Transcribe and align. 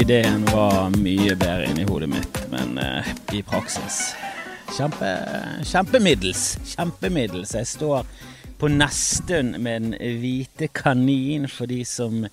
ideen 0.00 0.44
var 0.50 0.90
mye 0.98 1.34
bedre 1.38 1.70
inni 1.70 1.84
hodet 1.88 2.08
mitt, 2.10 2.38
men 2.52 2.78
uh, 2.78 3.14
i 3.32 3.42
praksis 3.46 4.14
kjempe, 4.74 5.10
Kjempemiddels. 5.64 6.44
Kjempemiddels. 6.74 7.54
Jeg 7.54 7.68
står 7.68 8.06
på 8.58 8.70
nesten 8.70 9.54
med 9.62 9.82
den 9.82 10.18
hvite 10.20 10.68
kanin, 10.74 11.48
for 11.50 11.70
de 11.70 11.82
som 11.86 12.24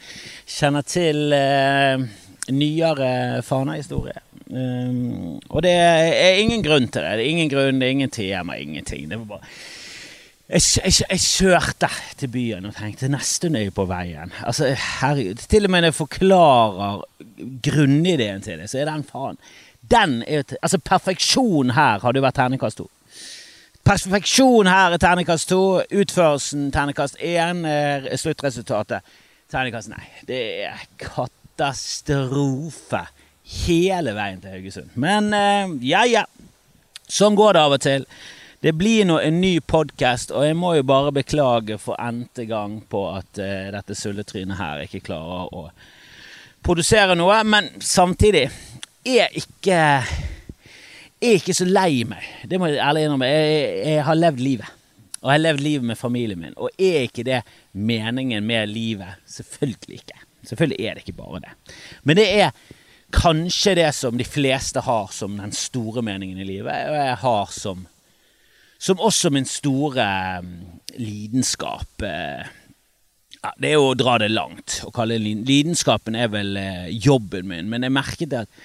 kjenner 0.50 0.86
til 0.88 1.36
uh, 1.36 2.02
nyere 2.52 3.12
Fana-historie. 3.45 4.18
Um, 4.52 5.38
og 5.50 5.62
det 5.64 5.75
er 5.75 6.41
ingen 6.41 6.64
grunn 6.66 6.89
til 6.91 7.05
det. 7.05 7.14
Det 7.20 7.25
er 7.25 7.36
ingen 7.36 7.52
grunn, 7.52 7.80
det 7.80 7.88
er 7.88 7.98
ingen 7.98 8.16
tema, 8.16 8.58
ingenting. 8.59 9.08
Det 9.09 9.22
var 9.22 9.38
bare 9.38 9.53
jeg, 10.52 10.62
jeg, 10.84 10.94
jeg, 11.10 11.20
kjørte 11.20 11.90
til 12.20 12.28
byen 12.32 12.66
og 12.68 12.76
tenkte 12.76 13.08
nesten 13.12 13.55
er 13.55 13.70
på 13.72 13.86
veien. 13.88 14.34
Altså, 14.44 14.76
herregud. 15.00 15.36
Til 15.48 15.66
og 15.66 15.72
med 15.72 15.82
når 15.82 15.88
jeg 15.92 16.00
forklarer 16.00 17.04
grunnideen 17.68 18.42
til 18.44 18.59
det, 18.59 18.70
så 18.70 18.78
er 18.82 18.86
den 18.92 19.08
faen 19.08 19.38
Den 19.92 20.23
er 20.28 20.44
Altså, 20.62 20.78
perfeksjon 20.78 21.70
her 21.78 22.00
hadde 22.04 22.18
jo 22.20 22.26
vært 22.26 22.36
terningkast 22.36 22.78
to. 22.78 22.90
Perfeksjon 23.88 24.68
her 24.68 24.92
er 24.92 24.98
terningkast 25.02 25.50
to. 25.50 25.82
Utførelsen 26.02 26.72
terningkast 26.72 27.16
én. 27.18 27.66
Sluttresultatet 28.18 29.02
terningkast 29.52 29.90
nei. 29.90 30.06
Det 30.28 30.44
er 30.68 30.78
katastrofe 31.00 33.06
hele 33.66 34.14
veien 34.16 34.42
til 34.44 34.54
Haugesund. 34.54 34.90
Men 34.95 35.34
uh, 35.34 35.86
ja, 35.86 36.04
ja. 36.08 36.23
Sånn 37.12 37.36
går 37.36 37.54
det 37.56 37.62
av 37.66 37.73
og 37.76 37.81
til. 37.84 38.06
Det 38.62 38.73
blir 38.78 39.08
nå 39.09 39.16
en 39.17 39.40
ny 39.42 39.56
podkast, 39.66 40.30
og 40.38 40.44
jeg 40.45 40.54
må 40.54 40.76
jo 40.78 40.84
bare 40.86 41.09
beklage 41.16 41.80
for 41.81 41.98
n-te 41.98 42.44
gang 42.45 42.76
på 42.86 43.00
at 43.09 43.40
uh, 43.42 43.70
dette 43.73 43.95
sulletrynet 43.98 44.59
her 44.59 44.84
ikke 44.84 45.00
klarer 45.08 45.48
å 45.50 45.64
produsere 46.62 47.16
noe. 47.18 47.40
Men 47.42 47.72
samtidig 47.81 48.44
er 49.02 49.34
ikke 49.34 49.80
er 49.81 51.40
ikke 51.40 51.56
så 51.58 51.66
lei 51.66 52.03
meg. 52.06 52.28
Det 52.45 52.59
må 52.62 52.70
jeg 52.70 52.84
ærlig 52.86 53.08
innrømme. 53.08 53.30
Jeg, 53.34 53.72
jeg 53.81 54.03
har 54.06 54.20
levd 54.20 54.44
livet. 54.45 54.75
Og 55.23 55.31
jeg 55.31 55.34
har 55.34 55.42
levd 55.42 55.64
livet 55.66 55.90
med 55.90 55.98
familien 55.98 56.44
min. 56.44 56.53
Og 56.62 56.70
er 56.78 57.08
ikke 57.08 57.25
det 57.25 57.40
meningen 57.73 58.46
med 58.46 58.70
livet? 58.70 59.23
Selvfølgelig 59.40 60.03
ikke. 60.03 60.22
Selvfølgelig 60.52 60.86
er 60.86 60.94
det 61.00 61.08
ikke 61.08 61.18
bare 61.18 61.42
det. 61.48 61.56
Men 62.06 62.22
det 62.22 62.28
er 62.46 62.53
kanskje 63.09 63.73
det 63.81 63.90
som 63.98 64.22
de 64.22 64.30
fleste 64.38 64.86
har 64.86 65.09
som 65.18 65.42
den 65.42 65.58
store 65.58 66.06
meningen 66.06 66.38
i 66.38 66.46
livet, 66.46 66.70
og 66.94 66.96
jeg 67.02 67.18
har 67.25 67.58
som 67.58 67.88
som 68.82 69.02
også 69.02 69.30
min 69.34 69.46
store 69.46 70.06
mm, 70.42 70.54
lidenskap 70.98 72.06
eh, 72.06 72.50
ja, 73.42 73.52
Det 73.58 73.72
er 73.72 73.78
jo 73.78 73.92
å 73.92 73.98
dra 73.98 74.18
det 74.22 74.32
langt 74.34 74.80
å 74.88 74.94
kalle 74.96 75.20
det 75.22 75.36
lidenskapen 75.48 76.18
er 76.18 76.32
vel 76.34 76.58
eh, 76.58 76.88
jobben 76.94 77.50
min, 77.52 77.70
men 77.70 77.86
jeg 77.86 77.94
merket 77.94 78.38
at 78.38 78.64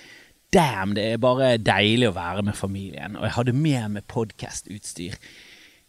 damn, 0.55 0.95
det 0.97 1.05
er 1.13 1.21
bare 1.21 1.57
deilig 1.61 2.11
å 2.11 2.17
være 2.17 2.45
med 2.47 2.57
familien. 2.57 3.17
Og 3.19 3.27
jeg 3.27 3.35
hadde 3.37 3.55
med 3.57 3.97
meg 3.97 4.07
podkastutstyr. 4.09 5.19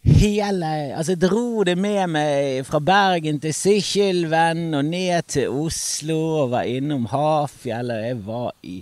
Hele 0.08 0.68
Altså, 0.94 1.14
jeg 1.14 1.22
dro 1.24 1.64
det 1.66 1.74
med 1.78 2.12
meg 2.12 2.66
fra 2.68 2.80
Bergen 2.80 3.40
til 3.42 3.54
Sykkylven 3.54 4.76
og 4.78 4.84
ned 4.90 5.30
til 5.34 5.54
Oslo 5.66 6.18
og 6.44 6.52
var 6.54 6.68
innom 6.70 7.08
Hafjell, 7.10 7.90
og 7.94 8.04
jeg 8.04 8.20
var 8.26 8.52
i 8.62 8.76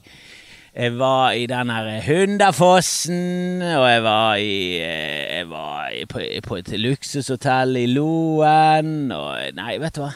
jeg 0.77 0.93
var 0.99 1.33
i 1.33 1.47
den 1.49 1.71
her 1.73 1.87
Hundafossen, 2.05 3.63
og 3.65 3.87
jeg 3.89 4.03
var, 4.05 4.37
i, 4.37 4.57
jeg 4.77 5.47
var 5.49 5.89
i, 5.89 6.03
på, 6.05 6.21
på, 6.45 6.59
et 6.61 6.69
luksushotell 6.77 7.79
i 7.81 7.87
Loen, 7.89 9.07
og 9.09 9.57
Nei, 9.57 9.79
vet 9.81 9.97
du 9.97 10.03
hva? 10.03 10.11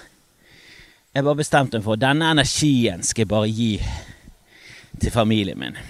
Jeg 1.16 1.24
bare 1.24 1.40
bestemte 1.40 1.80
meg 1.80 1.86
for 1.88 1.98
denne 1.98 2.28
energien 2.36 3.00
skal 3.00 3.24
jeg 3.24 3.30
bare 3.32 3.48
gi 3.48 3.70
til 5.00 5.14
familien 5.14 5.58
min. 5.58 5.80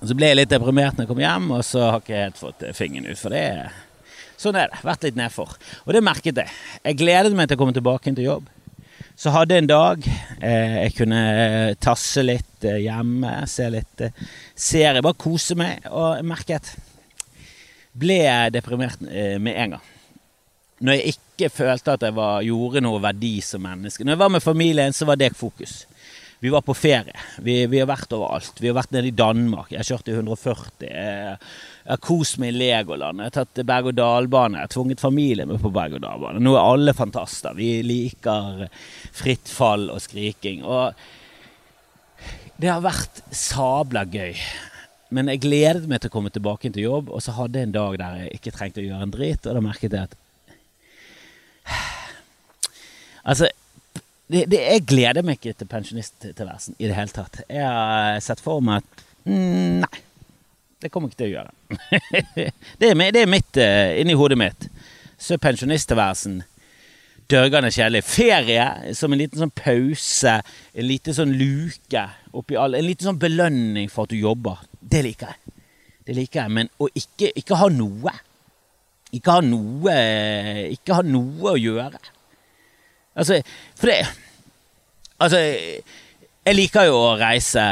Og 0.00 0.10
Så 0.10 0.18
ble 0.18 0.32
jeg 0.32 0.40
litt 0.40 0.50
deprimert 0.50 0.98
når 0.98 1.06
jeg 1.06 1.12
kom 1.12 1.22
hjem, 1.22 1.48
og 1.54 1.62
så 1.64 1.86
har 1.86 2.00
jeg 2.00 2.04
ikke 2.08 2.24
helt 2.24 2.42
fått 2.42 2.66
fingeren 2.74 3.06
ut. 3.06 3.22
For 3.22 3.38
det 3.38 3.46
Sånn 4.36 4.58
er 4.58 4.68
det. 4.68 4.82
Vært 4.84 5.06
litt 5.06 5.16
nedfor. 5.16 5.54
Og 5.86 5.94
det 5.94 6.02
merket 6.04 6.42
jeg. 6.42 6.50
Jeg 6.82 6.98
gledet 6.98 7.38
meg 7.38 7.46
til 7.48 7.56
å 7.56 7.62
komme 7.62 7.72
tilbake 7.72 8.12
til 8.12 8.26
jobb. 8.26 8.50
Så 9.16 9.32
hadde 9.32 9.56
jeg 9.56 9.64
en 9.64 9.70
dag 9.70 10.02
eh, 10.44 10.74
jeg 10.84 10.94
kunne 10.98 11.20
eh, 11.40 11.74
tasse 11.80 12.20
litt 12.24 12.66
eh, 12.68 12.82
hjemme, 12.84 13.32
se 13.48 13.68
litt 13.72 14.02
eh, 14.04 14.24
serie, 14.52 15.00
bare 15.04 15.16
kose 15.16 15.56
meg. 15.56 15.86
Og 15.88 16.20
merket 16.26 16.74
Ble 17.96 18.18
jeg 18.20 18.52
deprimert 18.52 19.00
eh, 19.08 19.38
med 19.40 19.56
en 19.56 19.76
gang. 19.76 19.84
Når 20.84 20.98
jeg 20.98 21.14
ikke 21.14 21.48
følte 21.48 21.94
at 21.96 22.02
jeg 22.04 22.12
var, 22.18 22.42
gjorde 22.44 22.82
noe 22.84 23.00
verdi 23.00 23.38
som 23.40 23.62
menneske. 23.64 24.04
Når 24.04 24.12
jeg 24.12 24.20
var 24.20 24.34
med 24.34 24.44
familien, 24.44 24.92
så 24.92 25.08
var 25.08 25.16
det 25.16 25.30
fokus. 25.32 25.86
Vi 26.38 26.48
var 26.52 26.60
på 26.62 26.74
ferie. 26.76 27.16
Vi, 27.40 27.54
vi 27.66 27.78
har 27.80 27.88
vært 27.88 28.12
overalt. 28.12 28.60
Vi 28.60 28.68
har 28.68 28.76
vært 28.76 28.92
nede 28.92 29.08
i 29.08 29.16
Danmark. 29.16 29.70
Jeg 29.72 29.88
kjørte 29.88 30.12
i 30.12 30.16
140. 30.18 30.84
Jeg, 30.84 31.38
har 31.86 32.00
kost 32.04 32.36
meg 32.42 32.52
i 32.52 32.58
Legoland. 32.58 33.22
Jeg 33.22 33.30
har 33.30 33.36
tatt 33.38 33.62
berg-og-dal-bane. 33.70 34.60
Jeg 34.60 34.68
har 34.68 34.74
tvunget 34.74 35.00
familien 35.00 35.48
med 35.48 35.62
på 35.64 35.72
berg-og-dal-bane. 35.72 36.42
Nå 36.44 36.52
er 36.52 36.62
alle 36.74 36.96
fantaster. 36.96 37.56
Vi 37.56 37.70
liker 37.86 38.66
fritt 39.16 39.48
fall 39.48 39.88
og 39.94 40.02
skriking. 40.04 40.60
Og 40.68 40.92
det 42.60 42.68
har 42.72 42.84
vært 42.84 43.22
sabla 43.32 44.04
gøy. 44.04 44.36
Men 45.16 45.30
jeg 45.30 45.44
gledet 45.44 45.88
meg 45.88 46.02
til 46.02 46.10
å 46.10 46.16
komme 46.18 46.32
tilbake 46.34 46.68
til 46.68 46.88
jobb, 46.88 47.12
og 47.14 47.22
så 47.24 47.32
hadde 47.36 47.60
jeg 47.60 47.68
en 47.70 47.76
dag 47.76 47.98
der 48.00 48.22
jeg 48.24 48.40
ikke 48.40 48.52
trengte 48.56 48.82
å 48.82 48.88
gjøre 48.88 49.06
en 49.06 49.14
dritt, 49.14 49.46
og 49.46 49.56
da 49.56 49.62
merket 49.64 49.94
jeg 49.94 50.08
at 50.10 50.16
Altså, 53.26 53.48
det, 54.26 54.46
det, 54.50 54.58
jeg 54.58 54.86
gleder 54.90 55.22
meg 55.26 55.38
ikke 55.38 55.54
til 55.54 55.68
pensjonisttilværelsen 55.70 56.76
i 56.80 56.88
det 56.88 56.96
hele 56.96 57.14
tatt. 57.14 57.44
Jeg 57.46 57.62
har 57.62 58.18
sett 58.24 58.42
for 58.42 58.64
meg 58.64 58.82
at 58.82 59.06
mm, 59.28 59.84
Nei. 59.84 60.02
Det 60.82 60.90
kommer 60.92 61.08
ikke 61.08 61.22
til 61.22 61.30
å 61.30 61.34
gjøre. 61.38 61.52
det, 62.80 62.90
er, 62.90 62.98
det, 63.00 63.22
er, 63.22 63.30
mitt 63.30 63.58
uh, 63.62 63.94
inni 63.96 64.16
hodet 64.18 64.36
mitt. 64.38 64.66
Så 65.16 65.36
er 65.36 65.40
pensjonisttilværelsen 65.40 66.42
dørgende 67.30 67.70
kjedelig. 67.72 68.02
Ferie 68.06 68.94
som 68.94 69.14
en 69.14 69.22
liten 69.22 69.40
sånn 69.40 69.54
pause, 69.56 70.36
en 70.74 70.86
liten 70.86 71.16
sånn 71.16 71.32
luke 71.38 72.04
oppi 72.36 72.58
alle, 72.60 72.82
En 72.82 72.86
liten 72.86 73.08
sånn 73.08 73.22
belønning 73.22 73.90
for 73.90 74.06
at 74.06 74.12
du 74.12 74.20
jobber. 74.20 74.60
Det 74.80 75.02
liker 75.06 75.32
jeg. 75.32 75.54
Det 76.06 76.14
liker 76.14 76.44
jeg, 76.44 76.54
Men 76.54 76.70
å 76.78 76.90
ikke, 76.94 77.32
ikke 77.34 77.58
ha 77.58 77.66
noe 77.72 78.12
Ikke 79.16 79.32
ha 79.34 79.40
noe 79.42 79.94
Ikke 80.70 81.00
ha 81.00 81.02
noe 81.02 81.56
å 81.56 81.58
gjøre. 81.58 81.98
Altså, 83.16 83.40
for 83.78 83.92
det 83.92 84.00
Altså 85.16 85.38
jeg 86.46 86.54
liker 86.54 86.84
jo 86.86 86.98
å 87.00 87.14
reise, 87.18 87.62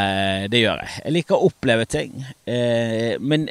det 0.50 0.64
gjør 0.64 0.80
jeg. 0.82 0.94
Jeg 1.04 1.14
liker 1.14 1.36
å 1.36 1.46
oppleve 1.46 1.84
ting. 1.86 2.24
Eh, 2.50 3.20
men 3.22 3.44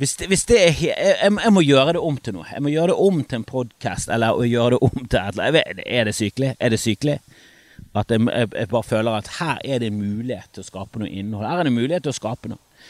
hvis 0.00 0.16
det, 0.18 0.26
hvis 0.32 0.42
det 0.48 0.56
er 0.58 0.80
jeg, 0.82 1.12
jeg, 1.20 1.52
må 1.54 1.62
gjøre 1.62 1.94
det 1.94 2.02
om 2.02 2.16
til 2.18 2.34
noe. 2.34 2.48
Jeg 2.50 2.64
må 2.64 2.72
gjøre 2.72 2.90
det 2.90 3.04
om 3.04 3.20
til 3.22 3.38
en 3.38 3.46
podkast, 3.46 4.10
eller 4.10 4.34
å 4.34 4.48
gjøre 4.48 4.74
det 4.74 4.80
om 4.88 5.04
til 5.04 5.20
et 5.20 5.38
eller 5.38 5.46
annet. 5.46 5.84
Er 5.84 6.10
det 6.10 6.16
sykelig? 6.18 6.50
Er 6.58 6.74
det 6.74 6.80
sykelig? 6.82 7.16
At 8.00 8.10
jeg, 8.10 8.24
jeg, 8.32 8.66
bare 8.72 8.88
føler 8.88 9.20
at 9.20 9.30
her 9.36 9.62
er 9.62 9.84
det 9.84 9.92
en 9.92 10.02
mulighet 10.02 10.50
til 10.56 10.64
å 10.64 10.70
skape 10.72 11.04
noe 11.04 11.12
innhold. 11.22 11.46
Her 11.46 11.60
er 11.60 11.68
det 11.68 11.74
en 11.74 11.78
mulighet 11.78 12.08
til 12.08 12.14
å 12.14 12.18
skape 12.18 12.50
noe. 12.50 12.82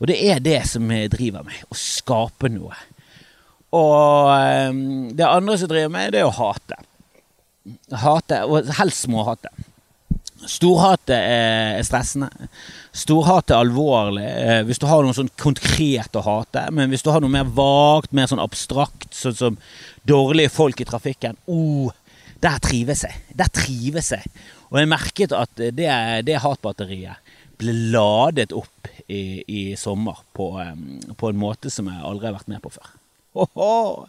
Og 0.00 0.08
det 0.08 0.16
er 0.30 0.40
det 0.46 0.62
som 0.70 0.88
driver 0.88 1.44
meg. 1.44 1.60
Å 1.68 1.76
skape 1.76 2.48
noe. 2.54 2.80
Og 3.76 4.32
um, 4.70 4.82
det 5.12 5.28
andre 5.28 5.60
som 5.60 5.74
driver 5.74 5.92
meg, 5.92 6.14
det 6.14 6.24
er 6.24 6.30
å 6.30 6.36
hate. 6.40 6.80
Hate, 8.04 8.42
og 8.44 8.68
helst 8.78 9.06
småhate. 9.06 9.50
Storhatet 10.44 11.16
er 11.16 11.84
stressende. 11.86 12.28
Storhatet 12.92 13.54
er 13.54 13.62
alvorlig 13.62 14.24
eh, 14.26 14.60
hvis 14.68 14.80
du 14.82 14.86
har 14.90 15.04
noe 15.04 15.16
sånn 15.16 15.30
konkret 15.40 16.16
å 16.18 16.24
hate. 16.26 16.66
Men 16.74 16.92
hvis 16.92 17.04
du 17.04 17.10
har 17.14 17.24
noe 17.24 17.32
mer 17.32 17.48
vagt, 17.48 18.12
mer 18.12 18.28
sånn 18.28 18.42
abstrakt, 18.42 19.08
sånn 19.16 19.38
som 19.38 19.60
dårlige 20.04 20.52
folk 20.52 20.82
i 20.82 20.88
trafikken 20.88 21.38
oh, 21.48 21.92
Der 22.44 22.60
trives 22.60 23.06
jeg. 23.06 23.22
Der 23.32 23.48
trives 23.48 24.12
jeg. 24.12 24.34
Og 24.68 24.80
jeg 24.82 24.90
merket 24.90 25.32
at 25.32 25.54
det, 25.56 25.88
det 26.26 26.40
hatbatteriet 26.44 27.32
ble 27.60 27.72
ladet 27.94 28.52
opp 28.52 28.90
i, 29.06 29.44
i 29.46 29.62
sommer 29.78 30.18
på, 30.34 30.50
på, 31.16 31.30
en 31.30 31.38
måte 31.38 31.70
som 31.72 31.88
jeg 31.88 32.02
aldri 32.04 32.28
har 32.28 32.36
vært 32.36 32.50
med 32.50 32.62
på 32.64 32.72
før. 32.74 32.90
Oh, 33.34 34.04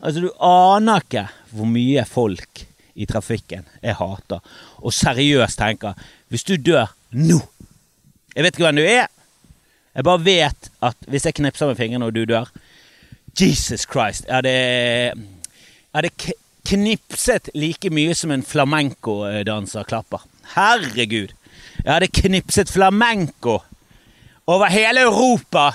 altså, 0.00 0.24
du 0.24 0.30
aner 0.42 1.04
ikke 1.04 1.26
hvor 1.52 1.68
mye 1.70 2.06
folk 2.08 2.64
i 2.94 3.06
trafikken 3.10 3.66
jeg 3.82 3.96
hater, 3.98 4.40
og 4.78 4.94
seriøst 4.94 5.58
tenker 5.58 5.98
Hvis 6.28 6.46
du 6.46 6.56
dør 6.56 6.92
nå 7.12 7.40
Jeg 8.34 8.42
vet 8.42 8.56
ikke 8.56 8.66
hvem 8.66 8.80
du 8.80 8.82
er. 8.82 9.06
Jeg 9.94 10.04
bare 10.04 10.24
vet 10.24 10.70
at 10.82 10.96
hvis 11.06 11.26
jeg 11.26 11.36
knipser 11.38 11.70
med 11.70 11.78
fingrene 11.78 12.08
og 12.08 12.14
du 12.16 12.24
dør 12.26 12.48
Jesus 13.38 13.86
Christ. 13.86 14.26
Jeg 14.26 14.34
hadde, 14.34 14.50
jeg 14.50 15.94
hadde 15.94 16.10
knipset 16.66 17.50
like 17.54 17.90
mye 17.94 18.14
som 18.14 18.32
en 18.34 18.42
flamenco-danser 18.42 19.86
klapper. 19.86 20.24
Herregud. 20.54 21.34
Jeg 21.84 21.92
hadde 21.92 22.10
knipset 22.10 22.70
flamenco 22.70 23.60
over 24.46 24.66
hele 24.70 25.06
Europa. 25.06 25.70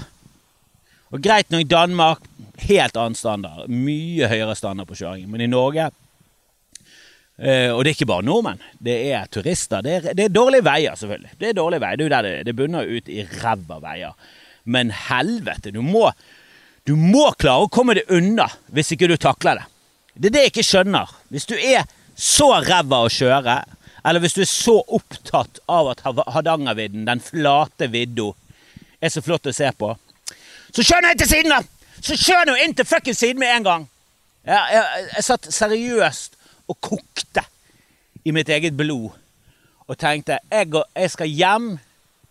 Og 1.11 1.23
greit 1.23 1.51
nok, 1.51 1.67
Danmark 1.71 2.27
helt 2.67 2.97
annen 2.97 3.17
standard. 3.17 3.67
Mye 3.71 4.27
høyere 4.29 4.55
standard 4.57 4.89
på 4.89 4.97
kjøringen. 4.99 5.29
Men 5.31 5.43
i 5.43 5.49
Norge 5.51 5.89
Eh, 7.39 7.71
og 7.71 7.85
det 7.85 7.93
er 7.93 7.95
ikke 7.95 8.09
bare 8.09 8.25
nordmenn. 8.27 8.59
Det 8.83 8.97
er 9.13 9.29
turister. 9.31 9.83
Det 9.85 9.93
er, 9.95 10.07
det 10.17 10.27
er 10.27 10.35
dårlige 10.35 10.65
veier, 10.67 10.97
selvfølgelig. 10.99 11.31
Det 11.39 11.49
er 11.49 11.55
dårlige 11.55 11.83
veier. 11.85 12.01
Det 12.01 12.09
det, 12.11 12.33
det 12.49 12.55
bunner 12.55 12.89
ut 12.89 13.09
i 13.09 13.23
ræva 13.39 13.79
veier. 13.83 14.35
Men 14.67 14.91
helvete, 14.91 15.71
du 15.71 15.81
må, 15.81 16.09
du 16.83 16.95
må 16.99 17.29
klare 17.39 17.65
å 17.65 17.71
komme 17.71 17.95
deg 17.97 18.11
unna 18.11 18.49
hvis 18.75 18.91
ikke 18.93 19.07
du 19.07 19.15
takler 19.17 19.61
det. 19.61 19.67
Det 20.19 20.29
er 20.29 20.35
det 20.35 20.43
jeg 20.43 20.53
ikke 20.53 20.67
skjønner. 20.67 21.13
Hvis 21.31 21.47
du 21.47 21.55
er 21.55 21.87
så 22.19 22.49
ræva 22.65 23.05
å 23.05 23.13
kjøre, 23.13 23.55
eller 24.03 24.23
hvis 24.23 24.35
du 24.35 24.41
er 24.43 24.51
så 24.51 24.75
opptatt 24.83 25.61
av 25.71 25.93
at 25.93 26.03
Hardangervidda, 26.03 27.05
den 27.07 27.23
flate 27.23 27.87
vidda, 27.91 28.33
er 28.99 29.13
så 29.13 29.23
flott 29.23 29.47
å 29.47 29.55
se 29.55 29.69
på, 29.79 29.93
så 30.75 30.83
kjør 30.83 31.05
nå 31.05 31.13
inn 31.13 31.21
til 31.21 31.31
siden, 31.31 31.53
da! 31.55 31.63
Så 32.03 32.15
kjør 32.19 32.49
nå 32.49 32.57
inn 32.63 32.75
til 32.75 32.87
fuckings 32.87 33.23
siden 33.23 33.39
med 33.39 33.53
en 33.53 33.65
gang! 33.67 33.87
Jeg, 34.47 34.59
jeg, 34.75 35.07
jeg 35.15 35.25
satt 35.27 35.47
seriøst 35.53 36.38
og 36.69 36.77
kokte 36.81 37.43
i 38.25 38.33
mitt 38.35 38.49
eget 38.49 38.77
blod 38.77 39.11
og 39.89 39.97
tenkte 39.97 40.37
jeg, 40.51 40.69
går, 40.69 40.85
jeg 40.95 41.11
skal 41.11 41.31
hjem. 41.33 41.69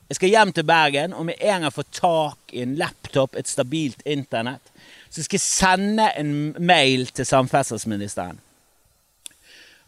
Jeg 0.08 0.16
skal 0.16 0.30
hjem 0.30 0.52
til 0.54 0.64
Bergen 0.64 1.12
og 1.12 1.26
med 1.26 1.40
en 1.42 1.64
gang 1.64 1.74
få 1.74 1.82
tak 1.92 2.54
i 2.54 2.62
en 2.62 2.76
laptop, 2.78 3.34
et 3.36 3.48
stabilt 3.48 4.02
internett. 4.06 4.62
Så 5.10 5.24
skal 5.24 5.36
jeg 5.36 5.44
sende 5.44 6.06
en 6.16 6.54
mail 6.58 7.08
til 7.10 7.26
samferdselsministeren. 7.26 8.38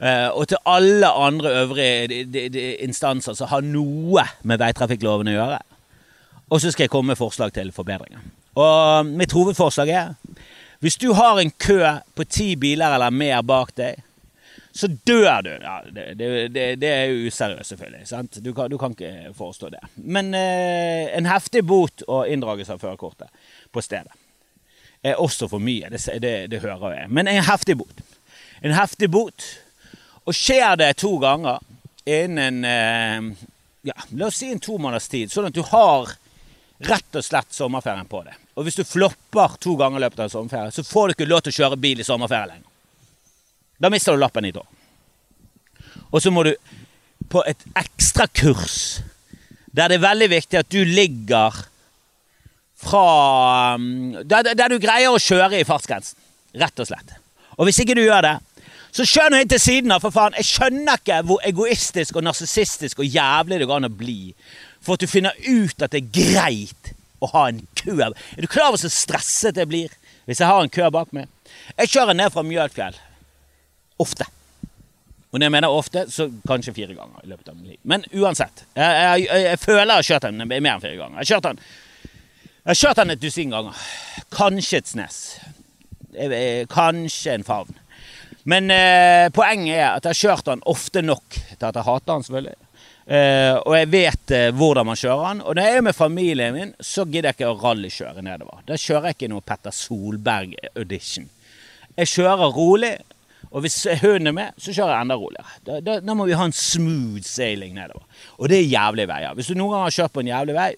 Uh, 0.00 0.32
og 0.32 0.48
til 0.48 0.56
alle 0.66 1.06
andre 1.06 1.50
øvrige 1.60 2.08
de, 2.08 2.24
de, 2.24 2.48
de 2.48 2.62
instanser 2.82 3.36
som 3.36 3.48
har 3.52 3.60
noe 3.60 4.24
med 4.42 4.58
veitrafikkloven 4.58 5.28
å 5.28 5.34
gjøre. 5.34 5.58
Og 6.50 6.60
så 6.60 6.72
skal 6.72 6.88
jeg 6.88 6.92
komme 6.92 7.12
med 7.12 7.20
forslag 7.20 7.52
til 7.54 7.70
forbedringer. 7.72 8.24
Og 8.58 9.06
mitt 9.06 9.32
hovedforslag 9.36 9.92
er 9.94 10.14
hvis 10.80 10.96
du 10.96 11.12
har 11.12 11.36
en 11.36 11.52
kø 11.60 11.84
på 12.16 12.24
ti 12.24 12.54
biler 12.56 12.96
eller 12.96 13.12
mer 13.12 13.42
bak 13.44 13.74
deg, 13.76 14.00
så 14.72 14.86
dør 14.86 15.42
du. 15.42 15.50
Ja, 15.50 15.80
det, 15.90 16.14
det, 16.18 16.66
det, 16.80 16.88
er 16.88 17.04
jo 17.10 17.26
useriøst, 17.26 17.72
selvfølgelig. 17.72 18.42
Du 18.44 18.52
kan, 18.54 18.70
du, 18.70 18.78
kan, 18.78 18.94
ikke 18.94 19.32
forestå 19.34 19.70
det. 19.72 19.82
Men 19.96 20.34
eh, 20.34 21.10
en 21.16 21.26
heftig 21.26 21.64
bot 21.66 22.04
og 22.06 22.28
inndragelse 22.30 22.76
av 22.76 22.82
førerkortet 22.82 23.28
på 23.74 23.82
stedet 23.82 24.14
er 25.02 25.18
også 25.18 25.48
for 25.50 25.62
mye. 25.62 25.90
Det, 25.90 26.62
hører 26.62 26.94
jeg. 26.94 27.10
Men 27.10 27.28
en 27.28 27.44
heftig 27.44 27.78
bot. 27.80 28.02
En 28.62 28.76
heftig 28.76 29.10
bot. 29.10 29.46
Og 30.28 30.36
skjer 30.36 30.76
det 30.78 30.92
to 31.00 31.16
ganger 31.18 31.58
innen 32.06 32.64
eh, 32.64 33.46
ja, 33.82 33.96
la 34.16 34.28
oss 34.28 34.40
si 34.40 34.52
en 34.52 34.60
to 34.60 34.76
måneders 34.78 35.08
tid, 35.08 35.32
sånn 35.32 35.48
at 35.48 35.56
du 35.56 35.62
har 35.66 36.12
rett 36.84 37.16
og 37.16 37.24
slett 37.24 37.52
sommerferien 37.52 38.08
på 38.08 38.22
det. 38.24 38.36
Og 38.56 38.66
hvis 38.66 38.78
du 38.80 38.84
flopper 38.84 39.56
to 39.60 39.74
ganger 39.80 40.00
i 40.00 40.04
løpet 40.06 40.26
av 40.26 40.32
sommerferien, 40.32 40.74
så 40.74 40.84
får 40.84 41.08
du 41.08 41.16
ikke 41.16 41.28
lov 41.28 41.44
til 41.44 41.54
å 41.54 41.58
kjøre 41.62 41.80
bil 41.80 42.00
i 42.00 42.06
sommerferie 42.06 42.52
lenger. 42.52 42.69
Da 43.80 43.90
mister 43.92 44.12
du 44.12 44.20
lappen 44.20 44.44
i 44.44 44.52
tå. 44.52 44.64
Og 46.10 46.22
så 46.22 46.32
må 46.34 46.44
du 46.44 46.52
på 47.30 47.42
et 47.46 47.62
ekstrakurs 47.78 49.00
der 49.70 49.90
det 49.90 50.00
er 50.00 50.02
veldig 50.02 50.26
viktig 50.32 50.58
at 50.58 50.70
du 50.72 50.80
ligger 50.82 51.54
fra 52.80 53.74
um, 53.78 54.16
der, 54.24 54.54
der, 54.54 54.68
du 54.72 54.80
greier 54.82 55.12
å 55.12 55.20
kjøre 55.20 55.60
i 55.60 55.66
fartsgrensen. 55.68 56.18
Rett 56.58 56.80
og 56.82 56.88
slett. 56.88 57.12
Og 57.54 57.68
hvis 57.68 57.78
ikke 57.84 57.94
du 57.94 58.02
gjør 58.02 58.24
det, 58.26 58.36
så 58.90 59.06
kjør 59.06 59.30
nå 59.30 59.42
inn 59.42 59.50
til 59.52 59.62
siden 59.62 59.94
av, 59.94 60.02
for 60.02 60.10
faen. 60.10 60.34
Jeg 60.40 60.48
skjønner 60.48 60.98
ikke 60.98 61.20
hvor 61.28 61.44
egoistisk 61.46 62.18
og 62.18 62.26
narsissistisk 62.26 63.04
og 63.04 63.06
jævlig 63.06 63.60
det 63.60 63.68
går 63.70 63.78
an 63.78 63.90
å 63.90 63.98
bli 64.00 64.32
for 64.82 64.96
at 64.96 65.04
du 65.04 65.10
finner 65.10 65.36
ut 65.46 65.84
at 65.84 65.92
det 65.92 66.00
er 66.00 66.16
greit 66.16 66.90
å 67.22 67.28
ha 67.30 67.44
en 67.50 67.60
kø. 67.78 68.00
Er 68.00 68.42
du 68.42 68.50
klar 68.50 68.72
over 68.72 68.80
så 68.80 68.90
stresset 68.90 69.60
jeg 69.60 69.70
blir 69.70 69.94
hvis 70.26 70.40
jeg 70.42 70.50
har 70.50 70.64
en 70.64 70.72
kø 70.72 70.88
bak 70.90 71.14
meg? 71.14 71.30
Jeg 71.76 71.94
kjører 71.94 72.16
ned 72.16 72.34
fra 72.34 72.42
Mjølfjell 72.46 72.98
Ofte. 74.00 74.26
Og 75.30 75.38
når 75.38 75.46
jeg 75.46 75.54
mener 75.54 75.70
ofte, 75.70 76.04
så 76.10 76.26
kanskje 76.48 76.74
fire 76.74 76.96
ganger 76.96 77.22
i 77.22 77.30
løpet 77.30 77.52
av 77.52 77.58
min 77.58 77.70
liv. 77.70 77.78
Men 77.86 78.02
uansett. 78.18 78.64
Jeg, 78.74 78.96
jeg, 78.96 79.26
jeg, 79.28 79.44
jeg 79.46 79.60
føler 79.62 79.84
jeg 79.84 79.94
har 79.94 80.08
kjørt 80.08 80.26
den 80.26 80.48
mer 80.48 80.58
enn 80.58 80.82
fire 80.82 80.98
ganger. 80.98 81.20
Jeg 81.20 81.20
har 81.20 81.30
kjørt 81.30 81.46
den, 81.46 81.60
har 82.70 82.80
kjørt 82.80 83.02
den 83.02 83.14
et 83.14 83.22
dusin 83.22 83.54
ganger. 83.54 83.84
Kanskje 84.34 84.80
et 84.80 84.90
snes. 84.90 85.20
Kanskje 86.72 87.36
en 87.36 87.46
favn. 87.46 87.78
Men 88.50 88.72
eh, 88.72 89.28
poenget 89.36 89.76
er 89.76 89.86
at 89.92 90.08
jeg 90.08 90.16
har 90.16 90.20
kjørt 90.24 90.48
den 90.48 90.66
ofte 90.70 91.04
nok 91.04 91.36
til 91.36 91.68
at 91.68 91.76
jeg 91.76 91.86
hater 91.86 92.10
den, 92.10 92.26
selvfølgelig. 92.26 92.58
Eh, 93.10 93.56
og 93.58 93.74
jeg 93.74 93.90
vet 93.90 94.34
eh, 94.36 94.48
hvordan 94.54 94.86
man 94.86 94.98
kjører 94.98 95.24
den. 95.28 95.44
Og 95.44 95.56
når 95.56 95.66
jeg 95.68 95.78
er 95.78 95.86
med 95.86 95.98
familien 95.98 96.56
min, 96.56 96.74
så 96.80 97.04
gidder 97.04 97.30
jeg 97.30 97.38
ikke 97.38 97.52
å 97.52 97.58
rallykjøre 97.60 98.24
nedover. 98.26 98.64
Da 98.66 98.78
kjører 98.80 99.10
jeg 99.10 99.18
ikke 99.18 99.30
noe 99.32 99.46
Petter 99.46 99.74
Solberg-audition. 99.74 101.30
Jeg 101.98 102.12
kjører 102.16 102.54
rolig. 102.56 102.94
Og 103.50 103.64
hvis 103.64 103.80
hunden 104.02 104.30
er 104.30 104.36
med, 104.36 104.60
så 104.62 104.72
kjører 104.74 104.94
jeg 104.94 105.06
enda 105.06 105.16
roligere. 105.18 105.56
Da, 105.66 105.80
da, 105.82 105.96
da, 106.04 106.14
må 106.14 106.28
vi 106.28 106.36
ha 106.38 106.46
en 106.46 106.54
smooth 106.54 107.26
sailing 107.26 107.74
nedover. 107.74 108.06
Og 108.38 108.50
det 108.50 108.60
er 108.60 108.70
jævlige 108.70 109.10
veier. 109.10 109.34
Hvis 109.34 109.50
du 109.50 109.56
noen 109.58 109.74
gang 109.74 109.88
har 109.88 109.96
kjørt 109.96 110.14
på 110.14 110.22
en 110.22 110.30
jævlig 110.30 110.54
vei, 110.54 110.70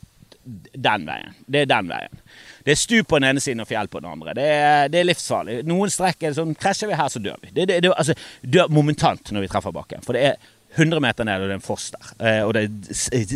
den 0.42 1.04
veien. 1.06 1.36
Det 1.46 1.62
er 1.62 1.68
den 1.70 1.90
veien. 1.92 2.22
Det 2.64 2.74
er 2.74 2.78
stup 2.78 3.08
på 3.10 3.18
den 3.18 3.28
ene 3.28 3.42
siden 3.42 3.62
og 3.62 3.68
fjell 3.68 3.90
på 3.90 4.00
den 4.00 4.10
andre. 4.10 4.34
Det 4.38 4.46
er, 4.46 4.88
det 4.90 5.00
er 5.00 5.06
livsfarlig. 5.06 5.60
Noen 5.68 5.92
strekk 5.92 6.26
er 6.26 6.34
sånn 6.36 6.56
Krasjer 6.58 6.90
vi 6.90 6.98
her, 6.98 7.12
så 7.12 7.22
dør 7.22 7.38
vi. 7.42 7.52
Det, 7.52 7.68
det, 7.70 7.78
det, 7.84 7.92
altså, 7.92 8.16
dør 8.42 8.72
momentant 8.72 9.32
når 9.34 9.46
vi 9.46 9.52
treffer 9.52 9.74
bakken. 9.74 10.02
For 10.06 10.18
det 10.18 10.24
er 10.32 10.50
100 10.78 11.02
meter 11.04 11.28
ned, 11.28 11.42
og 11.42 11.50
det 11.50 11.56
er 11.56 11.60
en 11.60 11.66
foss 11.66 11.90
der. 11.92 12.12
Eh, 12.18 12.42
og 12.46 12.54
det, 12.56 12.66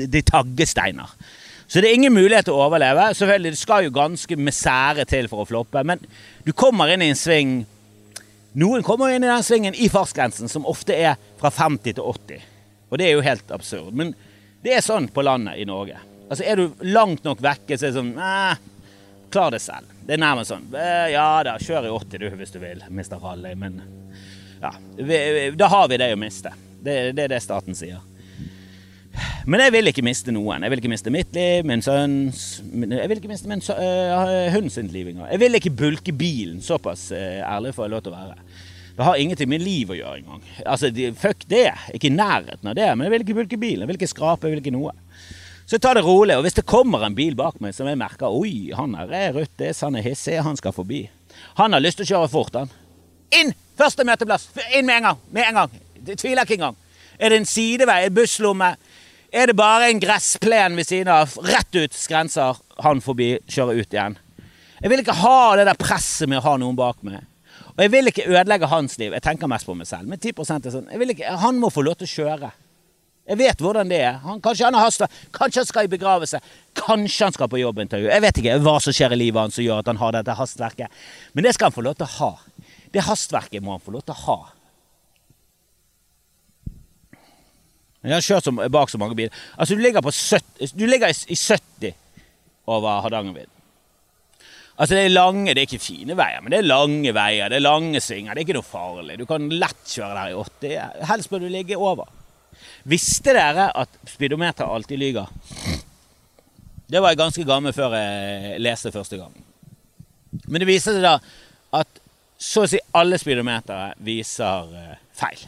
det 0.08 0.22
er 0.22 0.30
taggesteiner. 0.30 1.14
Så 1.66 1.82
det 1.82 1.90
er 1.90 1.98
ingen 1.98 2.14
mulighet 2.14 2.46
til 2.46 2.54
å 2.54 2.66
overleve. 2.68 3.08
Selvfølgelig, 3.18 3.54
Det 3.54 3.60
skal 3.60 3.86
jo 3.86 3.94
ganske 3.94 4.38
misære 4.38 5.06
til 5.10 5.28
for 5.30 5.42
å 5.42 5.48
floppe, 5.48 5.82
men 5.86 6.02
du 6.46 6.52
kommer 6.54 6.90
inn 6.94 7.02
i 7.02 7.10
en 7.10 7.18
sving 7.18 7.56
noen 8.56 8.84
kommer 8.86 9.12
inn 9.12 9.24
i 9.24 9.30
den 9.30 9.44
svingen 9.44 9.74
i 9.74 9.88
fartsgrensen, 9.92 10.48
som 10.48 10.66
ofte 10.68 10.96
er 10.96 11.16
fra 11.40 11.50
50 11.52 11.98
til 11.98 12.04
80. 12.04 12.46
Og 12.88 12.98
det 12.98 13.08
er 13.08 13.16
jo 13.16 13.24
helt 13.26 13.50
absurd. 13.52 13.92
Men 13.96 14.14
det 14.64 14.76
er 14.76 14.84
sånn 14.84 15.10
på 15.12 15.24
landet 15.26 15.60
i 15.60 15.66
Norge. 15.68 15.98
Altså 16.26 16.44
Er 16.44 16.58
du 16.58 16.86
langt 16.88 17.24
nok 17.24 17.42
vekke, 17.42 17.76
så 17.78 17.86
er 17.86 17.92
det 17.92 18.00
sånn 18.00 18.16
eh, 18.18 18.64
Klar 19.30 19.52
det 19.54 19.60
selv. 19.62 19.90
Det 20.06 20.16
er 20.16 20.22
nærmest 20.22 20.50
sånn 20.50 20.64
eh, 20.74 21.12
Ja 21.12 21.42
da, 21.46 21.56
kjør 21.62 21.86
i 21.86 21.92
80 21.94 22.22
du, 22.22 22.26
hvis 22.40 22.54
du 22.54 22.58
vil, 22.62 22.82
mister 22.90 23.20
Rally. 23.22 23.52
Men 23.58 23.78
ja, 24.62 24.72
da 25.54 25.68
har 25.70 25.88
vi 25.92 26.00
det 26.00 26.10
å 26.14 26.18
miste. 26.18 26.50
Det, 26.80 26.96
det 27.14 27.26
er 27.26 27.34
det 27.36 27.42
staten 27.44 27.76
sier. 27.78 28.00
Men 29.46 29.62
jeg 29.62 29.76
vil 29.76 29.90
ikke 29.92 30.02
miste 30.02 30.32
noen. 30.34 30.64
Jeg 30.66 30.72
vil 30.72 30.80
ikke 30.82 30.90
miste 30.90 31.12
mitt 31.14 31.36
liv, 31.36 31.66
min 31.68 31.82
sønns 31.84 32.46
Jeg 32.66 33.10
vil 33.10 33.20
ikke 33.20 33.30
miste 33.30 33.50
min 33.50 33.62
uh, 33.62 33.76
eh, 33.78 34.48
hund 34.56 34.72
sitt 34.74 34.90
liv 34.90 35.12
engang. 35.12 35.28
Jeg 35.30 35.42
vil 35.44 35.58
ikke 35.58 35.70
bulke 35.70 36.14
bilen. 36.14 36.58
Såpass 36.64 37.12
uh, 37.14 37.44
ærlig 37.46 37.76
får 37.76 37.86
jeg 37.86 37.92
lov 37.94 38.02
til 38.02 38.14
å 38.14 38.18
være. 38.18 38.40
Det 38.96 39.06
har 39.06 39.20
ingenting 39.22 39.50
med 39.52 39.62
liv 39.62 39.92
å 39.92 39.98
gjøre 39.98 40.18
engang. 40.18 40.42
Altså, 40.64 40.90
fuck 41.20 41.44
det. 41.46 41.68
Ikke 41.94 42.08
i 42.10 42.16
nærheten 42.16 42.72
av 42.72 42.74
det. 42.74 42.88
Men 42.96 43.06
jeg 43.06 43.14
vil 43.14 43.26
ikke 43.26 43.36
bulke 43.38 43.58
bilen. 43.60 43.84
Jeg 43.84 43.92
vil 43.92 44.00
ikke 44.00 44.10
skrape. 44.10 44.48
Jeg 44.48 44.56
vil 44.56 44.64
ikke 44.64 44.74
noe. 44.74 44.94
Så 45.66 45.76
jeg 45.76 45.84
tar 45.84 45.98
det 45.98 46.02
rolig. 46.06 46.34
Og 46.38 46.42
hvis 46.46 46.58
det 46.58 46.66
kommer 46.66 47.04
en 47.06 47.14
bil 47.14 47.36
bak 47.38 47.60
meg 47.62 47.76
som 47.76 47.86
jeg 47.86 48.00
merker 48.00 48.34
Oi, 48.34 48.72
han 48.74 48.96
er 48.98 49.36
rødt, 49.36 49.62
han 49.82 50.00
er 50.00 50.08
hissig, 50.08 50.40
han 50.42 50.58
skal 50.58 50.74
forbi. 50.74 51.04
Han 51.60 51.76
har 51.76 51.84
lyst 51.84 52.00
til 52.00 52.08
å 52.08 52.12
kjøre 52.14 52.32
fort, 52.32 52.58
han. 52.58 52.72
Inn! 53.36 53.54
Første 53.76 54.06
møteplass! 54.08 54.48
Inn 54.72 54.88
med 54.88 55.02
en 55.02 55.10
gang! 55.10 55.22
Med 55.36 55.50
en 55.50 55.60
gang! 55.60 55.80
Det 56.06 56.18
tviler 56.18 56.46
ikke 56.46 56.56
engang. 56.58 56.78
Er 57.18 57.32
det 57.32 57.42
en 57.42 57.48
sidevei, 57.48 58.06
en 58.06 58.16
busslomme? 58.16 58.74
Er 59.36 59.50
det 59.50 59.56
bare 59.58 59.90
en 59.90 59.98
gressplen 60.00 60.78
ved 60.78 60.86
siden 60.88 61.10
av? 61.12 61.34
Rett 61.44 61.76
ut 61.76 61.92
skrenser 61.92 62.56
han 62.80 63.02
forbi, 63.04 63.34
kjører 63.52 63.82
ut 63.82 63.92
igjen. 63.92 64.14
Jeg 64.80 64.92
vil 64.92 65.02
ikke 65.02 65.16
ha 65.18 65.40
det 65.58 65.66
der 65.68 65.76
presset 65.76 66.30
med 66.30 66.40
å 66.40 66.44
ha 66.46 66.54
noen 66.60 66.78
bak 66.78 67.02
meg. 67.04 67.20
Og 67.74 67.82
jeg 67.84 67.92
vil 67.92 68.08
ikke 68.08 68.24
ødelegge 68.30 68.70
hans 68.70 68.96
liv. 68.96 69.12
Jeg 69.12 69.24
tenker 69.26 69.50
mest 69.52 69.68
på 69.68 69.76
meg 69.76 69.88
selv. 69.90 70.08
Men 70.08 70.22
10 70.22 70.32
er 70.56 70.72
sånn 70.72 70.88
ikke, 70.88 71.36
Han 71.42 71.60
må 71.60 71.68
få 71.68 71.84
lov 71.84 71.98
til 72.00 72.08
å 72.08 72.14
kjøre. 72.14 72.50
Jeg 73.26 73.40
vet 73.42 73.60
hvordan 73.60 73.92
det 73.92 74.00
er. 74.06 74.18
Han, 74.24 74.40
kanskje 74.40 74.70
han 74.70 74.78
har 74.78 74.88
hasta. 74.88 75.10
Kanskje 75.36 75.60
han 75.60 75.68
skal 75.68 75.84
i 75.84 75.92
begravelse. 75.92 76.40
Kanskje 76.78 77.28
han 77.28 77.36
skal 77.36 77.52
på 77.52 77.60
jobbintervju. 77.60 78.08
Jeg 78.08 78.24
vet 78.24 78.40
ikke 78.40 78.58
hva 78.64 78.78
som 78.80 78.96
skjer 78.96 79.12
i 79.12 79.20
livet 79.20 79.42
hans 79.42 79.58
som 79.58 79.66
gjør 79.66 79.84
at 79.84 79.92
han 79.92 80.00
har 80.00 80.16
dette 80.16 80.38
hastverket. 80.38 81.00
Men 81.36 81.44
det 81.44 81.56
skal 81.58 81.68
han 81.68 81.76
få 81.76 81.84
lov 81.84 81.98
til 82.00 82.08
å 82.08 82.14
ha. 82.22 82.32
Det 82.94 83.04
hastverket 83.04 83.60
må 83.60 83.76
han 83.76 83.84
få 83.84 83.98
lov 83.98 84.06
til 84.06 84.16
å 84.16 84.22
ha. 84.30 84.38
Jeg 88.06 88.14
har 88.14 88.24
kjørt 88.24 88.46
som, 88.46 88.60
bak 88.70 88.90
så 88.92 89.00
mange 89.02 89.16
biler. 89.18 89.44
Altså, 89.58 89.74
du 89.74 89.82
ligger, 89.82 90.04
70, 90.04 90.72
du 90.78 90.86
ligger 90.86 91.10
i, 91.10 91.16
i 91.34 91.36
70 91.36 91.94
over 92.70 93.00
Hardangervidda. 93.04 93.52
Altså 94.76 94.94
Det 94.94 95.06
er 95.06 95.14
lange, 95.14 95.54
det 95.54 95.62
er 95.62 95.68
ikke 95.70 95.80
fine 95.80 96.16
veier, 96.18 96.42
men 96.44 96.52
det 96.52 96.58
er 96.58 96.68
lange 96.68 97.12
veier. 97.16 97.48
Det 97.48 97.56
er 97.56 97.64
lange 97.64 98.00
svinger. 98.04 98.34
Det 98.34 98.42
er 98.42 98.44
ikke 98.44 98.58
noe 98.58 98.66
farlig. 98.66 99.16
Du 99.16 99.24
kan 99.28 99.48
lett 99.48 99.88
kjøre 99.88 100.12
der 100.12 100.34
i 100.34 100.36
80. 100.36 101.06
Helst 101.10 101.32
bør 101.32 101.42
du 101.42 101.48
ligge 101.52 101.78
over. 101.80 102.10
Visste 102.86 103.32
dere 103.34 103.70
at 103.72 103.96
speedometeret 104.10 104.68
alltid 104.68 105.00
lyver? 105.00 105.32
Det 106.86 107.00
var 107.02 107.10
jeg 107.14 107.22
ganske 107.22 107.46
gammel 107.48 107.74
før 107.74 107.96
jeg 107.96 108.60
leste 108.62 108.92
første 108.94 109.18
gang. 109.18 109.32
Men 110.44 110.62
det 110.62 110.68
viser 110.68 110.98
seg 110.98 111.06
da 111.06 111.16
at 111.80 112.02
så 112.36 112.66
å 112.66 112.68
si 112.68 112.78
alle 112.94 113.16
speedometere 113.18 113.94
viser 114.04 114.76
eh, 114.76 114.94
feil. 115.16 115.40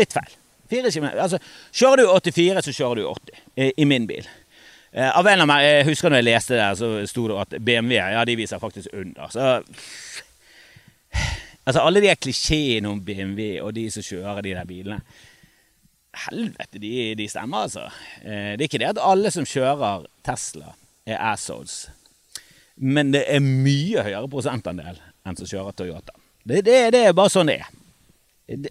Litt 0.00 0.16
feil. 0.16 0.32
Fire 0.70 0.90
kilometer. 0.90 1.22
Altså, 1.22 1.38
kjører 1.72 2.02
du 2.02 2.10
84, 2.32 2.64
så 2.66 2.74
kjører 2.76 3.00
du 3.00 3.08
80 3.10 3.40
i, 3.56 3.70
i 3.82 3.88
min 3.88 4.06
bil. 4.08 4.28
Eh, 4.92 5.10
av 5.10 5.26
en 5.28 5.44
av 5.44 5.50
meg, 5.50 5.64
Jeg 5.64 5.88
husker 5.90 6.12
når 6.12 6.22
jeg 6.22 6.28
leste 6.30 6.56
det, 6.56 6.68
så 6.78 6.92
sto 7.10 7.26
det 7.28 7.40
at 7.42 7.58
BMW 7.60 7.98
ja, 7.98 8.24
de 8.24 8.36
viser 8.38 8.62
faktisk 8.62 8.88
under. 8.96 9.28
Så 9.34 9.44
Altså 11.66 11.82
alle 11.82 11.98
de 11.98 12.12
klisjeene 12.14 12.86
om 12.88 13.00
BMW 13.02 13.56
og 13.58 13.72
de 13.74 13.88
som 13.90 14.04
kjører 14.06 14.44
de 14.46 14.52
der 14.54 14.68
bilene. 14.68 15.00
Helvete, 16.26 16.78
de, 16.80 16.92
de 17.18 17.26
stemmer, 17.28 17.66
altså. 17.66 17.88
Eh, 18.22 18.54
det 18.54 18.62
er 18.62 18.68
ikke 18.70 18.80
det 18.80 18.92
at 18.92 19.02
alle 19.02 19.32
som 19.34 19.44
kjører 19.48 20.06
Tesla, 20.24 20.76
er 21.06 21.18
assholes. 21.32 21.88
Men 22.76 23.10
det 23.12 23.24
er 23.26 23.42
mye 23.42 24.04
høyere 24.06 24.30
prosentandel 24.30 25.00
enn 25.26 25.38
som 25.38 25.50
kjører 25.50 25.74
Toyota. 25.76 26.14
Det, 26.46 26.62
det, 26.64 26.78
det 26.94 27.02
er 27.08 27.18
bare 27.18 27.34
sånn 27.34 27.50
det 27.50 27.58
er. 27.64 27.74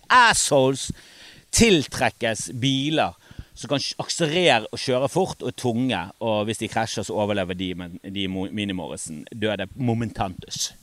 Assholes 0.08 0.88
tiltrekkes 1.56 2.50
biler 2.62 3.16
som 3.56 3.72
kan 3.72 3.84
akselerere 4.04 4.68
og 4.68 4.82
kjøre 4.82 5.10
fort 5.12 5.44
og 5.46 5.56
tunge, 5.56 6.00
og 6.20 6.44
hvis 6.48 6.60
de 6.60 6.70
krasjer, 6.72 7.06
så 7.08 7.16
overlever 7.16 7.56
de, 7.56 7.70
men 7.80 8.00
de 8.04 8.28
minimorrisen 8.28 9.24
døde 9.32 9.70
momentantus. 9.76 10.74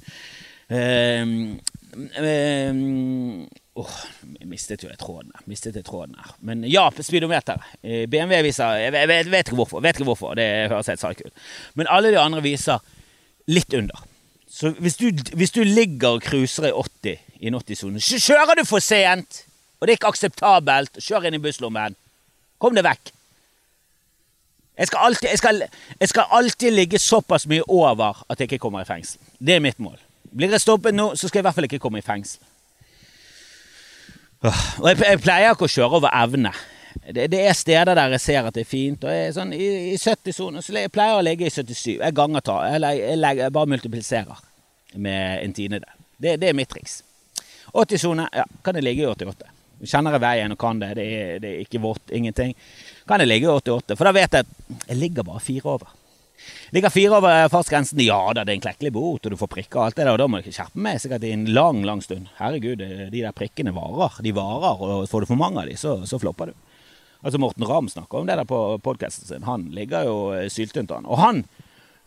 Um, 0.73 1.59
um, 2.17 3.43
oh, 3.77 3.97
jeg 4.39 4.49
mistet 4.49 4.85
jo 4.85 4.89
jeg 4.89 4.97
tråden 5.03 5.35
her. 5.35 5.45
Mistet 5.51 5.77
jeg 5.77 5.85
tråden 5.85 6.17
der. 6.17 6.33
Men 6.41 6.65
ja, 6.65 6.87
speedometer. 6.97 7.61
Eh, 7.83 8.07
BMW 8.09 8.41
viser 8.47 8.81
Jeg 8.81 8.95
vet, 8.95 9.29
vet, 9.29 9.51
ikke 9.51 9.59
hvorfor. 9.59 9.85
Vet 9.85 10.01
ikke 10.01 10.09
hvorfor. 10.09 10.35
Det 10.39 10.71
høres 10.73 10.89
helt 10.89 11.03
psycho 11.03 11.29
ut. 11.29 11.45
Men 11.75 11.93
alle 11.93 12.15
de 12.15 12.21
andre 12.23 12.41
viser 12.43 12.81
litt 13.53 13.75
under. 13.77 14.01
Så 14.49 14.73
hvis 14.81 14.97
du, 14.97 15.11
hvis 15.37 15.53
du 15.53 15.63
ligger 15.65 16.17
og 16.17 16.25
cruiser 16.25 16.71
i 16.71 16.73
80 16.73 17.19
i 17.43 17.51
en 17.51 17.61
80-sone, 17.61 18.01
så 18.01 18.21
kjører 18.21 18.63
du 18.63 18.65
for 18.69 18.85
sent! 18.85 19.45
Og 19.83 19.89
det 19.89 19.97
er 19.97 19.99
ikke 19.99 20.13
akseptabelt. 20.13 21.01
Kjør 21.03 21.25
inn 21.27 21.35
i 21.35 21.43
busslommen. 21.43 21.97
Kom 22.63 22.77
deg 22.77 22.87
vekk. 22.87 23.11
Jeg 24.79 24.89
skal, 24.89 25.01
alltid, 25.09 25.29
jeg, 25.29 25.39
skal, 25.39 25.59
jeg 26.01 26.09
skal, 26.09 26.29
alltid, 26.31 26.71
ligge 26.71 26.99
såpass 27.03 27.49
mye 27.51 27.65
over 27.69 28.23
at 28.31 28.39
jeg 28.39 28.47
ikke 28.47 28.63
kommer 28.63 28.87
i 28.87 28.89
fengsel. 28.89 29.19
Det 29.43 29.57
er 29.59 29.65
mitt 29.65 29.83
mål. 29.83 29.99
Blir 30.31 30.55
jeg 30.55 30.63
stoppet 30.63 30.95
nå, 30.95 31.11
så 31.19 31.29
skal 31.29 31.41
jeg 31.41 31.43
i 31.43 31.49
hvert 31.49 31.59
fall 31.59 31.69
ikke 31.69 31.81
komme 31.83 32.01
i 32.01 32.07
fengsel. 32.07 32.41
Og 34.43 34.87
jeg, 34.89 35.03
jeg 35.03 35.21
pleier 35.23 35.53
ikke 35.53 35.67
å 35.67 35.75
kjøre 35.75 35.99
over 35.99 36.15
evne. 36.23 36.55
Det, 37.03 37.27
det, 37.35 37.43
er 37.43 37.59
steder 37.59 37.99
der 37.99 38.15
jeg 38.15 38.23
ser 38.23 38.49
at 38.49 38.55
det 38.55 38.65
er 38.65 38.71
fint. 38.71 39.05
og 39.05 39.13
jeg, 39.13 39.35
sånn, 39.37 39.53
I, 39.53 39.69
i 39.93 39.99
70-sonen 39.99 40.65
så 40.65 40.73
pleier 40.95 41.17
jeg 41.17 41.21
å 41.21 41.27
ligge 41.27 41.51
i 41.51 41.53
77. 41.53 41.99
Jeg 41.99 42.17
ganger 42.17 42.47
ta, 42.47 42.61
jeg, 42.71 43.19
jeg, 43.19 43.53
bare 43.59 43.75
multipliserer 43.75 44.47
med 44.95 45.43
en 45.43 45.57
tiendedel. 45.59 45.99
Det, 46.17 46.39
det 46.41 46.53
er 46.53 46.57
mitt 46.57 46.71
triks. 46.71 47.01
80-sone 47.75 48.31
ja, 48.31 48.47
kan 48.65 48.79
jeg 48.79 48.89
ligge 48.89 49.05
i 49.05 49.11
88. 49.11 49.52
Kjenner 49.83 50.17
jeg 50.17 50.25
veien 50.25 50.55
og 50.55 50.61
kan 50.61 50.79
det, 50.83 50.93
det 50.99 51.09
er, 51.17 51.33
det 51.43 51.51
er 51.51 51.65
ikke 51.65 51.83
vått, 51.83 52.13
ingenting, 52.15 52.55
kan 53.09 53.23
jeg 53.23 53.31
ligge 53.31 53.49
i 53.49 53.57
88. 53.57 53.99
For 53.99 54.09
da 54.09 54.15
vet 54.17 54.39
jeg 54.39 54.47
at 54.47 54.89
jeg 54.89 55.01
ligger 55.01 55.27
bare 55.27 55.43
fire 55.43 55.75
over. 55.75 55.99
Ligger 56.75 56.91
fire 56.91 57.19
over 57.19 57.49
fartsgrensen, 57.53 58.01
ja 58.03 58.19
da, 58.35 58.43
det 58.43 58.55
er 58.55 58.59
en 58.59 58.65
klekkelig 58.65 58.93
bot, 58.95 59.27
og 59.27 59.35
du 59.35 59.39
får 59.39 59.51
prikker 59.53 59.79
og 59.79 59.87
alt 59.87 59.99
det 59.99 60.07
der, 60.07 60.13
og 60.15 60.21
da 60.23 60.29
må 60.31 60.41
ikke 60.43 60.55
skjerpe 60.55 60.83
meg 60.83 61.01
sikkert 61.03 61.27
i 61.29 61.35
en 61.37 61.45
lang, 61.55 61.83
lang 61.87 62.03
stund. 62.03 62.31
Herregud, 62.39 62.83
de 62.83 63.11
der 63.23 63.37
prikkene 63.37 63.75
varer. 63.77 64.19
De 64.25 64.35
varer, 64.35 64.83
og 64.83 65.09
får 65.11 65.25
du 65.25 65.31
for 65.31 65.41
mange 65.41 65.63
av 65.63 65.71
de, 65.71 65.77
så, 65.79 65.99
så 66.09 66.21
flopper 66.23 66.51
du. 66.51 66.57
Altså 67.23 67.39
Morten 67.39 67.67
Ramm 67.69 67.91
snakker 67.91 68.19
om 68.19 68.27
det 68.27 68.39
der 68.41 68.49
på 68.49 68.61
podkasten 68.83 69.29
sin. 69.29 69.45
Han 69.47 69.69
ligger 69.75 70.09
jo 70.09 70.17
syltynt 70.51 70.91
han. 70.91 71.07
Og 71.07 71.21
han 71.23 71.45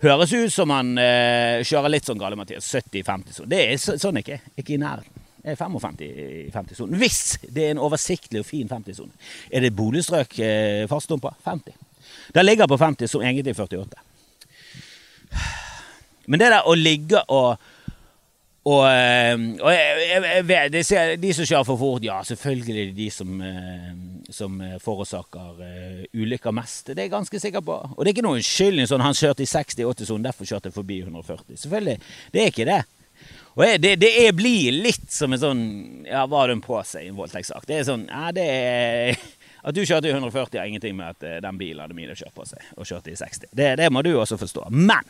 høres 0.04 0.34
ut 0.36 0.52
som 0.52 0.74
han 0.76 0.98
eh, 1.00 1.64
kjører 1.64 1.94
litt 1.94 2.10
sånn 2.10 2.20
gale 2.20 2.36
Mathias. 2.40 2.68
70-50 2.68 3.38
sånn. 3.38 3.52
Det 3.52 3.62
er 3.64 3.78
så, 3.80 3.96
sånn 4.02 4.20
ikke. 4.20 4.42
Ikke 4.60 4.76
i 4.76 4.82
nærheten. 4.82 5.25
55 5.54 6.02
i 6.02 6.50
50-sonen. 6.54 6.98
Hvis 6.98 7.38
det 7.46 7.68
er 7.68 7.76
en 7.76 7.84
oversiktlig 7.86 8.42
og 8.42 8.48
fin 8.48 8.70
50-sone. 8.72 9.14
Er 9.52 9.66
det 9.66 9.76
boligstrøk 9.78 10.40
eh, 10.42 10.88
fastdumpa? 10.90 11.36
50. 11.46 11.78
Det 12.34 12.46
ligger 12.46 12.68
på 12.68 12.78
50, 12.78 13.08
som 13.08 13.22
egentlig 13.22 13.56
48. 13.56 14.02
Men 16.26 16.42
det 16.42 16.52
der 16.52 16.66
å 16.66 16.76
ligge 16.78 17.22
og 17.30 17.72
og, 18.66 18.82
eh, 18.90 19.36
og 19.62 19.68
jeg, 19.70 20.06
jeg, 20.10 20.46
jeg, 20.50 20.70
de, 20.74 20.80
de 21.22 21.34
som 21.38 21.46
kjører 21.46 21.66
for 21.68 21.78
fort, 21.78 22.02
ja, 22.02 22.16
selvfølgelig 22.26 22.74
er 22.74 22.88
det 22.88 22.96
de 22.98 23.10
som, 23.14 23.36
eh, 23.46 23.92
som 24.34 24.56
forårsaker 24.82 25.60
ulykker 26.18 26.56
mest. 26.58 26.88
Det 26.88 26.98
er 26.98 27.06
jeg 27.06 27.14
ganske 27.14 27.42
sikker 27.44 27.62
på. 27.62 27.76
Og 27.94 28.00
det 28.02 28.10
er 28.10 28.16
ikke 28.16 28.26
noen 28.26 28.42
unnskyldning 28.42 28.90
sånn 28.90 29.06
han 29.06 29.14
kjørte 29.14 29.46
i 29.46 29.52
60-80-sonen, 29.52 30.26
derfor 30.26 30.50
kjørte 30.50 30.72
jeg 30.72 30.78
forbi 30.80 30.98
140. 31.04 31.60
Selvfølgelig, 31.62 32.00
det 32.34 32.42
er 32.42 32.50
ikke 32.56 32.66
det. 32.72 32.82
Og 33.56 33.64
det, 33.80 33.94
det 34.02 34.12
er, 34.26 34.34
blir 34.36 34.76
litt 34.84 35.08
som 35.12 35.32
en 35.32 35.40
sånn 35.40 35.66
Ja, 36.04 36.26
hva 36.28 36.44
har 36.44 36.52
hun 36.52 36.64
på 36.64 36.80
seg 36.84 37.06
i 37.06 37.12
en 37.12 37.20
voldtektssak? 37.20 37.68
Det 37.70 37.80
er 37.80 37.86
sånn 37.88 38.08
Ja, 38.10 38.32
det 38.36 38.48
er 38.52 39.20
At 39.66 39.76
du 39.78 39.82
kjørte 39.82 40.12
i 40.12 40.14
140 40.14 40.60
har 40.60 40.68
ingenting 40.68 40.98
med 40.98 41.16
at 41.16 41.24
eh, 41.26 41.40
den 41.42 41.58
bilen 41.58 41.82
hadde 41.82 41.96
mine 41.98 42.14
kjørt 42.14 42.36
på 42.36 42.44
seg, 42.46 42.62
og 42.78 42.86
kjørte 42.86 43.10
i 43.10 43.16
60. 43.18 43.48
Det, 43.50 43.72
det 43.80 43.88
må 43.90 44.04
du 44.06 44.12
også 44.14 44.38
forstå. 44.38 44.68
Men 44.70 45.08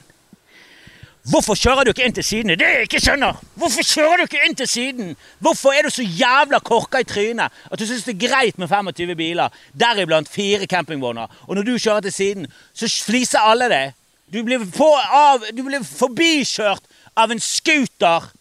Hvorfor 1.25 1.57
kjører 1.57 1.87
du 1.87 1.89
ikke 1.89 2.05
inn 2.05 2.13
til 2.13 2.25
siden? 2.25 2.53
Det 2.53 2.67
jeg 2.69 2.85
ikke 2.85 2.99
skjønner! 3.01 3.39
Hvorfor 3.57 3.83
kjører 3.83 4.21
du 4.21 4.23
ikke 4.27 4.43
inn 4.45 4.57
til 4.59 4.69
siden? 4.69 5.07
Hvorfor 5.41 5.73
er 5.73 5.87
du 5.87 5.89
så 5.89 6.05
jævla 6.05 6.59
korka 6.61 7.01
i 7.01 7.07
trynet 7.09 7.49
at 7.65 7.81
du 7.81 7.85
syns 7.89 8.05
det 8.05 8.13
er 8.13 8.27
greit 8.27 8.59
med 8.61 8.69
25 8.69 9.15
biler, 9.17 9.55
deriblant 9.73 10.29
fire 10.29 10.69
campingvogner, 10.69 11.31
og 11.47 11.57
når 11.57 11.65
du 11.65 11.73
kjører 11.79 12.05
til 12.05 12.13
siden, 12.13 12.45
så 12.77 12.89
fliser 13.07 13.41
alle 13.41 13.71
det? 13.73 13.85
Du 14.29 14.43
blir, 14.45 14.61
på, 14.73 14.91
av, 14.93 15.49
du 15.49 15.63
blir 15.65 15.81
forbikjørt 15.85 16.85
av 17.15 17.31
en 17.31 17.41
scooter 17.41 18.31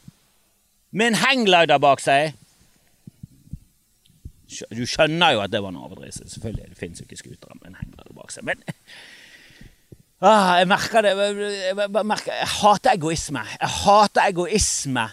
med 0.94 1.12
en 1.12 1.20
hangglider 1.22 1.80
bak 1.82 2.02
seg. 2.02 2.34
Du 4.70 4.84
skjønner 4.86 5.34
jo 5.34 5.42
at 5.42 5.50
det 5.50 5.62
var 5.62 5.72
en 5.72 5.82
overdrivelse. 5.82 6.28
Selvfølgelig, 6.30 6.68
Det 6.70 6.78
fins 6.78 7.00
jo 7.00 7.08
ikke 7.08 7.18
scootere 7.18 7.58
med 7.60 7.72
en 7.72 7.80
hangglider 7.80 8.14
bak 8.14 8.30
seg. 8.34 8.46
Men 8.46 8.62
ah, 10.20 10.54
jeg 10.60 10.70
merker 10.70 11.02
det. 11.02 11.14
Jeg, 11.18 11.90
merker, 12.06 12.32
jeg 12.32 12.52
hater 12.60 12.94
egoisme. 12.94 13.44
Jeg 13.60 13.74
hater 13.82 14.30
egoisme 14.30 15.08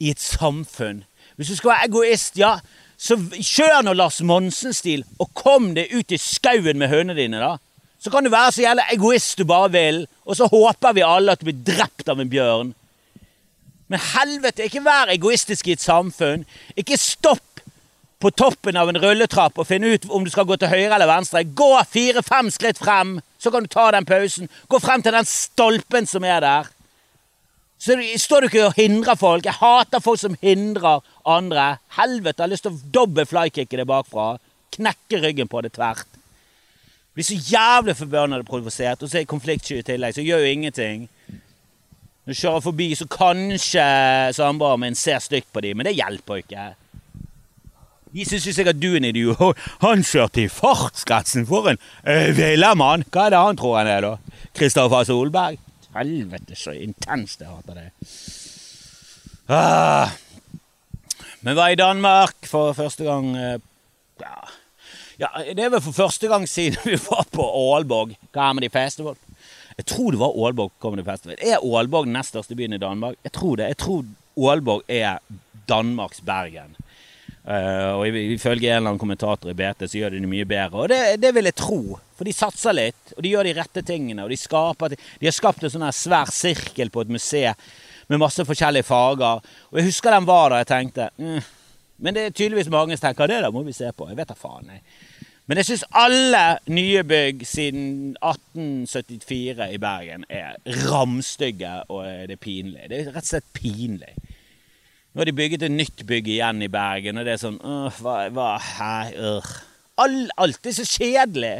i 0.00 0.10
et 0.10 0.20
samfunn. 0.20 1.04
Hvis 1.36 1.52
du 1.52 1.56
skal 1.56 1.74
være 1.74 1.88
egoist, 1.88 2.38
ja, 2.38 2.58
så 3.00 3.16
kjør 3.16 3.80
nå 3.86 3.94
Lars 3.96 4.18
Monsen-stil, 4.26 5.06
og 5.22 5.30
kom 5.38 5.70
deg 5.76 5.92
ut 5.94 6.12
i 6.12 6.18
skauen 6.20 6.76
med 6.80 6.90
hønene 6.92 7.16
dine, 7.16 7.40
da. 7.40 7.54
Så 8.00 8.12
kan 8.12 8.24
du 8.24 8.32
være 8.32 8.52
så 8.52 8.64
jævla 8.64 8.84
egoist 8.92 9.40
du 9.40 9.46
bare 9.48 9.70
vil, 9.72 10.02
og 10.24 10.36
så 10.36 10.48
håper 10.48 10.96
vi 10.96 11.04
alle 11.04 11.32
at 11.32 11.40
du 11.40 11.48
blir 11.48 11.62
drept 11.64 12.08
av 12.12 12.20
en 12.20 12.32
bjørn. 12.32 12.74
Men 13.90 14.02
helvete, 14.14 14.68
ikke 14.68 14.84
vær 14.86 15.10
egoistisk 15.10 15.68
i 15.68 15.74
et 15.74 15.82
samfunn. 15.82 16.44
Ikke 16.78 16.98
stopp 17.00 17.62
på 18.20 18.30
toppen 18.36 18.76
av 18.76 18.90
en 18.90 18.98
rulletrapp 19.00 19.56
og 19.58 19.66
finne 19.66 19.94
ut 19.94 20.04
om 20.12 20.24
du 20.24 20.30
skal 20.30 20.46
gå 20.46 20.58
til 20.60 20.70
høyre 20.70 20.92
eller 20.94 21.08
venstre. 21.08 21.42
Gå 21.56 21.72
fire-fem 21.88 22.50
skritt 22.52 22.78
frem, 22.78 23.16
så 23.40 23.50
kan 23.50 23.64
du 23.64 23.72
ta 23.72 23.88
den 23.94 24.06
pausen. 24.06 24.50
Gå 24.68 24.78
frem 24.82 25.02
til 25.02 25.16
den 25.16 25.26
stolpen 25.28 26.06
som 26.06 26.26
er 26.28 26.44
der. 26.44 26.70
Så 27.80 27.96
står 28.20 28.44
du 28.44 28.50
ikke 28.50 28.66
og 28.68 28.76
hindrer 28.76 29.16
folk. 29.16 29.46
Jeg 29.48 29.56
hater 29.56 30.04
folk 30.04 30.20
som 30.20 30.36
hindrer 30.42 31.00
andre. 31.24 31.78
Helvete, 31.96 32.36
jeg 32.36 32.44
har 32.44 32.52
lyst 32.52 32.66
til 32.68 32.76
å 32.76 32.90
dobbel 32.92 33.26
flykicke 33.26 33.80
det 33.80 33.88
bakfra. 33.88 34.34
Knekke 34.76 35.22
ryggen 35.24 35.48
på 35.48 35.62
det 35.64 35.72
tvert. 35.78 36.04
Blir 37.16 37.26
så 37.26 37.38
jævlig 37.40 37.96
forbanna 37.98 38.38
og 38.38 38.46
provosert, 38.46 39.00
og 39.00 39.08
så 39.08 39.16
er 39.16 39.24
jeg 39.24 39.32
konfliktsky 39.32 39.80
i 39.80 39.86
tillegg, 39.86 40.14
så 40.14 40.22
gjør 40.22 40.44
jo 40.44 40.52
ingenting. 40.52 41.08
Når 42.30 42.36
du 42.36 42.40
kjører 42.44 42.62
forbi, 42.62 42.86
så 42.94 43.04
kanskje 43.10 43.84
samboeren 44.36 44.78
min 44.78 44.94
ser 44.94 45.18
stygt 45.18 45.48
på 45.50 45.64
dem, 45.64 45.80
men 45.80 45.88
det 45.88 45.96
hjelper 45.98 46.38
ikke. 46.38 46.66
De 48.14 48.26
syns 48.28 48.44
jo 48.46 48.52
sikkert 48.54 48.78
du 48.78 48.86
er 48.92 49.00
en 49.00 49.08
idiot. 49.08 49.58
Han 49.82 50.04
kjørte 50.06 50.44
i 50.44 50.52
fartsgrensen 50.54 51.48
for 51.48 51.66
en 51.72 51.80
uh, 52.06 52.30
Hva 52.30 52.52
er 52.54 53.34
det 53.34 53.40
han 53.40 53.58
tror 53.58 53.80
han 53.80 53.90
er, 53.90 54.06
da? 54.06 54.36
Kristoffer 54.54 55.08
Solberg? 55.08 55.58
Helvete, 55.96 56.54
så 56.54 56.70
intenst 56.70 57.42
jeg 57.42 57.50
hater 57.50 57.80
det. 57.80 57.88
Ah. 59.50 60.14
Men 61.42 61.58
var 61.58 61.74
i 61.74 61.80
Danmark 61.82 62.46
for 62.46 62.78
første 62.78 63.08
gang 63.08 63.32
uh, 63.34 63.58
ja. 64.22 64.38
ja, 65.24 65.32
det 65.50 65.66
er 65.66 65.74
vel 65.74 65.82
for 65.82 65.98
første 65.98 66.30
gang 66.30 66.46
siden 66.46 66.78
vi 66.92 67.00
var 67.10 67.26
på 67.34 67.42
Aalborg 67.42 68.14
Comedy 68.30 68.70
Festival. 68.70 69.18
Jeg 69.78 69.86
tror 69.86 70.12
det 70.12 70.20
var 70.20 70.34
Aalborg 70.34 70.72
Comedy 70.82 71.04
Festival. 71.06 71.38
Er 71.38 71.62
Aalborg 71.62 72.08
den 72.08 72.16
nest 72.18 72.34
største 72.34 72.56
byen 72.58 72.76
i 72.76 72.82
Danmark? 72.82 73.18
Jeg 73.24 73.32
tror 73.36 73.60
det. 73.60 73.70
Jeg 73.72 73.80
tror 73.84 74.04
Aalborg 74.40 74.82
er 74.88 75.18
Danmarks 75.68 76.22
Bergen. 76.26 76.76
Uh, 77.40 77.96
og 77.96 78.02
ifølge 78.06 78.68
en 78.68 78.76
eller 78.76 78.90
annen 78.90 79.00
kommentator 79.00 79.50
i 79.50 79.56
BT 79.56 79.86
så 79.88 79.96
gjør 79.96 80.12
de 80.12 80.20
det 80.20 80.28
mye 80.28 80.46
bedre. 80.48 80.82
Og 80.82 80.90
det, 80.92 80.98
det, 81.22 81.30
vil 81.34 81.48
jeg 81.48 81.56
tro, 81.56 81.80
for 82.18 82.28
de 82.28 82.34
satser 82.36 82.76
litt, 82.76 83.14
og 83.16 83.22
de 83.24 83.32
gjør 83.32 83.48
de 83.48 83.54
rette 83.56 83.84
tingene. 83.86 84.26
Og 84.26 84.32
de, 84.32 84.38
skaper, 84.38 84.92
de 84.94 85.28
har 85.28 85.34
skapt 85.34 85.64
en 85.64 85.72
sånn 85.72 85.86
her 85.86 85.96
svær 85.96 86.32
sirkel 86.34 86.92
på 86.92 87.06
et 87.06 87.14
museum 87.16 87.70
med 88.10 88.20
masse 88.20 88.44
forskjellige 88.44 88.88
farger. 88.90 89.40
Og 89.70 89.80
jeg 89.80 89.88
husker 89.88 90.12
den 90.14 90.28
var 90.28 90.50
der 90.50 90.64
jeg 90.64 90.70
tenkte 90.74 91.08
mm. 91.16 91.40
Men 92.00 92.16
det 92.16 92.22
er 92.24 92.32
tydeligvis 92.32 92.70
mange 92.72 92.96
som 92.96 93.10
tenker 93.10 93.28
det 93.28 93.42
der 93.44 93.52
må 93.52 93.60
vi 93.66 93.74
se 93.76 93.90
på. 93.92 94.06
Jeg 94.08 94.16
vet 94.16 94.30
da 94.30 94.36
faen. 94.38 94.70
jeg. 94.72 94.80
Men 95.50 95.58
jeg 95.58 95.66
syns 95.66 95.80
alle 95.98 96.40
nye 96.70 97.00
bygg 97.02 97.40
siden 97.42 98.12
1874 98.22 99.64
i 99.74 99.80
Bergen 99.82 100.22
er 100.30 100.52
ramstygge, 100.86 101.72
og 101.90 102.04
det 102.30 102.36
er 102.36 102.38
pinlig. 102.38 102.84
Det 102.86 103.00
er 103.00 103.08
rett 103.10 103.24
og 103.24 103.30
slett 103.32 103.48
pinlig. 103.56 104.12
Nå 105.10 105.18
har 105.18 105.26
de 105.26 105.34
bygget 105.34 105.64
et 105.66 105.74
nytt 105.74 106.04
bygg 106.06 106.30
igjen 106.30 106.62
i 106.62 106.68
Bergen, 106.70 107.18
og 107.18 107.26
det 107.26 107.32
er 107.34 107.42
sånn 107.42 107.58
øh, 107.66 107.98
hva, 107.98 108.14
hva, 108.30 108.52
hæ, 108.62 108.92
øh. 109.18 109.50
All, 109.98 110.20
Alt 110.38 110.70
er 110.70 110.76
så 110.76 110.86
kjedelig. 110.86 111.52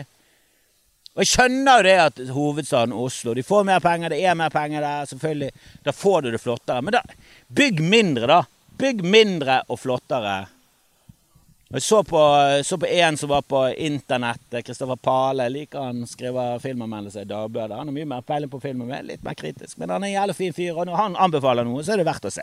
Og 1.17 1.25
jeg 1.25 1.33
skjønner 1.33 1.81
jo 1.81 1.89
det 1.89 1.97
at 2.05 2.23
hovedstaden 2.31 2.95
Oslo 2.95 3.35
De 3.35 3.43
får 3.43 3.67
mer 3.73 3.83
penger, 3.83 4.15
det 4.15 4.23
er 4.23 4.39
mer 4.39 4.55
penger 4.55 4.87
der, 4.87 5.11
selvfølgelig. 5.11 5.51
Da 5.83 5.99
får 5.99 6.23
du 6.23 6.31
det 6.31 6.45
flottere. 6.47 6.87
Men 6.87 7.01
da, 7.01 7.03
bygg 7.59 7.83
mindre, 7.83 8.31
da. 8.37 8.41
Bygg 8.79 9.03
mindre 9.03 9.65
og 9.67 9.83
flottere. 9.83 10.45
Jeg 11.73 11.83
så 11.83 12.05
på, 12.05 12.21
så 12.65 12.79
på 12.79 12.87
en 12.87 13.17
som 13.17 13.29
var 13.31 13.43
på 13.43 13.61
internett. 13.79 14.57
Kristoffer 14.67 14.97
Pale. 14.97 15.45
Liker 15.49 15.85
han 15.87 16.07
skriver 16.07 16.59
filmanmeldelser 16.59 17.23
i 17.23 17.29
Dagbladet. 17.31 17.77
Han 17.79 17.87
har 17.87 17.95
mye 17.95 18.09
mer 18.11 18.25
peiling 18.27 18.51
på 18.51 18.59
film 18.59 18.81
enn 18.83 18.91
meg. 18.91 19.05
Litt 19.07 19.23
mer 19.23 19.37
kritisk. 19.39 19.77
Men 19.79 19.93
han 19.95 20.03
er 20.03 20.11
en 20.11 20.17
jævlig 20.17 20.37
fin 20.41 20.57
fyr, 20.57 20.73
og 20.75 20.89
når 20.89 20.99
han 20.99 21.15
anbefaler 21.29 21.69
noe, 21.69 21.85
så 21.87 21.95
er 21.95 22.03
det 22.03 22.09
verdt 22.11 22.27
å 22.27 22.33
se. 22.35 22.43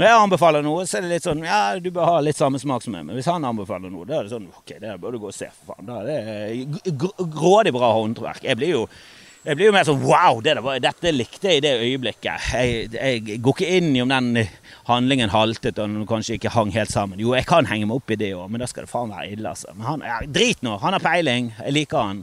Når 0.00 0.08
jeg 0.08 0.22
anbefaler 0.22 0.64
noe, 0.64 0.86
så 0.88 0.96
er 0.96 1.04
det 1.04 1.12
litt 1.12 1.28
sånn 1.28 1.44
Ja, 1.44 1.60
du 1.76 1.90
bør 1.92 2.08
ha 2.14 2.24
litt 2.24 2.40
samme 2.40 2.56
smak 2.62 2.86
som 2.86 2.96
meg. 2.96 3.04
Men 3.10 3.20
hvis 3.20 3.28
han 3.28 3.44
anbefaler 3.44 3.92
noe, 3.92 4.08
da 4.08 4.22
er 4.22 4.24
det 4.24 4.32
sånn 4.32 4.48
Ok, 4.48 4.72
det 4.80 4.96
bør 5.02 5.12
du 5.12 5.20
gå 5.20 5.28
og 5.28 5.36
se, 5.36 5.50
for 5.58 5.74
faen. 5.74 5.90
Da 5.90 6.00
er 6.00 6.08
det 6.08 6.96
grådig 7.36 7.76
bra 7.76 7.92
håndverk. 7.98 8.46
Jeg 8.48 8.56
blir 8.56 8.72
jo 8.72 8.86
jeg 9.40 9.56
blir 9.56 9.70
jo 9.70 9.72
mer 9.72 9.86
sånn 9.88 10.02
Wow! 10.04 10.42
Det 10.44 10.56
var, 10.60 10.80
dette 10.84 11.12
likte 11.14 11.48
jeg 11.48 11.60
i 11.60 11.64
det 11.64 11.72
øyeblikket. 11.80 12.50
Jeg, 12.52 12.90
jeg, 12.92 13.38
går 13.40 13.56
ikke 13.56 13.78
inn 13.78 13.94
i 13.94 14.02
om 14.04 14.12
den 14.12 14.42
handlingen 14.88 15.32
haltet 15.32 15.78
og 15.78 15.86
den 15.86 16.08
kanskje 16.08 16.36
ikke 16.36 16.52
hang 16.52 16.72
helt 16.74 16.92
sammen. 16.92 17.20
Jo, 17.22 17.32
jeg 17.38 17.48
kan 17.48 17.68
henge 17.70 17.88
meg 17.88 18.02
opp 18.02 18.12
i 18.12 18.18
det 18.20 18.34
òg, 18.36 18.50
men 18.52 18.60
da 18.60 18.68
skal 18.68 18.84
det 18.84 18.92
faen 18.92 19.14
være 19.14 19.30
ille, 19.32 19.54
altså. 19.54 19.72
Men 19.78 19.88
han, 19.88 20.04
ja, 20.10 20.18
drit 20.28 20.60
nå! 20.66 20.76
Han 20.82 20.96
har 20.96 21.04
peiling. 21.04 21.54
Jeg 21.56 21.76
liker 21.78 22.04
han. 22.04 22.20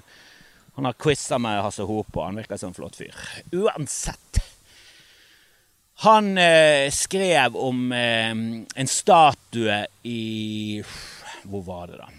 Han 0.77 0.85
har 0.85 0.99
quiza 1.01 1.41
med 1.41 1.63
Hasse 1.65 1.87
Hope, 1.89 2.13
og 2.19 2.27
han 2.27 2.37
virker 2.37 2.61
som 2.61 2.69
en 2.69 2.77
flott 2.77 2.99
fyr. 2.99 3.17
Uansett. 3.49 4.43
Han 6.05 6.37
eh, 6.37 6.91
skrev 6.93 7.57
om 7.57 7.89
eh, 7.97 8.29
en 8.29 8.89
statue 8.91 9.79
i 10.05 10.77
Hvor 11.49 11.63
var 11.65 11.89
det, 11.89 11.97
da? 11.97 12.11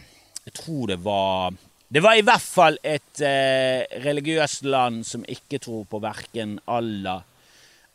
Jeg 0.48 0.56
tror 0.58 0.90
det 0.90 0.98
var 1.04 1.54
det 1.88 2.02
var 2.04 2.18
i 2.18 2.24
hvert 2.24 2.44
fall 2.44 2.76
et 2.84 3.22
eh, 3.24 3.86
religiøst 4.04 4.66
land 4.68 5.04
som 5.08 5.24
ikke 5.24 5.60
tror 5.64 5.86
på 5.88 6.00
verken 6.04 6.58
Allah 6.68 7.22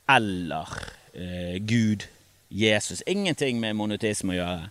eller 0.09 0.69
eh, 1.13 1.59
Gud, 1.62 2.07
Jesus. 2.50 3.03
Ingenting 3.07 3.59
med 3.62 3.77
monotisme 3.77 4.33
å 4.33 4.39
gjøre. 4.39 4.69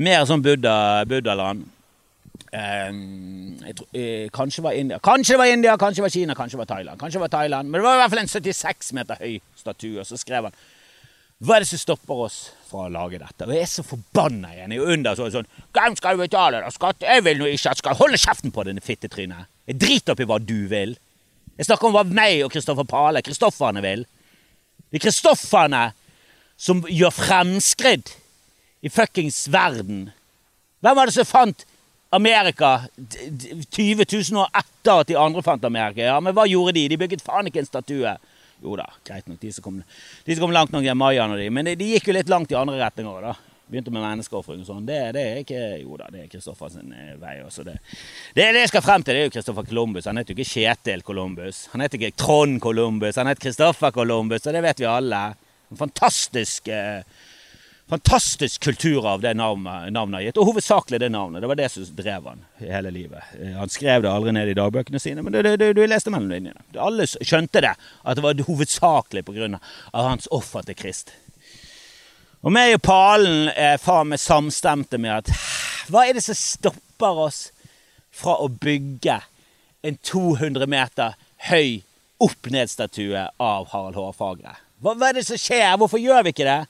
Mer 0.00 0.24
sånn 0.28 0.44
Buddha, 0.44 1.04
Buddhaland. 1.04 1.66
Buddha 1.66 1.74
eh, 2.56 3.74
tror, 3.76 4.28
kanskje 4.32 4.64
var 4.64 4.72
India, 4.72 4.98
kanskje 5.04 5.34
det 5.34 5.40
var 5.42 5.52
India, 5.52 5.76
kanskje 5.76 6.00
det 6.00 6.06
var 6.06 6.16
Kina, 6.16 6.34
kanskje 6.34 6.56
det 6.56 6.64
var 6.64 6.72
Thailand. 6.72 7.00
Kanskje 7.00 7.18
det 7.18 7.26
var 7.26 7.34
Thailand, 7.36 7.70
Men 7.70 7.80
det 7.80 7.84
var 7.84 7.94
i 7.94 8.02
hvert 8.02 8.14
fall 8.14 8.24
en 8.24 8.28
76 8.28 8.92
meter 8.96 9.20
høy 9.20 9.40
statue. 9.56 10.00
Og 10.00 10.06
så 10.06 10.16
skrev 10.16 10.48
han 10.48 10.60
hva 11.44 11.56
er 11.58 11.64
det 11.64 11.68
som 11.68 11.80
stopper 11.80 12.24
oss 12.24 12.38
fra 12.66 12.86
å 12.86 12.92
lage 12.92 13.20
dette? 13.22 13.46
Og 13.46 13.54
jeg 13.54 13.64
er 13.64 13.70
så 13.70 13.84
forbanna 13.86 14.52
igjen. 14.54 14.74
Jeg 14.74 14.82
er 14.82 14.94
under 14.96 15.18
så, 15.18 15.28
sånn 15.32 15.48
Hvem 15.76 15.96
skal 15.98 16.20
betale 16.20 16.62
da, 16.64 16.70
skatt? 16.74 17.04
Jeg 17.06 17.24
vil 17.26 17.40
nå 17.40 17.50
ikke 17.52 17.72
at 17.72 17.82
skal 17.82 17.98
holde 17.98 18.20
kjeften 18.20 18.54
på 18.54 18.64
denne 18.68 18.84
fittetrynet. 18.84 19.50
Jeg 19.70 19.80
driter 19.82 20.14
oppi 20.14 20.26
hva 20.28 20.38
du 20.42 20.58
vil. 20.70 20.96
Jeg 21.56 21.68
snakker 21.68 21.88
om 21.88 21.96
hva 21.96 22.04
meg 22.04 22.42
og 22.44 22.52
Kristoffer 22.52 22.86
Pale, 22.88 23.22
kristofferne, 23.24 23.82
vil. 23.84 24.04
Er 24.92 25.02
kristofferne 25.02 25.86
som 26.60 26.82
gjør 26.88 27.14
fremskritt 27.14 28.14
i 28.84 28.92
fuckings 28.92 29.46
verden. 29.52 30.10
Hvem 30.84 30.96
var 30.96 31.08
det 31.08 31.16
som 31.16 31.28
fant 31.28 31.64
Amerika 32.14 32.86
20 32.96 34.04
000 34.04 34.40
år 34.40 34.52
etter 34.60 35.02
at 35.02 35.10
de 35.10 35.18
andre 35.18 35.42
fant 35.44 35.64
Amerika? 35.66 36.04
Ja, 36.06 36.20
Men 36.20 36.36
hva 36.36 36.46
gjorde 36.48 36.76
de? 36.76 36.86
De 36.92 37.00
bygget 37.00 37.24
faen 37.24 37.48
ikke 37.48 37.64
en 37.64 37.68
statue. 37.68 38.16
Jo 38.62 38.76
da, 38.78 38.86
greit 39.06 39.26
nok. 39.28 39.40
De 39.42 39.52
som 39.52 39.64
kom, 39.64 39.82
de 40.24 40.36
som 40.36 40.46
kom 40.46 40.54
langt 40.54 40.72
nok, 40.72 40.86
er 40.86 40.96
mayaene 40.96 41.36
og 41.36 41.42
de. 41.42 41.50
Men 41.52 41.68
de, 41.68 41.76
de, 41.78 41.92
gikk 41.94 42.08
jo 42.10 42.16
litt 42.16 42.32
langt 42.32 42.52
i 42.52 42.58
andre 42.58 42.78
retninger. 42.80 43.28
da. 43.28 43.34
Begynte 43.66 43.90
med 43.90 44.04
menneskeofring 44.04 44.62
og 44.62 44.68
sånn. 44.68 44.86
Det, 44.86 44.98
det, 45.16 45.22
er 45.26 45.40
ikke 45.42 45.62
Jo 45.82 45.96
da, 45.98 46.08
det 46.14 46.22
er 46.22 46.30
Kristoffer 46.30 46.70
sin 46.70 46.92
eh, 46.94 47.16
vei 47.20 47.40
også. 47.42 47.66
Det, 47.66 47.76
det, 48.36 48.44
det 48.54 48.62
jeg 48.62 48.72
skal 48.72 48.84
frem 48.86 49.04
til, 49.04 49.16
det 49.16 49.24
er 49.24 49.28
jo 49.28 49.34
Kristoffer 49.36 49.66
Columbus. 49.66 50.06
Han 50.06 50.20
heter 50.20 50.32
jo 50.32 50.38
ikke 50.38 50.52
Kjetil 50.52 51.02
Columbus. 51.06 51.64
Han 51.72 51.84
heter 51.84 52.00
ikke 52.00 52.18
Trond 52.22 52.60
Columbus. 52.62 53.18
Han 53.20 53.30
heter 53.30 53.48
Kristoffer 53.48 53.94
Columbus, 53.96 54.46
og 54.46 54.56
det 54.56 54.62
vet 54.68 54.84
vi 54.84 54.90
alle. 54.90 55.22
En 55.66 55.80
fantastisk 55.80 56.70
eh, 56.70 57.02
fantastisk 57.88 58.62
kulturarv 58.62 59.20
det 59.20 59.34
navnet, 59.34 60.14
har 60.14 60.20
gitt, 60.20 60.38
og 60.40 60.50
hovedsakelig 60.50 61.00
det 61.00 61.10
navnet. 61.14 61.42
Det 61.42 61.50
var 61.50 61.58
det 61.58 61.68
som 61.70 61.86
drev 61.98 62.26
han 62.26 62.42
hele 62.58 62.90
livet. 62.90 63.22
Eh, 63.40 63.52
han 63.54 63.70
skrev 63.70 64.02
det 64.02 64.10
aldri 64.10 64.34
ned 64.34 64.50
i 64.50 64.56
dagbøkene 64.58 65.00
sine, 65.02 65.22
men 65.22 65.36
du, 65.36 65.82
leste 65.86 66.10
mellom 66.10 66.32
linjene. 66.32 66.66
Alle 66.82 67.06
skjønte 67.06 67.62
det, 67.62 67.76
at 67.76 68.18
det 68.18 68.26
var 68.26 68.42
hovedsakelig 68.48 69.24
pga. 69.26 69.60
hans 69.92 70.28
offer 70.30 70.66
til 70.66 70.78
Krist. 70.78 71.14
Og 72.42 72.52
meg 72.52 72.76
og 72.76 72.82
Palen 72.82 73.48
er 73.54 73.78
faen 73.82 74.10
meg 74.12 74.22
samstemte 74.22 74.98
med 75.02 75.22
at 75.22 75.30
hva 75.90 76.04
er 76.06 76.18
det 76.18 76.24
som 76.26 76.34
stopper 76.34 77.24
oss 77.26 77.40
fra 78.14 78.36
å 78.42 78.48
bygge 78.50 79.20
en 79.86 79.98
200 80.02 80.66
meter 80.66 81.14
høy 81.46 81.82
opp-ned-statue 82.22 83.28
av 83.38 83.68
Harald 83.70 83.98
Hårfagre? 83.98 84.56
Hva, 84.82 84.94
hva 84.94 85.10
er 85.10 85.20
det 85.20 85.26
som 85.28 85.38
skjer? 85.40 85.76
Hvorfor 85.78 86.02
gjør 86.02 86.26
vi 86.26 86.34
ikke 86.34 86.48
det? 86.48 86.62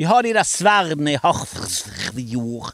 Vi 0.00 0.06
har 0.08 0.22
de 0.24 0.30
der 0.32 0.46
sverdene 0.48 1.12
i 1.12 1.18
Harfersfjord. 1.20 2.70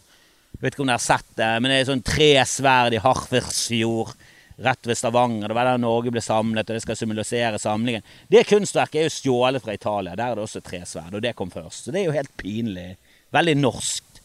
Vet 0.61 0.77
ikke 0.77 0.85
om 0.85 0.91
dere 0.93 1.01
har 1.01 1.03
sett 1.03 1.33
det, 1.35 1.49
men 1.59 1.73
det 1.73 1.79
er 1.81 1.89
sånn 1.89 2.03
tre 2.07 2.29
sverd 2.47 2.95
i 2.95 3.01
Harfersfjord 3.03 4.13
rett 4.63 4.87
ved 4.87 4.95
Stavanger. 4.95 5.51
Det 5.51 5.57
var 5.59 5.67
der 5.67 5.81
Norge 5.83 6.13
ble 6.15 6.23
samlet, 6.23 6.71
og 6.71 6.79
det 6.79 6.85
skal 6.85 7.01
symbolisere 7.01 7.59
samlingen. 7.59 8.07
Det 8.31 8.45
kunstverket 8.47 9.01
er 9.01 9.09
jo 9.09 9.15
stjålet 9.17 9.65
fra 9.65 9.75
Italia. 9.75 10.15
Der 10.15 10.37
er 10.37 10.39
det 10.39 10.45
også 10.45 10.63
tre 10.63 10.85
sverd, 10.87 11.19
og 11.19 11.25
det 11.27 11.35
kom 11.35 11.51
først. 11.51 11.89
Så 11.89 11.97
det 11.97 12.05
er 12.05 12.07
jo 12.13 12.15
helt 12.15 12.31
pinlig. 12.39 12.93
Veldig 13.35 13.57
norskt. 13.59 14.23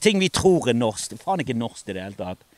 Ting 0.00 0.24
vi 0.24 0.32
tror 0.32 0.72
er 0.72 0.80
norsk. 0.80 1.12
Det 1.12 1.20
er 1.20 1.24
faen 1.26 1.44
ikke 1.44 1.60
norsk 1.60 1.84
i 1.92 1.98
det 1.98 2.06
hele 2.06 2.16
tatt. 2.22 2.48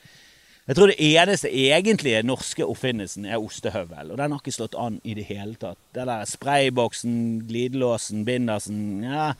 Jeg 0.65 0.77
tror 0.79 0.89
det 0.89 0.97
eneste 0.97 1.49
egentlige 1.53 2.23
norske 2.25 2.65
oppfinnelsen 2.65 3.27
er 3.29 3.37
ostehøvel. 3.37 4.11
Og 4.11 4.17
den 4.17 4.33
har 4.33 4.41
ikke 4.41 4.53
slått 4.55 4.77
an 4.81 4.97
i 5.05 5.13
det 5.13 5.27
hele 5.27 5.53
tatt. 5.61 5.77
Det 5.93 6.07
der 6.09 6.25
sprayboksen, 6.25 7.17
glidelåsen, 7.45 8.23
bindersen 8.25 9.03
ja. 9.05 9.33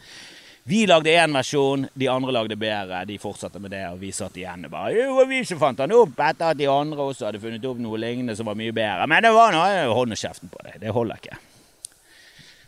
Vi 0.70 0.84
lagde 0.90 1.14
én 1.14 1.34
versjon, 1.34 1.88
de 1.94 2.08
andre 2.10 2.34
lagde 2.34 2.58
bedre. 2.58 3.04
De 3.10 3.18
fortsatte 3.22 3.62
med 3.62 3.74
det, 3.74 3.84
og 3.90 4.00
vi 4.02 4.14
satt 4.14 4.38
igjen 4.38 4.66
og 4.66 4.72
bare 4.74 4.94
Jo, 4.96 5.18
vi 5.30 5.44
som 5.46 5.62
fant 5.62 5.82
den 5.82 5.94
opp 5.98 6.18
etter 6.18 6.54
at 6.54 6.62
de 6.62 6.70
andre 6.70 7.10
også 7.10 7.28
hadde 7.28 7.42
funnet 7.42 7.68
opp 7.70 7.82
noe 7.82 8.02
lignende 8.02 8.38
som 8.38 8.50
var 8.50 8.58
mye 8.58 8.74
bedre. 8.74 9.10
Men 9.10 9.26
det 9.26 9.34
var 9.34 9.54
noe 9.54 9.84
hånd 9.98 10.14
og 10.14 10.22
kjeften 10.22 10.54
på 10.54 10.62
det. 10.66 10.80
Det 10.82 10.94
holder 10.94 11.22
ikke. 11.22 11.38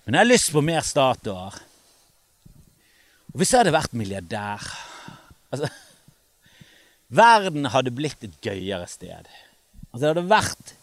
Men 0.05 0.17
jeg 0.17 0.23
har 0.23 0.33
lyst 0.33 0.53
på 0.53 0.65
mer 0.65 0.85
statuer. 0.85 1.57
Og 3.33 3.41
hvis 3.41 3.53
jeg 3.53 3.61
hadde 3.61 3.77
vært 3.77 3.93
milliardær 3.93 4.71
Altså 5.47 5.69
Verden 7.09 7.69
hadde 7.71 7.93
blitt 7.95 8.23
et 8.23 8.35
gøyere 8.43 8.87
sted. 8.87 9.29
Altså, 9.91 10.01
det 10.01 10.09
hadde 10.11 10.29
vært 10.29 10.73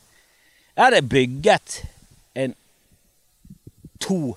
Jeg 0.74 0.84
hadde 0.84 1.08
bygget 1.08 1.84
en 2.34 2.54
to 4.00 4.36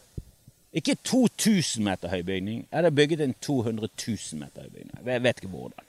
Ikke 0.74 0.96
2000 1.04 1.84
meter 1.84 2.12
høy 2.12 2.22
bygning. 2.22 2.68
Jeg 2.70 2.78
hadde 2.78 2.92
bygget 2.92 3.22
en 3.22 3.34
200 3.42 3.88
000 4.08 4.40
meter 4.40 4.68
høy 4.68 4.70
bygning. 4.70 5.06
Jeg 5.06 5.24
vet 5.24 5.40
ikke 5.42 5.50
hvordan. 5.50 5.87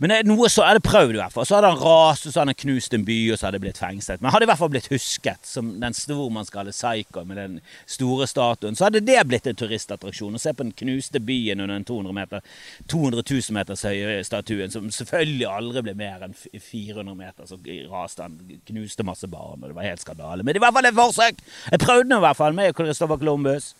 Men 0.00 0.14
noe 0.24 0.48
så 0.48 0.62
er 0.64 0.78
det 0.78 0.84
prøvd, 0.86 1.12
i 1.12 1.18
hvert 1.20 1.34
fall. 1.34 1.44
Så 1.44 1.58
hadde 1.58 1.70
han 1.74 1.82
rast, 1.82 2.24
og 2.24 2.32
så 2.32 2.40
hadde 2.40 2.54
han 2.54 2.58
knust 2.62 2.94
en 2.96 3.02
by, 3.04 3.16
og 3.34 3.36
så 3.36 3.46
hadde 3.46 3.58
han 3.58 3.64
blitt 3.66 3.80
fengslet. 3.82 4.22
Men 4.22 4.32
hadde 4.32 4.46
i 4.46 4.48
hvert 4.48 4.60
fall 4.62 4.70
blitt 4.72 4.88
husket 4.88 5.44
som 5.44 5.74
den 5.82 5.96
stormannsgale 5.96 6.72
Psycho 6.72 7.24
med 7.28 7.36
den 7.36 7.58
store 7.84 8.28
statuen. 8.30 8.78
Så 8.78 8.86
hadde 8.86 9.02
det 9.04 9.18
blitt 9.28 9.48
en 9.50 9.58
turistattraksjon. 9.60 10.38
Å 10.38 10.40
se 10.40 10.54
på 10.56 10.64
den 10.64 10.72
knuste 10.78 11.20
byen 11.20 11.60
under 11.60 11.76
den 11.76 11.84
200, 11.90 12.16
meter, 12.16 12.46
200 12.88 13.26
000 13.28 13.56
meters 13.58 13.84
høye 13.90 14.22
statuen, 14.24 14.72
som 14.72 14.88
selvfølgelig 14.96 15.50
aldri 15.50 15.84
ble 15.90 15.94
mer 16.00 16.24
enn 16.24 16.38
400 16.38 17.18
meter. 17.18 17.50
Så 17.50 17.60
raste 17.92 18.24
han, 18.24 18.40
knuste 18.72 19.04
masse 19.04 19.28
barn, 19.28 19.60
og 19.60 19.68
det 19.68 19.76
var 19.76 19.90
helt 19.90 20.06
skandale. 20.06 20.48
Men 20.48 20.56
i 20.56 20.64
hvert 20.64 20.78
fall 20.78 20.88
et 20.88 20.96
forsøk! 20.96 21.44
Jeg 21.74 21.84
prøvde 21.84 22.08
nå 22.08 22.22
i 22.22 22.26
hvert 22.28 22.40
fall, 22.40 22.56
med 22.56 22.72
Kristoffer 22.78 23.20
Columbus. 23.20 23.74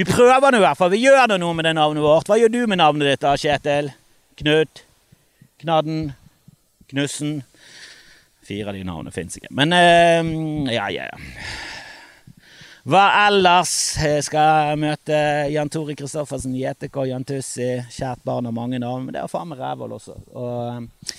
Vi 0.00 0.08
prøver 0.08 0.56
nå 0.56 0.64
i 0.64 0.64
hvert 0.64 0.80
fall. 0.80 0.94
Vi 0.96 1.04
gjør 1.04 1.36
noe 1.36 1.52
med 1.52 1.68
det 1.68 1.76
navnet 1.76 2.02
vårt. 2.02 2.32
Hva 2.32 2.40
gjør 2.40 2.56
du 2.56 2.60
med 2.64 2.80
navnet 2.80 3.12
ditt 3.12 3.28
da, 3.28 3.36
Kjetil? 3.36 3.92
Knut? 4.40 4.86
Knadden, 5.64 6.12
Knussen 6.92 7.40
Fire 8.44 8.68
av 8.68 8.76
de 8.76 8.82
navnene 8.84 9.12
fins 9.14 9.38
ikke. 9.38 9.48
Men 9.56 9.72
uh, 9.72 10.68
ja, 10.68 10.90
ja. 10.92 11.06
Hva 12.84 13.04
ellers? 13.22 13.72
Jeg 13.96 14.26
skal 14.26 14.76
møte 14.76 15.16
Jan 15.48 15.70
Tore 15.72 15.96
Kristoffersen, 15.96 16.52
JTK, 16.58 16.98
Jan 17.08 17.24
Tussi. 17.24 17.70
Kjært 17.88 18.20
barn 18.28 18.44
har 18.44 18.52
mange 18.52 18.80
navn. 18.82 19.06
Men 19.06 19.16
det 19.16 19.22
er 19.22 19.32
faen 19.32 19.48
meg 19.48 19.62
rævhold 19.64 19.96
også. 19.96 20.18
Og, 20.36 21.16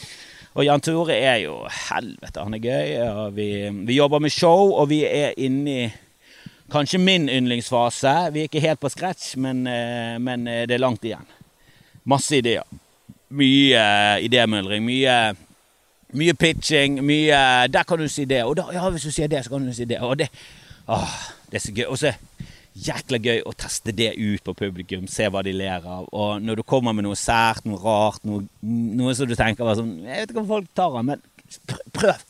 og, 0.54 0.62
Jan 0.68 0.86
Tore 0.86 1.18
er 1.18 1.42
jo 1.48 1.58
Helvete, 1.88 2.46
han 2.46 2.60
er 2.60 2.62
gøy. 2.62 2.94
Og 3.08 3.36
vi, 3.40 3.50
vi 3.90 3.98
jobber 3.98 4.22
med 4.22 4.36
show, 4.36 4.76
og 4.78 4.92
vi 4.94 5.02
er 5.10 5.34
inne 5.42 5.80
i 5.80 5.90
kanskje 6.70 7.02
min 7.02 7.26
yndlingsfase. 7.26 8.14
Vi 8.38 8.46
er 8.46 8.54
ikke 8.54 8.68
helt 8.68 8.86
på 8.86 8.94
scratch, 8.94 9.34
men, 9.42 9.66
eh, 9.66 10.20
men 10.22 10.46
eh, 10.46 10.68
det 10.70 10.78
er 10.78 10.86
langt 10.86 11.10
igjen. 11.10 11.26
Masse 12.06 12.38
ideer 12.38 12.70
mye 13.38 13.86
idémyldring. 14.26 14.86
Mye, 14.86 15.18
mye 16.16 16.36
pitching. 16.40 17.02
Mye 17.06 17.68
Der 17.72 17.84
kan 17.88 18.00
du 18.00 18.08
si 18.12 18.26
det. 18.26 18.44
Og 18.44 18.56
da, 18.58 18.70
ja, 18.74 18.90
hvis 18.90 19.08
du 19.08 19.12
sier 19.12 19.32
det, 19.32 19.44
så 19.46 19.56
kan 19.56 19.66
du 19.66 19.74
si 19.76 19.86
det. 19.86 20.00
Og 20.02 20.18
det, 20.20 20.30
åh, 20.88 21.16
det 21.52 21.60
er 21.60 21.66
så 21.66 21.76
gøy. 21.76 21.88
Og 21.90 22.00
så 22.02 22.14
jækla 22.76 23.20
gøy 23.24 23.42
å 23.48 23.54
teste 23.56 23.94
det 23.96 24.14
ut 24.20 24.44
på 24.44 24.56
publikum. 24.58 25.08
Se 25.08 25.28
hva 25.32 25.44
de 25.46 25.54
ler 25.56 25.84
av. 25.84 26.08
Og 26.12 26.44
når 26.44 26.60
du 26.60 26.64
kommer 26.68 26.96
med 26.96 27.08
noe 27.08 27.20
sært, 27.20 27.66
noe 27.68 27.80
rart, 27.82 28.24
noe, 28.28 28.46
noe 28.62 29.16
som 29.16 29.30
du 29.30 29.36
tenker 29.40 29.68
var 29.68 29.80
sånn 29.80 29.98
Jeg 30.04 30.26
vet 30.26 30.34
ikke 30.34 30.44
om 30.44 30.50
folk 30.50 30.72
tar 30.76 30.92
av, 30.92 31.06
men 31.08 31.24
prøv. 31.96 32.26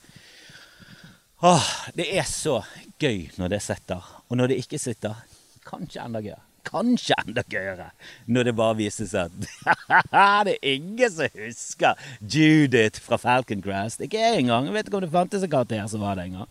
Åh, 1.46 1.72
det 1.98 2.10
er 2.16 2.28
så 2.30 2.60
gøy 3.02 3.26
når 3.40 3.56
det 3.56 3.62
sitter. 3.66 4.12
Og 4.30 4.38
når 4.40 4.54
det 4.54 4.62
ikke 4.64 4.82
sitter, 4.82 5.18
kanskje 5.66 6.04
enda 6.06 6.22
gøyere. 6.24 6.42
Kanskje 6.68 7.18
enda 7.24 7.44
gøyere 7.52 7.92
når 8.32 8.50
det 8.50 8.56
bare 8.58 8.78
viste 8.80 9.08
seg 9.10 9.30
at 9.30 9.86
det 10.48 10.56
er 10.56 10.74
ingen 10.76 11.12
som 11.12 11.38
husker 11.38 12.08
Judith 12.22 13.02
fra 13.02 13.20
Falcon 13.22 13.64
Crest. 13.66 14.02
Ikke 14.04 14.22
jeg 14.22 14.44
engang. 14.44 14.70
Jeg 14.70 14.78
vet 14.78 14.90
ikke 14.90 15.00
om 15.00 15.06
det 15.06 15.14
fantes 15.14 15.46
en 15.46 15.52
karakter 15.52 15.86
som 15.92 16.04
var 16.04 16.20
det 16.20 16.30
engang. 16.30 16.50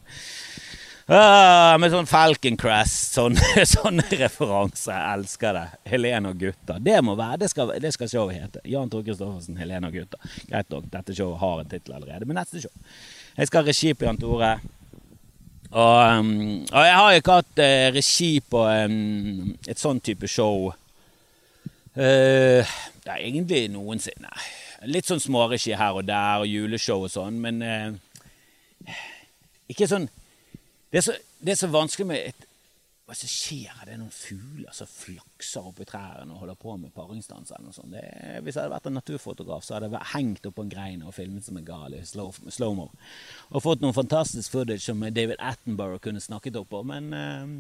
Ah, 1.05 1.75
med 1.77 1.93
sånn 1.93 2.07
Falcon 2.09 2.55
Crest, 2.57 3.13
sånne, 3.19 3.65
sånne 3.75 4.07
referanser. 4.17 4.95
Jeg 4.95 5.19
elsker 5.19 5.57
det. 5.59 5.65
Helene 5.93 6.31
og 6.33 6.39
gutta. 6.41 6.79
Det 6.81 6.95
må 7.05 7.13
være, 7.19 7.43
det 7.43 7.51
skal, 7.53 7.75
det 7.83 7.91
skal 7.93 8.09
showet 8.09 8.39
hete. 8.39 8.63
Jan 8.73 8.89
Tore 8.93 9.05
Kristoffersen, 9.05 9.59
Helene 9.61 9.91
og 9.91 9.99
gutta. 9.99 10.21
Greit 10.49 10.73
nok, 10.73 10.87
dette 10.95 11.17
showet 11.19 11.43
har 11.43 11.61
en 11.61 11.69
tittel 11.75 11.99
allerede. 11.99 12.31
Men 12.31 12.41
neste 12.41 12.65
show. 12.65 12.73
Jeg 13.37 13.51
skal 13.51 13.61
ha 13.61 13.69
regi 13.69 13.93
på 13.93 14.09
Jan 14.09 14.23
Tore. 14.23 14.55
Og, 15.75 16.19
um, 16.19 16.61
og, 16.73 16.83
jeg 16.87 16.95
har 16.95 17.13
ikke 17.19 17.39
hatt 17.41 17.59
uh, 17.59 17.87
regi 17.97 18.39
på 18.47 18.61
um, 18.63 19.55
et 19.67 19.81
sånn 19.81 19.99
type 20.07 20.29
show 20.31 20.69
uh, 20.71 20.75
Det 21.99 23.11
er 23.11 23.19
egentlig 23.19 23.65
noensinne. 23.75 24.31
Litt 24.87 25.11
sånn 25.11 25.23
småregi 25.23 25.75
her 25.75 25.99
og 25.99 26.07
der, 26.07 26.45
og 26.45 26.47
juleshow 26.47 27.09
og 27.09 27.11
sånn, 27.11 27.41
men 27.43 27.59
uh, 27.67 28.95
ikke 29.73 29.91
sånn 29.91 30.07
det 30.95 31.01
er, 31.01 31.07
så, 31.09 31.15
det 31.43 31.57
er 31.57 31.59
så 31.59 31.67
vanskelig 31.75 32.07
med 32.07 32.29
et, 32.31 32.45
Hva 33.05 33.13
som 33.13 33.29
skjer? 33.29 33.69
Er 33.83 33.89
det 33.91 33.99
noen 34.01 34.13
fugler 34.15 34.73
som 34.73 34.89
flakser 34.89 35.67
oppi 35.69 35.85
trærne 35.85 36.33
og 36.33 36.41
holder 36.41 36.57
på 36.57 36.77
med 36.81 36.93
paringsdans? 36.97 37.53
Det, 37.93 38.05
hvis 38.41 38.57
jeg 38.57 38.63
hadde 38.63 38.73
vært 38.73 38.89
en 38.89 38.97
naturfotograf, 38.97 39.67
så 39.67 39.77
hadde 39.77 39.91
jeg 39.93 40.13
hengt 40.15 40.49
opp 40.49 40.57
på 40.57 40.65
en 40.65 40.73
grein 40.73 41.03
og 41.05 41.13
filmet 41.13 41.45
som 41.45 41.59
en 41.61 41.67
gal 41.69 41.93
i 41.93 42.01
slow-mo. 42.09 42.49
Slow 42.55 42.81
og 42.81 43.61
fått 43.61 43.85
noen 43.85 43.97
fantastisk 43.97 44.55
footage 44.55 44.87
som 44.87 45.05
David 45.05 45.37
Attenborough 45.37 46.01
kunne 46.01 46.25
snakket 46.25 46.57
opp 46.63 46.73
på. 46.73 46.81
Men 46.89 47.13
eh, 47.19 47.53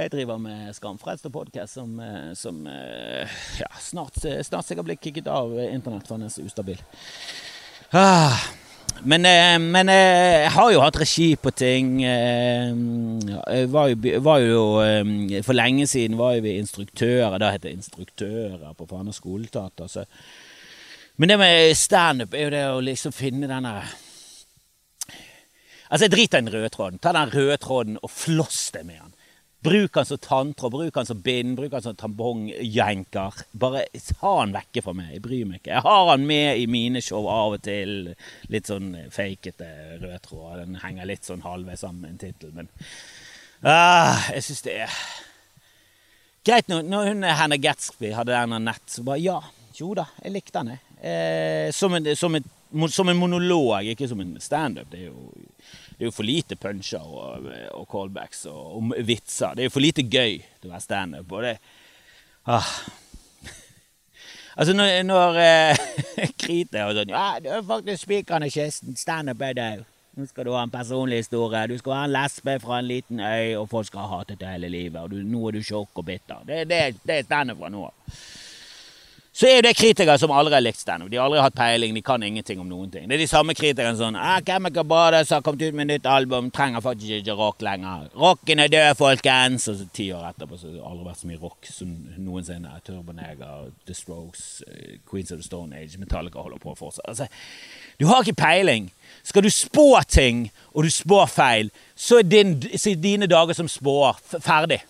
jeg 0.00 0.14
driver 0.16 0.42
med 0.42 0.74
Skamfrelst 0.74 1.30
og 1.30 1.36
podkast 1.38 1.78
som, 1.78 1.94
uh, 2.02 2.34
som 2.34 2.58
eh, 2.66 3.38
ja, 3.62 3.70
snart, 3.78 4.18
snart 4.18 4.66
sikkert 4.66 4.90
blir 4.90 4.98
kicket 4.98 5.30
av 5.30 5.54
internett, 5.68 6.10
for 6.10 6.18
den 6.18 6.26
er 6.26 6.34
så 6.34 6.42
ustabil. 6.42 6.82
Ah. 7.94 8.42
Men, 9.02 9.26
eh, 9.26 9.58
men, 9.58 9.88
eh, 9.88 10.42
jeg 10.44 10.50
har 10.50 10.72
jo 10.72 10.80
hatt 10.80 10.96
regi 10.96 11.34
på 11.36 11.50
ting. 11.50 12.04
Eh, 12.04 12.72
jeg 13.56 13.70
var 13.72 13.88
jo, 13.88 13.96
var 14.20 14.38
jo, 14.38 15.42
For 15.42 15.52
lenge 15.52 15.86
siden 15.86 16.16
var 16.18 16.40
vi 16.40 16.58
instruktører. 16.58 17.38
Da 17.38 17.50
het 17.50 17.62
det 17.62 17.72
instruktører 17.72 18.74
på 18.74 18.86
Fana 18.88 19.12
skoleteater. 19.12 20.06
Men 21.16 21.28
det 21.28 21.38
med 21.38 21.76
standup 21.76 22.34
er 22.34 22.44
jo 22.44 22.50
det 22.50 22.64
å 22.70 22.80
liksom 22.80 23.12
finne 23.12 23.48
denne 23.48 23.82
Altså, 25.90 26.06
jeg 26.06 26.12
driter 26.12 26.38
i 26.38 26.40
den 26.40 26.52
røde 26.52 26.68
tråden. 26.68 26.98
Ta 26.98 27.12
den 27.12 27.30
røde 27.30 27.56
tråden 27.56 27.98
og 28.02 28.10
floss 28.10 28.70
det 28.74 28.86
med 28.86 28.96
den. 28.98 29.13
Bruk 29.64 29.96
han 29.96 30.04
som 30.04 30.18
tanntråd, 30.20 30.72
bruk 30.72 30.96
han 30.98 31.06
som 31.08 31.20
bind, 31.24 31.54
bruk 31.56 31.72
han 31.72 31.82
som 31.82 31.96
tampongjenker. 31.96 33.38
Bare 33.56 33.86
ta 33.94 34.32
han 34.40 34.52
vekke 34.52 34.82
fra 34.84 34.92
meg. 34.96 35.14
Jeg 35.14 35.24
bryr 35.24 35.46
meg 35.48 35.62
ikke. 35.62 35.72
Jeg 35.72 35.84
har 35.86 36.10
han 36.10 36.26
med 36.28 36.60
i 36.60 36.66
mine 36.68 37.00
show 37.04 37.24
av 37.32 37.56
og 37.56 37.64
til. 37.64 38.12
Litt 38.52 38.68
sånn 38.68 38.92
fakete 39.14 39.70
rød 40.02 40.18
tråd. 40.26 40.58
Den 40.60 40.80
henger 40.82 41.08
litt 41.08 41.24
sånn 41.24 41.46
halvveis 41.46 41.80
sammen 41.86 42.04
med 42.04 42.12
en 42.12 42.22
tittel, 42.26 42.52
men 42.56 42.68
ah, 43.64 44.28
Jeg 44.34 44.44
syns 44.48 44.64
det 44.66 44.76
er 44.84 44.98
Greit 46.44 46.68
når, 46.68 46.82
når 46.84 47.06
hun 47.08 47.24
Hannah 47.24 47.56
Gatsby 47.56 48.10
hadde 48.12 48.36
den 48.36 48.66
nett, 48.66 48.84
så 48.92 49.04
bare 49.06 49.22
ja. 49.24 49.38
Jo 49.74 49.94
da, 49.96 50.04
jeg 50.22 50.34
likte 50.36 50.60
den, 50.60 50.74
jeg. 50.76 50.98
Eh, 51.08 51.70
som, 51.74 51.94
en, 51.96 52.06
som, 52.14 52.36
en, 52.36 52.44
som 52.92 53.08
en 53.10 53.18
monolog, 53.18 53.88
ikke 53.90 54.06
som 54.06 54.20
en 54.22 54.36
standup. 54.44 54.86
Det 54.92 55.00
er 55.00 55.08
jo 55.08 55.32
det 56.04 56.10
er 56.10 56.12
jo 56.12 56.18
for 56.18 56.28
lite 56.28 56.56
puncher 56.60 57.00
og, 57.00 57.46
og 57.72 57.84
callbacks 57.88 58.42
og, 58.50 58.76
og, 58.76 58.90
vitser. 59.08 59.54
Det 59.56 59.62
er 59.62 59.70
jo 59.70 59.72
for 59.72 59.80
lite 59.80 60.02
gøy 60.04 60.34
til 60.60 60.68
å 60.68 60.72
være 60.74 60.84
standup. 60.84 61.32
Og 61.32 61.46
ah. 62.52 62.68
Altså, 64.58 64.74
når, 64.76 64.90
når 65.08 65.38
eh, 65.40 65.80
Krite 66.44 66.84
og 66.84 66.92
sånn 66.98 67.14
Ja, 67.14 67.40
du 67.40 67.48
er 67.48 67.64
faktisk 67.64 68.04
spikeren 68.04 68.44
i 68.44 68.52
kisten. 68.52 68.92
Standup 69.00 69.40
er 69.48 69.56
det. 69.56 69.70
Nå 70.14 70.28
skal 70.28 70.44
du 70.44 70.52
ha 70.52 70.60
en 70.66 70.76
personlig 70.76 71.24
historie. 71.24 71.64
Du 71.72 71.78
skal 71.80 71.96
ha 71.96 72.04
en 72.04 72.14
lesbe 72.18 72.58
fra 72.60 72.82
en 72.82 72.90
liten 72.90 73.24
øy, 73.24 73.56
og 73.62 73.70
folk 73.72 73.88
skal 73.88 74.04
ha 74.04 74.20
hatet 74.20 74.44
deg 74.44 74.58
hele 74.58 74.74
livet. 74.76 75.00
Og 75.00 75.16
du, 75.16 75.24
nå 75.24 75.48
er 75.48 75.56
du 75.56 75.64
sjokk 75.64 76.04
og 76.04 76.10
bitter. 76.12 76.44
Det, 76.44 76.66
det, 76.68 76.82
det 77.00 77.16
er 77.16 77.26
standup 77.30 77.64
fra 77.64 77.72
nå 77.72 77.88
av. 77.88 78.20
Så 79.34 79.48
er 79.50 79.64
det 79.66 79.72
kritikere 79.74 80.14
som 80.22 80.30
aldri 80.30 80.54
har 80.54 80.62
likt 80.62 80.78
standup. 80.78 81.08
De 81.10 81.18
har 81.18 81.26
aldri 81.26 81.40
hatt 81.42 81.56
peiling, 81.58 81.96
de 81.96 82.02
kan 82.06 82.22
ingenting 82.22 82.60
om 82.62 82.68
noen 82.70 82.90
ting. 82.92 83.08
Det 83.10 83.16
er 83.16 83.22
de 83.24 83.26
samme 83.26 83.56
kritikerne 83.58 83.98
sånn 83.98 84.14
ah, 84.14 84.36
'Chemical 84.38 84.86
Brothers 84.86 85.32
har 85.34 85.42
kommet 85.42 85.64
ut 85.66 85.74
med 85.74 85.90
nytt 85.90 86.06
album, 86.06 86.52
trenger 86.54 86.84
faktisk 86.84 87.16
ikke 87.18 87.34
rock 87.40 87.64
lenger'. 87.66 88.12
'Rocken 88.14 88.62
er 88.62 88.70
død, 88.70 88.94
folkens!' 89.00 89.66
Og 89.72 89.80
så 89.80 89.88
ti 89.92 90.06
år 90.14 90.28
etterpå 90.28 90.60
så 90.60 90.70
har 90.70 90.76
det 90.76 90.86
aldri 90.86 91.08
vært 91.08 91.22
så 91.24 91.32
mye 91.32 91.42
rock 91.42 91.66
som 91.66 91.90
noensinne. 92.28 92.78
Turboneger, 92.86 93.72
The 93.86 93.94
Strokes, 93.94 94.62
eh, 94.68 95.02
Queens 95.10 95.32
of 95.32 95.42
the 95.42 95.48
Stone 95.50 95.74
Age, 95.74 95.98
Metallica 95.98 96.38
holder 96.38 96.62
på 96.62 96.78
fortsatt. 96.78 97.08
Altså, 97.08 97.26
du 97.98 98.06
har 98.06 98.22
ikke 98.22 98.38
peiling. 98.38 98.92
Skal 99.24 99.42
du 99.42 99.50
spå 99.50 99.98
ting, 100.06 100.50
og 100.74 100.84
du 100.84 100.90
spår 100.90 101.26
feil, 101.26 101.70
så 101.96 102.18
er, 102.18 102.22
din, 102.22 102.62
så 102.62 102.90
er 102.90 103.02
dine 103.02 103.26
dager 103.26 103.52
som 103.52 103.66
spår 103.66 104.14
ferdig. 104.38 104.84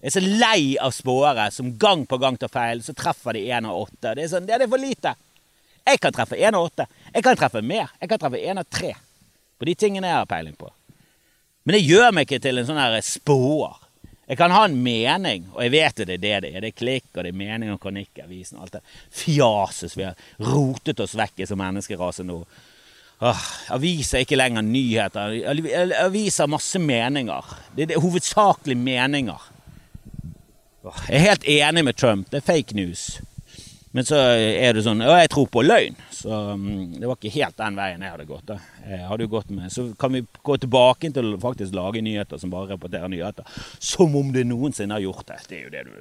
Jeg 0.00 0.08
er 0.08 0.14
så 0.16 0.22
lei 0.24 0.62
av 0.80 0.94
spåere 0.96 1.50
som 1.52 1.74
gang 1.78 2.06
på 2.08 2.18
gang 2.20 2.38
tar 2.40 2.52
feil. 2.52 2.80
Så 2.84 2.94
treffer 2.96 3.36
de 3.36 3.44
én 3.52 3.68
av 3.68 3.82
åtte. 3.82 4.14
Det 4.16 4.24
er 4.24 4.32
sånn, 4.32 4.48
det 4.48 4.56
er 4.56 4.68
for 4.70 4.80
lite. 4.80 5.12
Jeg 5.84 6.00
kan 6.00 6.14
treffe 6.16 6.38
én 6.40 6.56
av 6.56 6.64
åtte. 6.70 6.86
Jeg 7.12 7.24
kan 7.26 7.36
treffe 7.36 7.62
mer. 7.64 7.92
Jeg 8.00 8.08
kan 8.08 8.22
treffe 8.22 8.40
én 8.40 8.60
av 8.60 8.68
tre 8.68 8.94
på 9.60 9.68
de 9.68 9.74
tingene 9.76 10.08
jeg 10.08 10.16
har 10.22 10.28
peiling 10.28 10.56
på. 10.56 10.70
Men 11.68 11.76
det 11.76 11.84
gjør 11.84 12.14
meg 12.16 12.24
ikke 12.24 12.40
til 12.40 12.62
en 12.62 12.68
sånn 12.68 12.80
spåer. 13.04 13.76
Jeg 14.30 14.38
kan 14.38 14.52
ha 14.54 14.62
en 14.64 14.76
mening, 14.78 15.48
og 15.56 15.64
jeg 15.64 15.72
vet 15.74 16.00
det 16.00 16.04
er 16.04 16.10
det 16.22 16.34
det 16.44 16.50
er. 16.54 16.60
Det 16.62 16.68
er 16.70 16.78
klikk, 16.78 17.08
og 17.16 17.24
det 17.26 17.32
er 17.32 17.38
mening 17.40 17.72
og 17.74 17.80
kronikk 17.82 18.22
avisen 18.22 18.60
og 18.60 18.68
alt 18.68 18.76
det 18.76 18.82
fjaset 19.20 19.96
vi 19.98 20.06
har 20.06 20.28
rotet 20.46 21.02
oss 21.02 21.16
vekk 21.18 21.42
i 21.42 21.48
som 21.50 21.58
menneskerase 21.58 22.24
nå. 22.28 22.38
Åh, 23.20 23.40
aviser 23.74 24.20
er 24.20 24.24
ikke 24.24 24.38
lenger 24.38 24.64
nyheter. 24.64 25.34
Aviser 26.06 26.46
har 26.46 26.52
masse 26.54 26.78
meninger. 26.80 27.50
Det 27.74 27.90
er 27.90 28.00
hovedsakelig 28.00 28.78
meninger. 28.78 29.50
Jeg 30.82 31.16
er 31.16 31.26
helt 31.26 31.44
enig 31.44 31.84
med 31.84 31.96
Trump. 31.96 32.30
Det 32.30 32.40
er 32.40 32.46
fake 32.46 32.76
news. 32.78 33.20
Men 33.90 34.06
så 34.06 34.16
er 34.38 34.76
det 34.76 34.84
sånn 34.86 35.02
Og 35.02 35.16
jeg 35.18 35.30
tror 35.32 35.48
på 35.50 35.64
løgn. 35.66 35.96
Så 36.14 36.30
um, 36.54 36.92
det 36.94 37.08
var 37.08 37.18
ikke 37.18 37.32
helt 37.34 37.56
den 37.58 37.78
veien 37.78 38.04
jeg 38.06 38.14
hadde 38.14 38.28
gått. 38.28 38.46
da. 38.52 38.58
Jeg 38.86 39.08
hadde 39.08 39.26
jo 39.26 39.32
gått 39.34 39.50
med. 39.50 39.72
Så 39.74 39.88
kan 39.98 40.14
vi 40.14 40.22
gå 40.46 40.56
tilbake 40.62 41.10
til 41.16 41.34
å 41.34 41.40
faktisk 41.42 41.74
lage 41.76 42.02
nyheter 42.06 42.40
som 42.40 42.52
bare 42.54 42.70
rapporterer 42.74 43.10
nyheter. 43.10 43.48
Som 43.82 44.14
om 44.20 44.30
det 44.34 44.46
noensinne 44.46 44.96
har 44.96 45.04
gjort 45.04 45.26
det. 45.32 45.40
Det 45.50 45.58
er 45.58 45.66
jo 45.66 45.74
det 45.74 45.84
du 45.88 45.92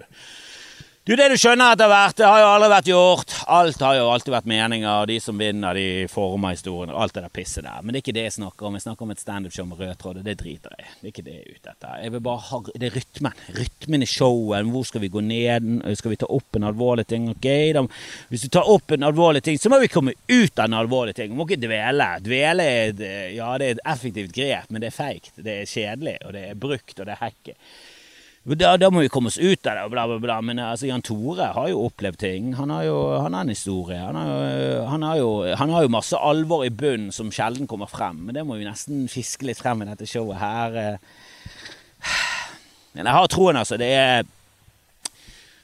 du, 1.10 1.16
det 1.18 1.26
du 1.32 1.40
skjønner 1.42 1.74
etter 1.74 1.90
hvert, 1.90 2.14
det 2.20 2.28
har 2.28 2.44
jo 2.44 2.50
aldri 2.54 2.68
vært 2.70 2.90
gjort. 2.92 3.32
Alt 3.50 3.80
har 3.82 3.96
jo 3.98 4.10
alltid 4.14 4.34
vært 4.36 4.50
meninger. 4.52 5.08
De 5.10 5.16
som 5.24 5.40
vinner, 5.42 5.74
de 5.74 6.04
former 6.12 6.54
historien. 6.54 6.92
Alt 6.94 7.16
det 7.16 7.24
der 7.26 7.32
pisset 7.34 7.66
der. 7.66 7.80
Men 7.82 7.96
det 7.96 7.98
er 7.98 8.04
ikke 8.04 8.16
det 8.20 8.26
jeg 8.28 8.36
snakker 8.36 8.70
om. 8.70 8.78
Jeg 8.78 8.86
snakker 8.86 9.08
om 9.08 9.14
et 9.16 9.24
standup-show 9.24 9.66
med 9.66 9.82
rød 9.82 9.96
tråd, 10.04 10.20
og 10.22 10.28
det 10.30 10.38
driter 10.38 10.76
jeg 10.78 10.86
Det 11.00 11.08
er 11.08 11.16
ikke 11.16 11.26
det 11.26 11.34
jeg 11.34 11.42
er 11.42 11.58
ute 11.58 11.74
etter. 11.74 11.98
Jeg 12.04 12.14
vil 12.14 12.24
bare 12.30 12.46
ha 12.52 12.62
Det 12.70 12.92
er 12.92 12.96
rytmen. 13.00 13.44
Rytmen 13.58 14.06
i 14.06 14.12
showet. 14.14 14.70
Hvor 14.70 14.88
skal 14.92 15.06
vi 15.08 15.12
gå 15.18 15.26
ned? 15.26 15.74
Skal 15.98 16.14
vi 16.14 16.22
ta 16.22 16.30
opp 16.38 16.62
en 16.62 16.70
alvorlig 16.70 17.08
ting? 17.10 17.26
Ok, 17.34 17.50
da, 17.74 17.86
Hvis 18.30 18.46
vi 18.46 18.54
tar 18.60 18.70
opp 18.78 18.94
en 18.94 19.10
alvorlig 19.10 19.42
ting, 19.50 19.58
så 19.58 19.74
må 19.74 19.82
vi 19.82 19.90
komme 19.90 20.14
ut 20.14 20.60
av 20.62 20.70
en 20.70 20.78
alvorlig 20.84 21.18
ting. 21.18 21.34
Vi 21.34 21.42
må 21.42 21.50
ikke 21.50 21.64
dvele. 21.66 22.12
Dvele 22.22 22.70
er 22.70 23.06
ja, 23.34 23.56
det 23.58 23.66
er 23.66 23.80
et 23.80 23.88
effektivt 23.98 24.38
grep, 24.38 24.70
men 24.70 24.86
det 24.86 24.94
er 24.94 25.00
feigt. 25.02 25.34
Det 25.42 25.64
er 25.64 25.74
kjedelig, 25.74 26.20
og 26.22 26.38
det 26.38 26.52
er 26.52 26.66
brukt, 26.68 27.00
og 27.00 27.10
det 27.10 27.18
er 27.18 27.26
hacket. 27.26 27.58
Da, 28.50 28.72
da, 28.82 28.88
må 28.90 29.04
vi 29.04 29.12
komme 29.14 29.30
oss 29.30 29.38
ut 29.38 29.68
av 29.68 29.76
det, 29.76 29.84
og 29.86 29.92
bla, 29.94 30.08
bla, 30.10 30.18
bla. 30.24 30.40
Men 30.42 30.62
altså, 30.64 30.88
Jan 30.90 31.04
Tore 31.06 31.52
har 31.54 31.68
jo 31.70 31.84
opplevd 31.86 32.18
ting. 32.24 32.54
Han 32.58 32.72
har 32.74 32.88
jo 32.88 32.98
han 33.22 33.36
har 33.38 33.46
en 33.46 33.54
historie. 33.54 34.00
Han 34.00 34.18
har, 34.18 34.88
han, 34.90 35.06
har 35.06 35.20
jo, 35.20 35.30
han 35.60 35.76
har 35.76 35.86
jo 35.86 35.94
masse 35.94 36.18
alvor 36.18 36.66
i 36.66 36.74
bunnen 36.74 37.14
som 37.14 37.30
sjelden 37.34 37.70
kommer 37.70 37.92
frem. 37.92 38.24
Men 38.26 38.40
det 38.40 38.48
må 38.48 38.58
vi 38.58 38.66
nesten 38.66 39.06
fiske 39.12 39.46
litt 39.46 39.62
frem 39.62 39.84
i 39.86 39.90
dette 39.92 40.10
showet 40.10 40.42
her. 40.42 40.98
Men 42.96 43.06
jeg 43.06 43.18
har 43.20 43.30
troen, 43.30 43.60
altså. 43.60 43.78
Det 43.78 43.94
er 43.94 44.28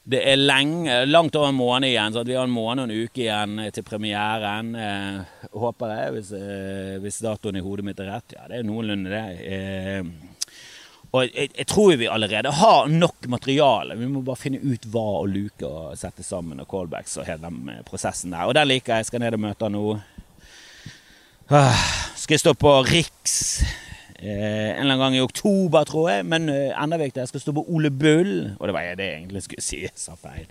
det 0.06 0.19
er 0.21 0.38
lenge, 0.38 1.00
langt 1.10 1.34
over 1.34 1.50
en 1.50 1.58
måned 1.58 1.89
igjen, 1.89 2.13
så 2.13 2.21
vi 2.21 2.36
har 2.38 2.45
en 2.45 2.54
måned 2.54 2.84
og 2.84 2.91
en 2.91 3.08
uke 3.08 3.24
igjen 3.24 3.58
til 3.74 3.86
premieren. 3.88 4.67
Eh, 4.78 5.48
håper 5.50 5.93
jeg, 5.95 6.12
hvis, 6.13 6.30
eh, 6.38 6.98
hvis 7.02 7.17
datoen 7.26 7.58
i 7.58 7.63
hodet 7.65 7.88
mitt 7.88 8.04
er 8.04 8.12
rett. 8.13 8.36
Ja, 8.38 8.45
det 8.52 8.60
er 8.60 8.67
noenlunde 8.67 9.10
det. 9.10 9.24
Eh, 9.50 10.35
og 11.15 11.30
jeg, 11.30 11.51
jeg, 11.56 11.67
tror 11.71 11.95
vi 11.99 12.10
allerede 12.12 12.51
har 12.60 12.89
nok 12.91 13.30
materiale. 13.32 13.95
Vi 13.99 14.10
må 14.12 14.23
bare 14.25 14.41
finne 14.41 14.60
ut 14.60 14.88
hva 14.91 15.06
å 15.21 15.30
luke 15.30 15.67
og 15.67 15.95
sette 15.99 16.25
sammen, 16.25 16.60
og 16.60 16.67
callbacks 16.71 17.15
og 17.21 17.30
hele 17.30 17.47
den 17.47 17.86
prosessen 17.88 18.36
der. 18.36 18.49
Og 18.49 18.58
den 18.58 18.67
liker 18.67 18.95
jeg. 18.95 19.06
Jeg 19.06 19.12
skal 19.13 19.23
ned 19.23 19.38
og 19.38 19.43
møte 19.45 19.71
nå. 19.71 19.86
Ah, 21.54 21.88
skal 22.17 22.36
jeg 22.36 22.41
stå 22.41 22.56
på 22.58 22.71
Riks 22.88 23.36
eh, 24.17 24.71
en 24.73 24.82
eller 24.82 24.95
annen 24.95 25.01
gang 25.04 25.17
i 25.19 25.21
oktober, 25.21 25.86
tror 25.86 26.10
jeg. 26.10 26.25
Men 26.25 26.49
eh, 26.49 26.71
enda 26.73 26.97
viktigere, 26.97 27.28
jeg 27.28 27.34
skal 27.36 27.43
stå 27.43 27.54
på 27.54 27.65
Ole 27.69 27.91
Bull. 27.93 28.34
Og 28.58 28.65
det 28.65 28.73
var 28.75 28.88
jeg 28.88 28.97
det 28.97 29.10
jeg 29.10 29.19
egentlig 29.19 29.43
skulle 29.45 29.65
si. 29.65 29.82
Jeg 29.86 29.93
sa 29.99 30.17
feil. 30.17 30.47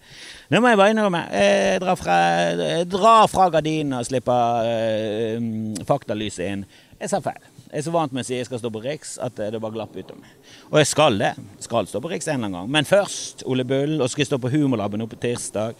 Nå 0.54 0.60
må 0.62 0.70
jeg 0.70 0.80
bare 0.80 0.94
innrømme. 0.94 1.24
Jeg 1.34 1.82
drar 1.82 1.98
fra, 1.98 2.20
jeg 2.62 2.86
drar 2.92 3.26
fra 3.32 3.48
gardinen 3.56 3.98
og 3.98 4.06
slipper 4.06 4.70
eh, 4.70 5.50
faktalyset 5.88 6.46
inn. 6.46 6.64
Jeg 7.00 7.10
sa 7.10 7.20
feil. 7.24 7.42
Jeg 7.66 7.82
er 7.82 7.88
så 7.88 7.96
vant 7.96 8.14
med 8.14 8.22
å 8.22 8.28
si 8.28 8.38
jeg 8.38 8.46
skal 8.46 8.62
stå 8.62 8.70
på 8.70 8.84
Riks, 8.84 9.16
at 9.18 9.34
det 9.34 9.58
bare 9.58 9.74
glapp 9.74 9.96
ut 9.98 10.14
av 10.14 10.20
meg. 10.20 10.30
Og 10.74 10.80
jeg 10.80 10.90
skal 10.90 11.20
det. 11.20 11.30
Skal 11.62 11.86
stå 11.86 12.00
på 12.02 12.10
Riks 12.10 12.26
en 12.26 12.34
eller 12.34 12.48
annen 12.48 12.58
gang. 12.58 12.70
Men 12.74 12.88
først 12.88 13.44
Ole 13.46 13.62
Bull, 13.64 14.00
og 14.00 14.08
så 14.08 14.16
skal 14.16 14.24
jeg 14.24 14.32
stå 14.32 14.40
på 14.42 14.50
Humorlaben 14.50 14.98
nå 14.98 15.06
på 15.06 15.18
tirsdag. 15.22 15.76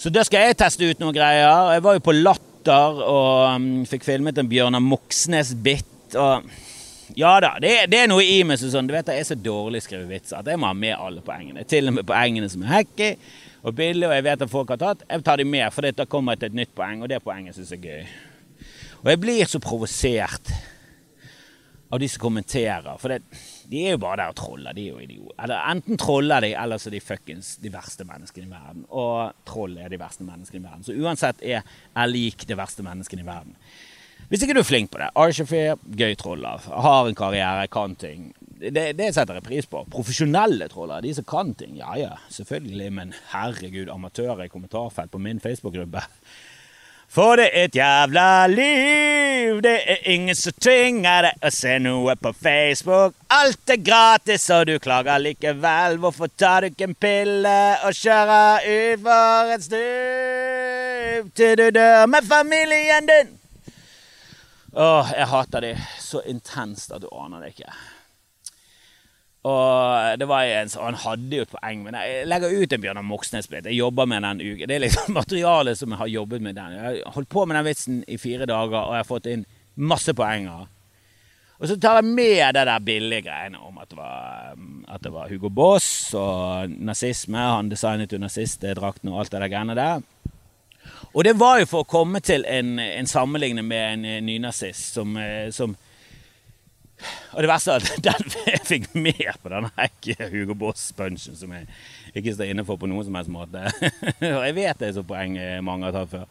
Så 0.00 0.08
da 0.08 0.24
skal 0.24 0.48
jeg 0.48 0.56
teste 0.62 0.88
ut 0.88 1.02
noen 1.02 1.12
greier. 1.12 1.74
Jeg 1.74 1.84
var 1.84 1.98
jo 1.98 2.04
på 2.06 2.14
Latter 2.16 3.02
og 3.04 3.58
um, 3.58 3.66
fikk 3.90 4.06
filmet 4.08 4.40
en 4.40 4.48
Bjørnar 4.48 4.80
Moxnes-bit. 4.80 6.16
Og 6.16 6.48
ja 7.20 7.34
da, 7.44 7.52
det, 7.60 7.74
det, 7.92 8.00
er 8.00 8.08
noe 8.08 8.24
i 8.24 8.40
meg 8.48 8.62
som 8.62 8.72
sånn, 8.72 8.88
du 8.88 8.96
vet 8.96 9.12
jeg 9.12 9.20
er 9.20 9.28
så 9.28 9.36
dårlig 9.36 9.82
skrevet 9.84 10.08
vitser 10.08 10.40
at 10.40 10.48
jeg 10.48 10.56
må 10.56 10.70
ha 10.70 10.74
med 10.88 10.96
alle 10.96 11.20
poengene. 11.26 11.68
Til 11.68 11.92
og 11.92 11.98
med 12.00 12.08
poengene 12.08 12.48
som 12.48 12.64
er 12.64 12.72
hacky 12.78 13.12
og 13.60 13.76
billige, 13.76 14.08
og 14.08 14.16
jeg 14.16 14.24
vet 14.30 14.48
at 14.48 14.56
folk 14.56 14.72
har 14.72 14.80
tatt. 14.80 15.04
Jeg 15.04 15.26
tar 15.26 15.42
de 15.42 15.50
med, 15.52 15.68
for 15.76 15.92
da 16.00 16.08
kommer 16.08 16.32
jeg 16.32 16.46
til 16.46 16.54
et 16.54 16.60
nytt 16.62 16.76
poeng, 16.80 17.04
og 17.04 17.12
det 17.12 17.20
poenget 17.20 17.60
syns 17.60 17.76
jeg 17.76 17.84
er 17.84 17.90
gøy. 17.92 18.68
Og 19.02 19.12
jeg 19.12 19.20
blir 19.20 19.50
så 19.50 19.60
provosert 19.60 20.54
av 21.92 22.00
de 22.00 22.08
som 22.08 22.24
kommenterer. 22.24 22.96
For 23.02 23.12
det, 23.12 23.20
de 23.70 23.84
er 23.86 23.94
jo 23.94 24.02
bare 24.02 24.20
der 24.22 24.32
og 24.32 24.36
troller. 24.38 24.74
De 24.76 24.86
er 24.86 24.96
jo 24.96 25.00
idioter. 25.02 25.36
Eller 25.44 25.70
enten 25.70 26.00
troller 26.00 26.44
de, 26.44 26.52
eller 26.58 26.80
så 26.80 26.90
er 26.90 26.96
de 26.96 27.04
fuckings 27.04 27.54
de 27.62 27.72
verste 27.72 28.06
menneskene 28.08 28.48
i 28.48 28.52
verden. 28.52 28.84
Og 28.90 29.32
troll 29.48 29.78
er 29.78 29.92
de 29.92 30.00
verste 30.00 30.26
menneskene 30.26 30.62
i 30.62 30.66
verden. 30.66 30.84
Så 30.86 30.96
uansett 30.98 31.42
er 31.42 31.60
jeg 31.62 32.12
lik 32.12 32.46
de 32.48 32.58
verste 32.58 32.86
menneskene 32.86 33.24
i 33.24 33.28
verden. 33.28 33.56
Hvis 34.32 34.44
ikke 34.46 34.54
du 34.56 34.62
er 34.62 34.68
flink 34.68 34.88
på 34.92 35.00
det. 35.00 35.10
Archafir, 35.18 35.74
gøy 35.98 36.14
troller. 36.16 36.62
Har 36.84 37.08
en 37.08 37.18
karriere, 37.18 37.66
kan 37.72 37.96
ting. 38.00 38.30
Det, 38.62 38.92
det, 38.96 39.10
setter 39.12 39.36
jeg 39.36 39.44
pris 39.44 39.68
på. 39.68 39.82
Profesjonelle 39.92 40.70
troller, 40.72 41.02
de 41.04 41.12
som 41.18 41.26
kan 41.28 41.52
ting. 41.58 41.74
Ja 41.80 41.96
ja, 42.00 42.14
selvfølgelig. 42.32 42.88
Men 42.96 43.12
herregud, 43.34 43.90
amatører 43.92 44.46
i 44.46 44.52
kommentarfelt 44.52 45.12
på 45.12 45.20
min 45.20 45.42
Facebook-gruppe. 45.42 46.06
For 47.12 47.36
det 47.36 47.50
er 47.52 47.66
et 47.66 47.74
jævla 47.76 48.46
liv, 48.48 49.58
det 49.60 49.74
er 49.84 50.06
ingen 50.14 50.36
som 50.38 50.54
tvinger 50.56 51.26
deg 51.26 51.44
å 51.44 51.50
se 51.52 51.74
noe 51.84 52.14
på 52.16 52.30
Facebook. 52.32 53.12
Alt 53.36 53.72
er 53.74 53.82
gratis, 53.84 54.46
og 54.56 54.70
du 54.70 54.78
klager 54.80 55.20
likevel. 55.20 55.98
Hvorfor 56.00 56.32
tar 56.40 56.64
du 56.64 56.70
ikke 56.70 56.88
en 56.88 56.96
pille 56.96 57.58
og 57.84 57.98
kjører 58.00 58.64
ut 58.64 59.04
for 59.04 59.52
et 59.58 59.66
stup 59.68 61.28
til 61.36 61.52
du 61.60 61.66
dør 61.76 62.08
med 62.08 62.32
familien 62.32 63.12
din? 63.12 63.36
Åh, 64.72 65.12
jeg 65.12 65.28
hater 65.34 65.66
de 65.66 65.74
så 66.00 66.24
intenst 66.32 66.96
at 66.96 67.04
du 67.04 67.12
aner 67.12 67.44
det 67.44 67.52
ikke. 67.52 67.76
Og 69.42 70.18
det 70.18 70.26
var 70.30 70.46
en, 70.46 70.68
Han 70.78 70.98
hadde 71.02 71.36
jo 71.36 71.42
et 71.42 71.50
poeng, 71.50 71.80
men 71.82 71.96
jeg 71.98 72.26
legger 72.30 72.52
ut 72.62 72.72
en 72.72 72.82
Bjørnar 72.84 73.06
Moxnes-bit. 73.06 73.66
Jeg 73.66 73.80
jobber 73.80 74.06
med 74.06 74.22
den 74.22 74.42
uken. 74.44 74.68
Det 74.68 74.76
er 74.76 74.84
liksom 74.84 75.14
materialet 75.20 75.78
som 75.78 75.90
jeg 75.90 75.98
har 75.98 76.12
jobbet 76.12 76.44
med 76.44 76.54
den. 76.54 76.76
Jeg 76.76 76.84
har 76.84 77.16
holdt 77.16 77.32
på 77.32 77.44
med 77.46 77.58
den 77.58 77.66
vitsen 77.66 78.04
i 78.06 78.20
fire 78.22 78.46
dager, 78.46 78.78
og 78.78 78.94
jeg 78.94 79.02
har 79.02 79.10
fått 79.10 79.26
inn 79.32 79.44
masse 79.74 80.14
poenger. 80.14 80.70
Og 81.62 81.68
så 81.70 81.76
tar 81.78 82.00
jeg 82.00 82.10
med 82.10 82.54
det 82.56 82.64
der 82.66 82.82
billige 82.82 83.22
greiene 83.26 83.58
om 83.62 83.76
at 83.78 83.90
det 83.90 83.98
var, 83.98 84.54
at 84.90 85.02
det 85.02 85.12
var 85.14 85.30
Hugo 85.30 85.50
Boss 85.50 86.10
og 86.18 86.70
nazisme. 86.70 87.38
Han 87.38 87.70
designet 87.70 88.12
jo 88.12 88.18
nazistdrakten 88.18 89.10
og 89.12 89.20
alt 89.22 89.34
det 89.34 89.42
der 89.44 89.52
greiene 89.52 89.78
der. 89.78 90.02
Og 91.12 91.24
det 91.24 91.36
var 91.38 91.60
jo 91.60 91.68
for 91.70 91.84
å 91.84 91.88
komme 91.88 92.22
til 92.24 92.46
en, 92.50 92.78
en 92.82 93.06
sammenligning 93.06 93.66
med 93.68 94.06
en 94.06 94.26
nynazist 94.26 94.96
som, 94.96 95.14
eh, 95.18 95.50
som 95.54 95.76
og 97.32 97.44
det 97.44 97.50
verste 97.50 97.76
er 97.76 97.86
at 97.86 98.04
den 98.08 98.34
jeg 98.48 98.64
fikk 98.68 98.90
mer 98.96 99.38
på 99.42 99.52
denne 99.52 99.88
Hugo 100.32 100.56
Boss-punchen, 100.58 101.36
som 101.38 101.54
jeg 101.56 101.68
ikke 102.14 102.34
står 102.36 102.52
inne 102.52 102.66
for 102.68 102.80
på 102.80 102.90
noen 102.90 103.06
som 103.06 103.16
helst 103.16 103.32
måte. 103.32 103.62
Og 104.36 104.42
jeg 104.44 104.56
vet 104.58 104.82
det 104.82 104.90
er 104.90 104.98
så 104.98 105.06
poeng 105.06 105.38
mange 105.64 105.88
har 105.88 105.96
tatt 105.96 106.12
før. 106.12 106.26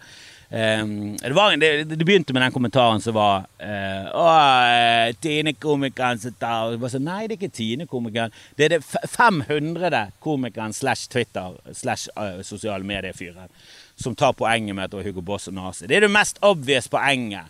Um, 0.52 1.16
det, 1.16 1.32
var, 1.32 1.56
det, 1.56 1.84
det, 1.88 2.06
begynte 2.06 2.34
med 2.34 2.42
den 2.44 2.52
kommentaren 2.52 3.00
som 3.00 3.16
var 3.16 3.46
uh, 3.64 4.08
Å, 4.20 4.24
eh, 4.68 5.14
Tine-komikeren 5.24 6.20
som 6.20 6.34
tar 6.36 6.76
så, 6.92 7.00
Nei, 7.00 7.22
det 7.30 7.38
er 7.38 7.40
ikke 7.40 7.56
Tine-komikeren. 7.56 8.36
Det 8.60 8.68
er 8.68 8.74
det 8.76 8.82
500. 8.84 10.02
komikeren 10.20 10.76
slash 10.76 11.08
Twitter 11.08 11.56
slash 11.72 12.12
sosiale 12.44 12.84
medier-fyren 12.84 13.48
som 13.96 14.16
tar 14.18 14.36
poenget 14.36 14.76
med 14.76 14.90
at 14.90 14.92
det 14.92 15.00
var 15.00 15.08
Hugo 15.08 15.24
Boss 15.24 15.48
og 15.48 15.56
nazi. 15.56 15.88
Det 15.88 16.02
er 16.02 16.04
det 16.04 16.12
mest 16.12 16.42
obvious 16.44 16.92
poenget 16.92 17.48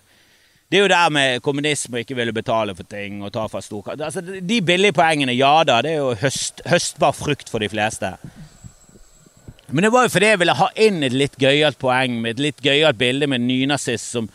det 0.72 0.78
er 0.80 0.86
jo 0.86 0.92
der 0.94 1.10
med 1.12 1.42
kommunisme 1.44 1.98
og 1.98 2.06
ikke 2.06 2.16
ville 2.16 2.32
betale 2.32 2.72
for 2.78 2.88
ting 2.88 3.20
og 3.26 3.34
ta 3.36 3.44
fra 3.52 3.60
storkart. 3.60 4.00
Altså, 4.00 4.22
de 4.24 4.62
billige 4.64 4.96
poengene, 4.96 5.34
ja 5.36 5.66
da, 5.68 5.82
det 5.84 5.98
er 5.98 6.00
jo 6.00 6.14
høst, 6.22 6.64
høstbar 6.64 7.12
frukt 7.12 7.52
for 7.52 7.60
de 7.60 7.68
fleste. 7.68 8.14
Men 9.68 9.84
det 9.84 9.92
var 9.92 10.08
jo 10.08 10.14
fordi 10.14 10.30
jeg 10.30 10.40
ville 10.40 10.56
ha 10.56 10.70
inn 10.86 11.04
et 11.04 11.16
litt 11.16 11.36
gøyalt 11.40 11.80
poeng 11.80 12.16
med 12.24 12.38
et 12.38 12.46
litt 12.48 12.64
gøyalt 12.64 13.00
bilde 13.00 13.28
med 13.28 13.42
en 13.42 13.50
nynazist 13.52 14.16
som, 14.16 14.32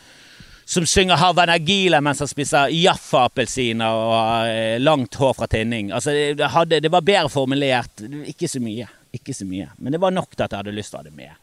som 0.65 0.85
synger 0.85 1.17
Havana 1.17 1.57
Gila 1.57 2.03
mens 2.05 2.21
han 2.21 2.29
spiser 2.29 2.69
Jaffa-appelsiner 2.73 3.97
og 3.97 4.13
har 4.13 4.53
eh, 4.53 4.77
langt 4.81 5.17
hår 5.17 5.33
fra 5.41 5.49
tinning. 5.49 5.89
Altså, 5.89 6.13
det, 6.37 6.53
hadde, 6.53 6.83
det 6.85 6.93
var 6.93 7.05
bedre 7.05 7.33
formulert. 7.33 8.05
Ikke 8.29 8.49
så 8.49 8.61
mye. 8.61 8.85
Ikke 9.13 9.33
så 9.33 9.45
mye. 9.49 9.71
Men 9.81 9.97
det 9.97 10.05
var 10.05 10.13
nok 10.13 10.35
til 10.35 10.45
at 10.45 10.53
jeg 10.53 10.61
hadde 10.61 10.77
lyst 10.77 10.93
til 10.93 11.01
å 11.01 11.01
ha 11.01 11.09
det 11.09 11.17
med. 11.17 11.33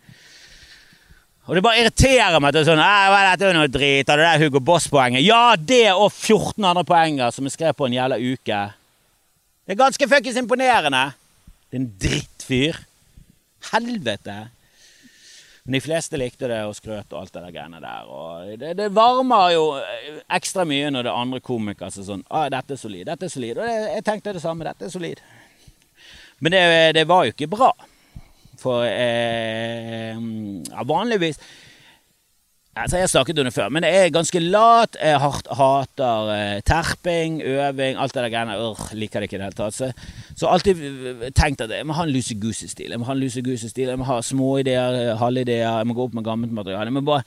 Og 1.44 1.56
det 1.56 1.62
bare 1.64 1.82
irriterer 1.82 2.40
meg. 2.40 2.54
til 2.56 2.64
sånn, 2.64 2.80
dette 2.80 3.50
er 3.50 3.56
noe 3.56 3.68
drit, 3.68 4.08
og 4.08 4.16
det 4.16 4.24
der 4.24 4.40
Hugo 4.40 4.62
Boss-poenget. 4.64 5.24
Ja, 5.26 5.56
det 5.56 5.92
og 5.92 6.08
14 6.12 6.64
andre 6.64 6.84
poenger 6.88 7.34
som 7.34 7.44
jeg 7.44 7.52
skrev 7.52 7.76
på 7.76 7.88
en 7.88 7.96
jævla 7.98 8.16
uke. 8.16 8.60
Det 9.64 9.74
er 9.74 9.80
ganske 9.80 10.08
fuckings 10.08 10.40
imponerende. 10.40 11.04
Det 11.68 11.76
er 11.76 11.82
en 11.82 11.92
drittfyr. 12.00 12.80
Helvete. 13.72 14.38
Men 15.64 15.78
de 15.78 15.80
fleste 15.80 16.20
likte 16.20 16.48
det 16.48 16.60
og 16.68 16.74
skrøt 16.76 17.12
og 17.12 17.22
alt 17.22 17.32
det 17.32 17.42
der 17.42 17.52
greiene 17.52 17.80
der. 17.80 18.08
Og 18.08 18.58
det, 18.60 18.74
det, 18.80 18.90
varmer 18.92 19.52
jo 19.54 19.62
ekstra 20.36 20.64
mye 20.68 20.90
når 20.92 21.06
det 21.06 21.12
er 21.12 21.22
andre 21.22 21.40
komikere 21.44 21.92
som 21.92 22.04
sånn 22.04 22.26
ah, 22.28 22.50
'Dette 22.52 22.76
er 22.76 22.80
solid. 22.80 23.06
Dette 23.08 23.28
er 23.28 23.32
solid.' 23.32 23.56
Og 23.56 23.64
det, 23.64 23.78
jeg 23.94 24.04
tenkte 24.04 24.36
det 24.36 24.44
samme. 24.44 24.64
Dette 24.68 24.88
er 24.88 24.92
solid. 24.92 25.20
Men 26.40 26.52
det, 26.52 26.62
det 26.96 27.08
var 27.08 27.24
jo 27.24 27.32
ikke 27.32 27.52
bra. 27.52 27.72
For 28.64 28.88
eh, 28.88 30.16
ja, 30.70 30.88
vanligvis 30.88 31.38
Altså, 32.76 32.96
Jeg 32.96 33.02
har 33.02 33.08
snakket 33.08 33.38
om 33.38 33.44
det 33.44 33.54
før, 33.54 33.68
men 33.68 33.84
jeg 33.86 34.06
er 34.06 34.10
ganske 34.10 34.40
lat. 34.42 34.96
Jeg 34.98 35.20
hater 35.20 36.30
eh, 36.34 36.62
terping, 36.66 37.36
øving, 37.42 37.98
alt 37.98 38.14
det 38.14 38.22
der 38.22 38.32
greiene. 38.34 38.56
Øh, 38.58 38.96
liker 38.98 39.20
det 39.20 39.28
ikke 39.28 39.36
i 39.36 39.38
det 39.38 39.44
hele 39.44 39.54
tatt. 39.54 39.74
Så, 39.74 39.92
så 40.36 40.50
alltid 40.50 41.30
tenkt 41.38 41.60
at 41.60 41.70
jeg 41.70 41.86
må 41.86 41.94
ha 41.94 42.02
en 42.02 42.10
lusegusestil. 42.10 42.90
Jeg 42.90 42.98
må 42.98 43.06
ha 43.06 43.14
en 43.14 43.20
lusegusestil, 43.22 43.92
jeg 43.92 43.98
må 43.98 44.08
ha 44.08 44.18
småideer, 44.22 45.14
halvideer, 45.22 45.68
jeg 45.78 45.86
må 45.86 45.94
gå 45.94 46.08
opp 46.08 46.18
med 46.18 46.26
gammelt 46.26 46.52
materiale. 46.52 46.90
Jeg, 46.90 46.96
må 46.98 47.04
bare, 47.06 47.22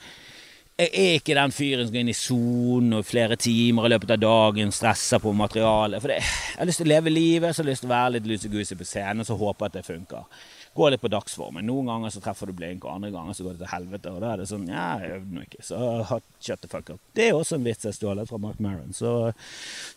jeg 0.78 0.90
er 0.92 1.16
ikke 1.16 1.40
den 1.40 1.56
fyren 1.56 1.86
som 1.86 1.96
går 1.96 2.04
inn 2.04 2.12
i 2.12 2.18
sonen 2.20 3.00
og 3.00 3.08
flere 3.08 3.40
timer 3.40 3.88
i 3.88 3.94
løpet 3.94 4.14
av 4.18 4.22
dagen 4.26 4.76
stresser 4.76 5.24
på 5.24 5.32
materialet. 5.32 6.04
For 6.04 6.12
det, 6.12 6.20
jeg 6.20 6.60
har 6.60 6.68
lyst 6.68 6.84
til 6.84 6.90
å 6.90 6.92
leve 6.92 7.16
livet, 7.16 7.56
så 7.56 7.62
har 7.64 7.70
jeg 7.70 7.72
lyst 7.72 7.86
til 7.86 7.94
å 7.94 7.96
være 7.96 8.16
litt 8.18 8.28
lusegusse 8.34 8.76
på 8.76 8.92
scenen, 8.92 9.24
og 9.24 9.32
så 9.32 9.40
håper 9.40 9.64
jeg 9.64 9.72
at 9.72 9.80
det 9.80 9.88
funker 9.88 10.44
går 10.74 10.92
litt 10.94 11.02
på 11.02 11.10
dagsformen. 11.12 11.66
Noen 11.66 11.88
ganger 11.90 12.12
så 12.14 12.22
treffer 12.22 12.50
du 12.50 12.56
blink, 12.56 12.84
og 12.84 12.94
andre 12.94 13.10
ganger 13.14 13.36
så 13.36 13.46
går 13.46 13.56
det 13.56 13.62
til 13.64 13.72
helvete. 13.72 14.12
Og 14.14 14.22
da 14.22 14.32
er 14.32 14.42
det 14.42 14.48
sånn 14.50 14.66
Ja, 14.70 14.86
jeg 15.02 15.18
øvde 15.18 15.36
nå 15.36 15.44
ikke, 15.46 15.64
så 15.66 15.80
shut 16.44 16.62
the 16.62 16.70
fuck 16.70 16.92
up. 16.94 17.02
Det 17.16 17.28
er 17.28 17.36
også 17.38 17.58
en 17.58 17.66
vits 17.66 17.88
jeg 17.88 17.98
stjålet 17.98 18.30
fra 18.30 18.40
Mark 18.42 18.60
Maron, 18.62 18.94
så 18.96 19.14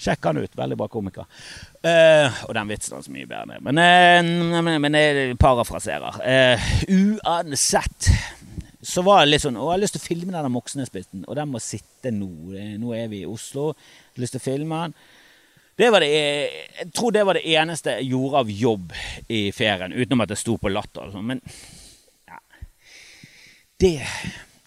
sjekk 0.01 0.29
han 0.29 0.41
ut. 0.41 0.57
Veldig 0.61 0.79
bra 0.79 0.89
komiker. 0.91 1.29
Uh, 1.81 2.27
og 2.47 2.55
den 2.57 2.71
vitsen 2.71 2.97
er 2.97 3.05
så 3.05 3.13
mye 3.13 3.29
bedre. 3.29 3.61
Men, 3.67 3.81
uh, 3.81 4.71
men, 4.81 4.99
jeg 4.99 5.37
parafraserer. 5.41 6.21
Uh, 6.21 6.69
uansett 6.89 8.11
så 8.81 9.03
var 9.05 9.21
det 9.21 9.35
litt 9.35 9.43
sånn 9.43 9.59
Å, 9.59 9.67
jeg 9.67 9.75
har 9.75 9.81
lyst 9.83 9.93
til 9.93 10.01
å 10.01 10.09
filme 10.09 10.33
denne 10.33 10.49
Moxnes-biten, 10.49 11.25
og 11.27 11.37
den 11.37 11.51
må 11.53 11.61
sitte 11.61 12.13
nå. 12.15 12.31
Nå 12.81 12.93
er 12.97 13.11
vi 13.11 13.21
i 13.21 13.29
Oslo. 13.29 13.71
Jeg 13.75 14.17
har 14.17 14.23
lyst 14.25 14.37
til 14.37 14.41
å 14.41 14.47
filme 14.47 14.85
den. 14.87 14.95
Det 15.75 15.89
det, 16.03 16.07
jeg 16.77 16.91
tror 16.93 17.13
det 17.15 17.23
var 17.25 17.37
det 17.37 17.47
eneste 17.47 17.95
jeg 17.97 18.11
gjorde 18.11 18.41
av 18.43 18.49
jobb 18.51 18.93
i 19.31 19.41
ferien, 19.55 19.93
utenom 19.93 20.23
at 20.25 20.33
jeg 20.33 20.41
sto 20.43 20.57
på 20.59 20.69
Latter. 20.69 21.11
Sånn. 21.13 21.29
Men 21.29 21.41
ja, 22.27 22.39
det, 23.81 23.93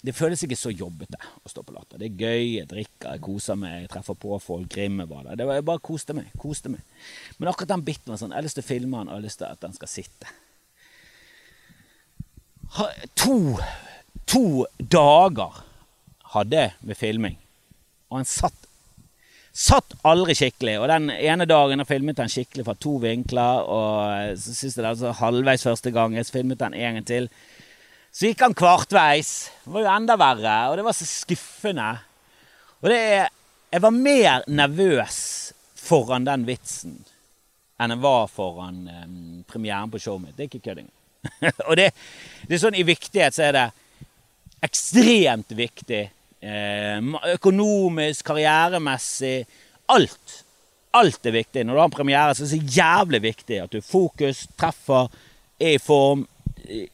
det, 0.00 0.14
føles 0.16 0.42
ikke 0.42 0.58
så 0.58 0.72
jobbete 0.72 1.20
å 1.20 1.52
stå 1.52 1.62
på 1.62 1.76
Latter. 1.76 2.00
Det 2.00 2.08
er 2.08 2.24
gøy, 2.24 2.46
jeg 2.56 2.70
drikker, 2.72 3.12
jeg 3.12 3.24
koser 3.28 3.60
meg, 3.60 3.84
jeg 3.84 3.92
treffer 3.92 4.18
på 4.24 4.40
folk, 4.42 4.66
Grimme 4.72 5.06
var 5.10 5.28
der. 5.28 5.38
Det 5.38 5.48
var, 5.50 5.60
jeg 5.60 5.68
bare 5.68 5.84
koste 5.90 6.16
meg. 6.16 6.32
koste 6.40 6.72
meg. 6.72 6.82
Men 7.36 7.52
akkurat 7.52 7.76
den 7.76 7.86
biten 7.86 8.14
var 8.14 8.22
sånn, 8.22 8.32
jeg 8.34 8.40
har 8.40 8.48
lyst 8.48 8.58
til 8.58 8.66
å 8.66 8.72
filme 8.72 8.96
den, 8.96 9.12
jeg 9.12 9.20
har 9.20 9.28
lyst 9.28 9.42
til 9.44 9.50
at 9.52 9.62
den 9.68 9.76
skal 9.76 9.92
sitte. 9.92 10.34
To, 13.22 13.38
to 14.26 14.46
dager 14.80 15.62
hadde 16.34 16.64
jeg 16.64 16.78
med 16.82 16.98
filming, 16.98 17.36
og 18.08 18.18
han 18.18 18.26
satt 18.26 18.64
Satt 19.54 19.94
aldri 20.02 20.34
skikkelig. 20.34 20.80
Og 20.82 20.88
den 20.90 21.12
ene 21.14 21.46
dagen 21.46 21.78
jeg 21.78 21.86
filmet 21.86 22.18
den 22.18 22.30
skikkelig 22.32 22.64
fra 22.66 22.74
to 22.74 22.96
vinkler. 23.02 23.68
Og 23.70 24.40
så 24.42 24.54
siste 24.56 24.82
det 24.82 24.90
altså 24.90 25.14
halvveis 25.20 25.66
første 25.66 25.92
gang. 25.94 26.16
Jeg 26.18 26.26
filmet 26.34 26.58
den 26.58 26.74
en 26.74 26.98
gang 26.98 27.06
til. 27.06 27.28
Så 28.14 28.28
gikk 28.28 28.42
han 28.42 28.56
kvartveis. 28.58 29.32
Det 29.62 29.74
var 29.76 29.86
jo 29.86 29.92
enda 29.94 30.18
verre. 30.18 30.56
Og 30.70 30.78
det 30.78 30.86
var 30.86 30.98
så 30.98 31.06
skuffende. 31.06 31.92
Og 32.82 32.90
det 32.90 33.00
er 33.00 33.32
Jeg 33.74 33.82
var 33.82 33.90
mer 33.90 34.44
nervøs 34.46 35.52
foran 35.74 36.24
den 36.24 36.44
vitsen 36.46 37.00
enn 37.82 37.90
jeg 37.90 38.02
var 38.04 38.28
foran 38.30 38.76
um, 38.86 39.40
premieren 39.50 39.90
på 39.90 39.98
showet 39.98 40.22
mitt. 40.22 40.36
Det 40.36 40.44
er 40.44 40.46
ikke 40.46 40.68
kødding. 40.68 40.86
og 41.68 41.74
det, 41.74 41.88
det, 42.46 42.54
er 42.54 42.60
sånn 42.62 42.78
i 42.78 42.84
viktighet 42.86 43.34
så 43.34 43.48
er 43.48 43.56
det 43.56 43.64
ekstremt 44.62 45.50
viktig 45.58 46.04
Eh, 46.06 46.23
økonomisk, 47.34 48.24
karrieremessig. 48.26 49.44
Alt. 49.88 50.40
Alt 50.94 51.26
er 51.26 51.34
viktig. 51.34 51.64
Når 51.64 51.74
du 51.74 51.80
har 51.80 51.90
en 51.90 51.96
premiere, 51.96 52.34
så 52.34 52.44
er 52.44 52.48
det 52.48 52.52
så 52.54 52.78
jævlig 52.78 53.22
viktig 53.22 53.60
at 53.62 53.72
du 53.72 53.80
fokus, 53.80 54.46
treffer, 54.60 55.10
er 55.60 55.76
i 55.76 55.82
form, 55.82 56.26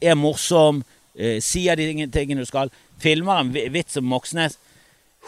er 0.01 0.15
morsom, 0.15 0.83
eh, 1.15 1.39
sier 1.41 1.75
de 1.75 2.07
tingene 2.11 2.41
du 2.41 2.49
skal. 2.49 2.71
Filmer 3.01 3.41
en 3.41 3.51
vits 3.53 3.97
om 3.97 4.05
Moxnes. 4.05 4.57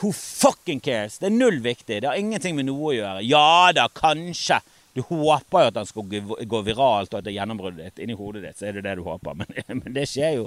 Who 0.01 0.11
fucking 0.11 0.81
cares? 0.81 1.19
Det 1.19 1.29
er 1.29 1.37
null 1.37 1.59
viktig. 1.61 2.01
Det 2.01 2.09
har 2.09 2.17
ingenting 2.17 2.55
med 2.55 2.65
noe 2.65 2.91
å 2.91 2.95
gjøre. 2.95 3.25
Ja 3.27 3.71
da, 3.75 3.87
kanskje 3.93 4.59
du 4.93 5.01
håper 5.01 5.63
jo 5.63 5.69
at 5.71 5.77
den 5.77 5.87
skal 5.89 6.05
gå 6.49 6.59
viralt, 6.67 7.13
og 7.13 7.17
at 7.17 7.25
det 7.25 7.31
er 7.31 7.39
gjennombruddet 7.39 7.87
ditt 7.87 8.03
inni 8.03 8.17
hodet 8.17 8.43
ditt. 8.43 8.59
Så 8.59 8.67
er 8.69 8.77
det 8.77 8.83
det 8.85 8.97
du 8.99 9.03
håper. 9.07 9.33
Men, 9.39 9.79
men 9.81 9.95
det 9.95 10.05
skjer 10.09 10.35
jo 10.37 10.43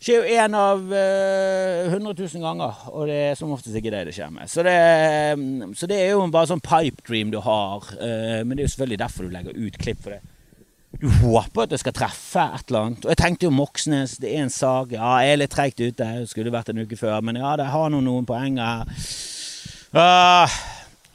skjer 0.00 0.22
jo 0.22 0.36
én 0.38 0.54
av 0.56 0.80
uh, 0.88 1.92
100 1.92 2.14
000 2.16 2.44
ganger, 2.44 2.86
og 2.92 3.08
det 3.10 3.18
er 3.30 3.36
som 3.38 3.52
oftest 3.54 3.76
ikke 3.76 3.92
det 3.92 4.04
det 4.08 4.14
skjer 4.16 4.32
med. 4.32 4.48
Så 4.50 4.64
det, 4.66 4.76
så 5.76 5.88
det 5.90 5.98
er 6.02 6.14
jo 6.14 6.24
bare 6.32 6.48
sånn 6.50 6.64
pipe 6.64 7.04
dream 7.06 7.32
du 7.34 7.40
har. 7.44 7.84
Uh, 8.00 8.40
men 8.44 8.54
det 8.54 8.64
er 8.64 8.68
jo 8.68 8.72
selvfølgelig 8.76 9.02
derfor 9.04 9.26
du 9.26 9.36
legger 9.36 9.60
ut 9.60 9.78
klipp 9.82 10.02
for 10.04 10.16
det. 10.16 10.22
Du 11.00 11.08
håper 11.10 11.66
at 11.66 11.72
det 11.74 11.80
skal 11.82 11.96
treffe 11.96 12.44
et 12.56 12.70
eller 12.70 12.86
annet. 12.86 13.04
Og 13.04 13.12
jeg 13.12 13.20
tenkte 13.20 13.48
jo 13.48 13.52
Moxnes, 13.52 14.16
det 14.22 14.32
er 14.32 14.46
en 14.46 14.52
sak. 14.52 14.94
Ja, 14.96 15.16
jeg 15.24 15.34
er 15.34 15.42
litt 15.42 15.52
treigt 15.52 15.82
ute. 15.82 16.08
Skulle 16.30 16.54
vært 16.54 16.72
en 16.72 16.80
uke 16.80 16.96
før. 16.96 17.18
Men 17.26 17.40
ja, 17.40 17.52
det 17.60 17.68
har 17.72 17.92
noen, 17.92 18.08
noen 18.08 18.28
poenger 18.28 18.64
her. 18.64 19.10
Uh, 19.96 20.56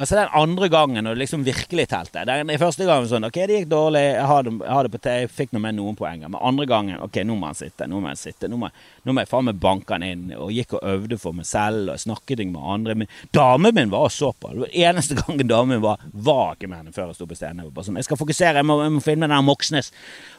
Altså 0.02 0.16
Den 0.18 0.32
andre 0.34 0.68
gangen 0.74 1.06
når 1.06 1.14
det 1.14 1.22
liksom 1.22 1.44
virkelig 1.46 1.84
telte. 1.92 2.24
Den, 2.26 2.50
første 2.58 2.88
gangen 2.90 3.10
sånn 3.10 3.28
Ok, 3.28 3.38
det 3.46 3.60
gikk 3.60 3.68
dårlig, 3.70 4.02
jeg 4.16 4.26
har 4.32 4.48
jeg 4.50 4.74
har 4.74 4.88
det 4.88 4.92
på 4.96 5.02
jeg 5.06 5.30
fikk 5.30 5.52
noe 5.54 5.62
med 5.62 5.78
noen 5.78 5.98
poenger. 6.00 6.32
Men 6.32 6.42
andre 6.42 6.66
gangen 6.70 7.04
Ok, 7.06 7.20
nå 7.28 7.36
må 7.38 7.52
han 7.52 7.60
sitte. 7.60 7.86
Nå 7.86 8.00
må 8.02 8.10
han 8.10 8.18
sitte. 8.18 8.50
Nå 8.50 8.58
må, 8.58 8.72
nå 9.02 9.16
må 9.16 9.24
jeg 9.24 9.32
faen 9.32 9.48
meg 9.48 9.60
banke 9.62 9.96
han 9.96 10.06
inn. 10.06 10.28
Og 10.38 10.52
gikk 10.54 10.76
og 10.78 10.84
øvde 10.86 11.18
for 11.22 11.34
meg 11.34 11.48
selv 11.50 11.90
og 11.94 12.02
snakket 12.02 12.44
med 12.46 12.62
andre. 12.62 12.96
Men 13.02 13.10
damen 13.34 13.74
min 13.76 13.94
var 13.94 14.12
så 14.14 14.30
på. 14.34 14.52
Det 14.54 14.62
var 14.66 14.76
eneste 14.86 15.18
gangen 15.22 15.50
damen 15.50 15.76
min 15.76 15.84
var, 15.86 16.04
var 16.14 16.54
ikke 16.56 16.70
med 16.70 16.84
henne 16.84 16.94
før 16.96 17.10
jeg 17.10 17.18
sto 17.18 17.28
på 17.30 17.38
scenen. 17.40 17.72
Sånn, 17.82 17.98
jeg 17.98 18.08
skal 18.08 18.20
fokusere, 18.20 18.62
jeg 18.62 18.68
må, 18.70 18.78
jeg 18.84 18.94
må 18.94 19.02
finne 19.04 19.30
den 19.32 19.48
Moxnes 19.48 19.90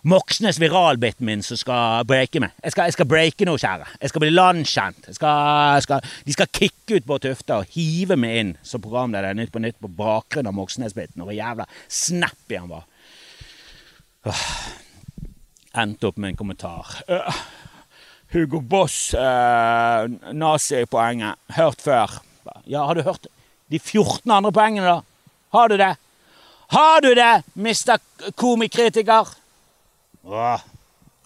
Moxnes 0.06 0.60
viralbiten 0.62 1.26
min 1.26 1.42
som 1.46 1.58
skal 1.58 2.06
breake 2.06 2.42
meg. 2.42 2.54
Jeg 2.62 2.76
skal, 2.76 2.90
jeg 2.90 2.96
skal 2.98 3.10
breake 3.10 3.48
noe, 3.48 3.60
kjære. 3.60 3.88
Jeg 4.02 4.12
skal 4.12 4.24
bli 4.24 4.30
landskjent. 4.32 5.10
de 5.10 6.36
skal 6.36 6.54
kicke 6.54 7.00
ut 7.00 7.08
Bård 7.08 7.26
Tufte 7.26 7.58
og 7.58 7.74
hive 7.74 8.18
meg 8.20 8.38
inn 8.38 8.54
som 8.66 8.82
programleder 8.84 9.34
Nytt 9.38 9.52
på 9.54 9.62
Nytt 9.62 9.80
på 9.82 9.90
bakgrunn 9.90 10.50
av 10.50 10.54
Moxnes-biten. 10.56 11.22
Hvor 11.22 11.34
jævla 11.34 11.66
snappy 11.90 12.60
han 12.60 12.70
var. 12.70 12.86
Endte 15.82 16.10
opp 16.10 16.18
med 16.20 16.32
en 16.32 16.38
kommentar. 16.38 17.00
Hugo 18.32 18.60
Boss, 18.60 19.14
uh, 19.14 20.08
nazipoenget. 20.32 21.36
Hørt 21.52 21.82
før. 21.84 22.22
Ja, 22.66 22.86
har 22.86 22.94
du 22.94 23.02
hørt 23.04 23.26
de 23.68 23.78
14 23.78 24.30
andre 24.30 24.52
poengene, 24.52 24.86
da? 24.86 25.00
Har 25.52 25.68
du 25.68 25.76
det? 25.76 25.90
Har 26.72 27.00
du 27.04 27.10
det, 27.14 27.42
mister 27.54 28.00
komikritiker? 28.36 29.28
Åh. 30.24 30.64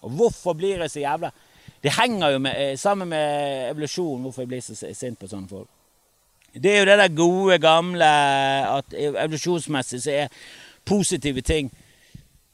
Og 0.03 0.09
hvorfor 0.19 0.53
blir 0.53 0.83
jeg 0.83 0.91
så 0.91 0.99
jævla 0.99 1.31
Det 1.83 1.93
henger 1.93 2.29
jo 2.29 2.39
med, 2.39 2.55
eh, 2.57 2.77
sammen 2.77 3.07
med 3.07 3.69
evolusjon, 3.71 4.21
hvorfor 4.21 4.41
jeg 4.41 4.47
blir 4.47 4.61
så 4.61 4.93
sint 4.93 5.19
på 5.19 5.27
sånne 5.27 5.47
folk. 5.47 5.67
Det 6.53 6.71
er 6.71 6.79
jo 6.79 6.85
det 6.85 6.97
der 6.97 7.15
gode, 7.15 7.59
gamle 7.59 8.07
at 8.77 8.93
evolusjonsmessig 8.93 10.01
så 10.01 10.11
er 10.11 10.27
positive 10.85 11.41
ting 11.41 11.71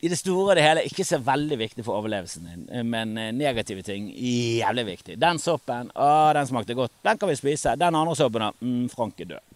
i 0.03 0.09
det 0.11 0.19
store 0.19 0.51
og 0.51 0.57
det 0.59 0.65
hele 0.65 0.83
ikke 0.83 1.05
så 1.07 1.21
veldig 1.23 1.57
viktig 1.61 1.85
for 1.87 1.95
overlevelsen 2.01 2.49
din, 2.49 2.67
men 2.91 3.15
eh, 3.17 3.31
negative 3.31 3.85
ting 3.87 4.09
jævlig 4.11 4.83
viktig. 4.89 5.15
Den 5.21 5.39
soppen, 5.39 5.93
å, 5.95 6.07
den 6.35 6.49
smakte 6.49 6.75
godt. 6.75 6.91
Den 7.07 7.19
kan 7.19 7.31
vi 7.31 7.39
spise. 7.39 7.77
Den 7.79 7.95
andre 7.95 8.15
soppen, 8.19 8.49
mm, 8.59 8.87
Frank 8.91 9.21
er 9.23 9.29
død. 9.35 9.53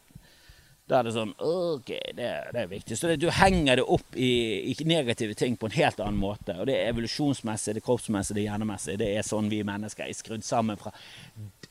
Da 0.87 1.01
er 1.01 1.07
det 1.09 1.17
sånn 1.17 1.33
OK, 1.43 1.89
det, 2.15 2.27
det 2.55 2.61
er 2.61 2.69
viktig. 2.71 2.95
Så 2.95 3.09
det, 3.09 3.17
du 3.19 3.27
henger 3.35 3.81
det 3.81 3.83
opp 3.91 4.15
i, 4.15 4.29
i, 4.71 4.75
negative 4.87 5.35
ting 5.35 5.57
på 5.59 5.67
en 5.67 5.75
helt 5.75 5.99
annen 5.99 6.19
måte. 6.21 6.55
Og 6.55 6.69
det 6.69 6.77
er 6.77 6.93
evolusjonsmessig, 6.93 7.73
det 7.75 7.81
er 7.81 7.87
kroppsmessig, 7.89 8.37
det 8.37 8.45
er 8.45 8.47
hjernemessig. 8.53 8.95
Det 9.01 9.09
er 9.17 9.27
sånn 9.27 9.49
vi 9.51 9.59
mennesker 9.67 10.07
er 10.07 10.15
skrudd 10.15 10.47
sammen 10.47 10.79
fra, 10.79 10.93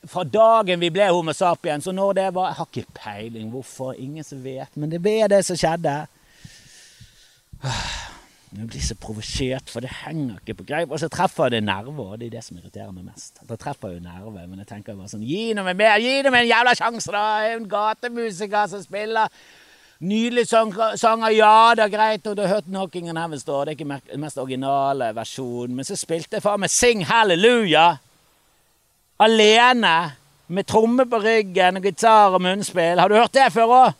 fra 0.05 0.25
dagen 0.29 0.83
vi 0.83 0.91
ble 0.93 1.09
Homo 1.09 1.33
sapiens. 1.33 1.89
Og 1.89 1.97
når 1.97 2.13
det 2.19 2.27
var 2.37 2.51
Jeg 2.51 2.59
har 2.59 2.69
ikke 2.69 2.99
peiling 2.99 3.49
hvorfor, 3.55 3.97
ingen 3.97 4.27
som 4.27 4.45
vet. 4.45 4.77
Men 4.77 4.93
det 4.93 5.01
ble 5.01 5.17
det 5.33 5.41
som 5.49 5.57
skjedde. 5.57 5.97
Jeg 8.55 8.67
blir 8.71 8.81
så 8.81 8.95
provosert, 8.95 9.69
for 9.69 9.83
det 9.83 9.89
henger 10.05 10.37
ikke 10.39 10.53
på 10.61 10.65
greip. 10.69 10.91
Og 10.91 11.01
så 11.01 11.09
treffer 11.11 11.49
det 11.51 11.59
nerver, 11.67 12.13
og 12.13 12.19
det 12.19 12.29
er 12.29 12.37
det 12.37 12.43
som 12.45 12.57
irriterer 12.57 12.93
meg 12.95 13.09
mest. 13.09 13.41
Da 13.49 13.57
treffer 13.59 13.97
jo 13.97 13.99
nerver, 13.99 14.47
Men 14.47 14.59
jeg 14.63 14.67
tenker 14.67 14.95
bare 14.95 15.11
sånn 15.11 15.25
Gi 15.27 15.53
nå 15.53 15.65
meg 15.67 15.75
mer! 15.75 15.99
gi 15.99 16.21
dem 16.23 16.33
en 16.33 16.47
jævla 16.47 16.75
sjanse, 16.79 17.11
da! 17.11 17.25
En 17.51 17.67
gatemusiker 17.67 18.69
som 18.71 18.83
spiller 18.83 19.27
nydelig 19.99 20.47
sanger. 20.47 21.29
Ja, 21.35 21.73
det 21.75 21.83
er 21.83 21.91
greit, 21.91 22.27
og 22.27 22.37
du 22.37 22.41
har 22.41 22.55
hørt 22.55 22.65
'Knocking 22.67 23.09
on 23.09 23.17
Heaven's 23.17 23.43
Door'. 23.43 23.65
Det 23.65 23.75
er 23.75 23.77
ikke 23.83 24.01
den 24.13 24.21
mest 24.21 24.37
originale 24.37 25.15
versjonen. 25.15 25.75
Men 25.75 25.85
så 25.85 25.95
spilte 25.95 26.35
jeg 26.35 26.43
faen 26.43 26.59
meg 26.59 26.69
'Sing 26.69 27.03
Halleluja' 27.03 27.97
alene. 29.19 30.11
Med 30.47 30.63
tromme 30.63 31.05
på 31.05 31.19
ryggen 31.19 31.77
og 31.77 31.83
gitar 31.83 32.33
og 32.33 32.41
munnspill. 32.41 32.99
Har 32.99 33.07
du 33.07 33.15
hørt 33.15 33.33
det 33.33 33.51
før 33.51 33.67
òg? 33.67 33.93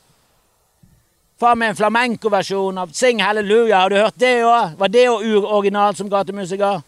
Faen 1.37 1.59
meg 1.61 1.69
en 1.69 1.77
flamenco-versjon 1.77 2.79
av 2.81 2.93
Sing 2.97 3.19
Halleluja. 3.21 3.83
Har 3.83 3.93
du 3.93 3.99
hørt 3.99 4.15
det 4.17 4.39
òg? 4.41 4.71
Var 4.79 4.89
det 4.89 5.03
òg 5.11 5.43
originalt 5.45 5.99
som 5.99 6.09
gatemusiker? 6.09 6.79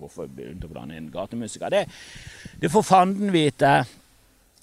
Hvorfor 0.00 0.26
begynte 0.26 0.66
å 0.66 0.72
blande 0.72 0.96
inn 0.98 1.12
gatemusiker? 1.14 1.70
Det, 1.70 1.84
det 2.58 2.70
får 2.74 2.82
fanden 2.88 3.30
vite. 3.30 3.70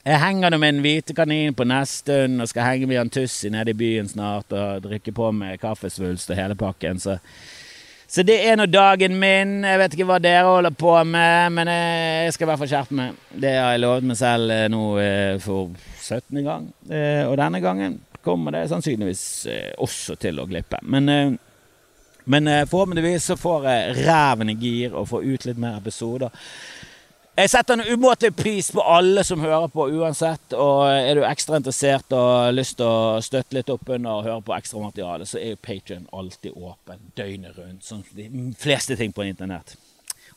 Jeg 0.03 0.19
henger 0.19 0.51
nå 0.51 0.59
med 0.59 0.73
en 0.73 0.81
hvite 0.83 1.15
kanin 1.15 1.55
på 1.55 1.63
Nesttun 1.67 2.43
og 2.43 2.49
skal 2.51 2.67
henge 2.67 2.89
med 2.89 2.99
Jan 2.99 3.13
Tussi 3.13 3.53
nede 3.53 3.71
i 3.71 3.77
byen 3.77 4.11
snart 4.11 4.51
og 4.51 4.83
drikke 4.83 5.15
på 5.15 5.31
med 5.35 5.61
kaffesvulst 5.63 6.35
og 6.35 6.39
hele 6.39 6.59
pakken. 6.59 6.99
Så, 6.99 7.15
så 8.03 8.27
det 8.27 8.41
er 8.49 8.59
nå 8.59 8.67
dagen 8.67 9.15
min. 9.15 9.61
Jeg 9.63 9.79
vet 9.79 9.95
ikke 9.95 10.09
hva 10.11 10.19
dere 10.19 10.43
holder 10.47 10.75
på 10.75 10.97
med, 11.07 11.55
men 11.55 11.71
jeg 11.71 12.35
skal 12.35 12.49
i 12.49 12.51
hvert 12.51 12.65
fall 12.65 12.73
skjerpe 12.73 12.99
meg. 12.99 13.23
Det 13.31 13.55
har 13.55 13.77
jeg 13.77 13.83
lovet 13.85 14.11
meg 14.11 14.19
selv 14.19 14.57
eh, 14.59 14.67
nå 14.75 14.83
eh, 15.05 15.33
for 15.43 15.71
17. 16.03 16.43
gang. 16.43 16.67
Eh, 16.91 17.23
og 17.27 17.39
denne 17.39 17.63
gangen 17.63 17.99
kommer 18.27 18.51
det 18.51 18.67
sannsynligvis 18.71 19.23
eh, 19.51 19.71
også 19.79 20.17
til 20.19 20.41
å 20.41 20.47
glippe. 20.49 20.81
Men, 20.83 21.09
eh, 21.09 21.31
men 22.27 22.51
eh, 22.51 22.65
forhåpentligvis 22.67 23.31
så 23.31 23.39
får 23.39 23.71
jeg 23.71 23.95
ræven 24.03 24.51
i 24.51 24.59
gir 24.59 24.97
og 24.97 25.07
får 25.13 25.25
ut 25.31 25.47
litt 25.47 25.63
mer 25.63 25.79
episoder. 25.79 26.43
Jeg 27.37 27.51
setter 27.53 27.77
en 27.77 27.85
umåtelig 27.93 28.33
pris 28.35 28.71
på 28.73 28.81
alle 28.81 29.21
som 29.23 29.43
hører 29.45 29.69
på 29.69 29.85
uansett. 29.93 30.55
Og 30.57 30.87
er 30.89 31.19
du 31.19 31.23
ekstra 31.23 31.59
interessert 31.61 32.15
og 32.17 32.29
har 32.33 32.55
lyst 32.55 32.79
til 32.79 32.89
å 32.89 33.19
støtte 33.21 33.59
litt 33.59 33.69
opp 33.69 33.91
under 33.93 34.15
og 34.15 34.25
høre 34.25 34.45
på 34.47 34.55
ekstramateriale, 34.57 35.27
så 35.29 35.37
er 35.39 35.53
jo 35.53 35.59
Patrion 35.69 36.07
alltid 36.17 36.57
åpen 36.57 37.11
døgnet 37.19 37.59
rundt. 37.59 37.85
Som 37.85 38.01
de 38.17 38.25
fleste 38.57 38.97
ting 38.97 39.13
på 39.13 39.27
internett. 39.29 39.77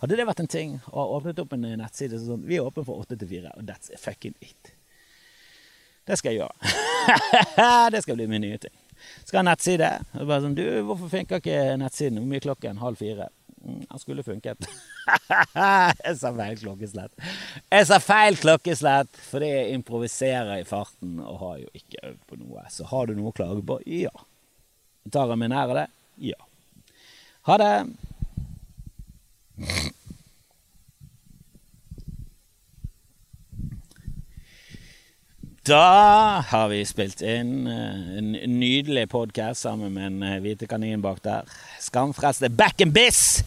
Hadde 0.03 0.17
det 0.21 0.29
vært 0.29 0.45
en 0.45 0.53
ting 0.53 0.77
å 0.93 1.07
åpne 1.17 1.35
opp 1.41 1.57
en 1.57 1.67
nettside 1.81 2.21
sånn 2.21 2.45
Vi 2.49 2.61
er 2.61 2.69
åpne 2.69 2.85
fra 2.87 3.01
åtte 3.03 3.19
til 3.21 3.33
fire, 3.33 3.57
og 3.57 3.67
that's 3.69 3.93
fucking 4.01 4.37
it. 4.45 4.77
Det 6.11 6.17
skal 6.19 6.35
jeg 6.35 6.43
gjøre. 6.43 6.71
det 7.95 8.01
skal 8.03 8.17
bli 8.19 8.27
min 8.27 8.43
nye 8.43 8.59
ting. 8.59 8.75
Skal 9.23 9.41
ha 9.41 9.45
nettside. 9.47 9.91
Bare 10.17 10.41
sånn, 10.43 10.57
du, 10.59 10.65
hvorfor 10.89 11.13
funker 11.13 11.39
ikke 11.39 11.77
nettsiden? 11.79 12.19
Hvor 12.19 12.33
mye 12.33 12.43
klokken? 12.43 12.81
Halv 12.83 12.99
fire? 12.99 13.29
Mm, 13.61 13.85
den 13.85 14.03
skulle 14.03 14.25
funket. 14.27 14.67
jeg 16.03 16.17
sa 16.19 16.33
feil 16.35 16.59
klokkeslett. 16.59 17.15
Jeg 17.71 17.87
sa 17.87 18.01
feil 18.03 18.39
klokkeslett 18.41 19.23
fordi 19.29 19.53
jeg 19.53 19.79
improviserer 19.79 20.65
i 20.65 20.67
farten 20.67 21.21
og 21.23 21.39
har 21.45 21.57
jo 21.63 21.71
ikke 21.79 22.03
øvd 22.11 22.21
på 22.27 22.41
noe. 22.43 22.67
Så 22.75 22.89
har 22.91 23.07
du 23.07 23.15
noe 23.19 23.31
å 23.31 23.37
klage 23.37 23.63
på? 23.71 23.79
Ja. 23.87 24.15
Tar 25.15 25.31
jeg 25.31 25.43
min 25.45 25.55
av 25.55 25.77
det? 25.79 25.87
Ja. 26.27 26.41
Ha 27.47 27.61
det. 27.61 27.75
Da 35.71 36.43
har 36.49 36.69
vi 36.69 36.81
spilt 36.89 37.21
inn 37.23 37.69
eh, 37.71 37.99
en 38.19 38.33
nydelig 38.59 39.05
podkast 39.13 39.63
sammen 39.63 39.93
med 39.95 40.07
en 40.09 40.23
eh, 40.27 40.39
hvite 40.43 40.67
kanin 40.67 41.03
bak 41.05 41.21
der. 41.23 41.47
Skamfrelste 41.79 42.49
back 42.51 42.81
and 42.83 42.91
biss! 42.91 43.45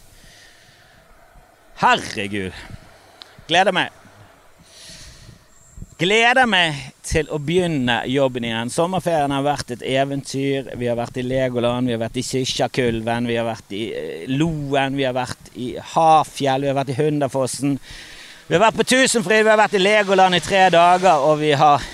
Herregud. 1.82 2.54
Gleder 3.44 3.76
meg. 3.76 3.92
Gleder 6.00 6.48
meg 6.48 6.78
til 7.04 7.28
å 7.28 7.36
begynne 7.36 7.98
jobben 8.08 8.46
igjen. 8.48 8.72
Sommerferien 8.72 9.34
har 9.34 9.44
vært 9.44 9.74
et 9.74 9.84
eventyr. 9.84 10.70
Vi 10.80 10.88
har 10.88 10.96
vært 10.96 11.18
i 11.20 11.26
Legoland, 11.26 11.90
vi 11.90 11.96
har 11.98 12.00
vært 12.06 12.16
i 12.22 12.24
Kyrkjakulven, 12.24 13.28
vi 13.28 13.36
har 13.36 13.50
vært 13.50 13.74
i 13.76 13.82
eh, 13.90 14.24
Loen, 14.32 14.96
vi 14.96 15.04
har 15.04 15.18
vært 15.18 15.52
i 15.60 15.74
Hafjell, 15.90 16.64
vi 16.64 16.72
har 16.72 16.78
vært 16.78 16.94
i 16.94 16.96
Hunderfossen. 17.02 17.76
Vi 18.48 18.56
har 18.56 18.64
vært 18.64 18.80
på 18.80 18.88
Tusenfryd, 18.94 19.44
vi 19.44 19.52
har 19.52 19.60
vært 19.60 19.76
i 19.76 19.82
Legoland 19.84 20.40
i 20.40 20.42
tre 20.44 20.70
dager, 20.72 21.20
og 21.20 21.36
vi 21.44 21.52
har 21.52 21.84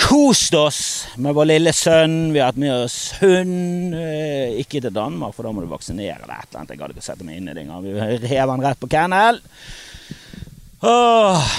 kost 0.00 0.54
oss 0.54 0.82
med 1.20 1.36
vår 1.36 1.50
lille 1.52 1.72
sønn. 1.76 2.32
Vi 2.32 2.40
har 2.40 2.52
hatt 2.52 2.60
med 2.60 2.72
oss 2.86 2.98
hund. 3.20 3.94
Eh, 3.94 4.56
ikke 4.62 4.80
til 4.80 4.94
Danmark, 4.94 5.36
for 5.36 5.46
da 5.46 5.52
må 5.54 5.64
du 5.64 5.70
vaksinere 5.70 6.26
deg. 6.26 6.50
Jeg 6.56 6.80
gadd 6.80 6.94
ikke 6.96 7.04
sette 7.04 7.26
meg 7.26 7.38
inn 7.38 7.50
i 7.50 7.54
det 7.54 7.66
engang. 7.66 7.84
Vi 7.84 8.20
rev 8.26 8.54
han 8.54 8.64
rett 8.64 8.80
på 8.80 8.90
kennel. 8.90 9.42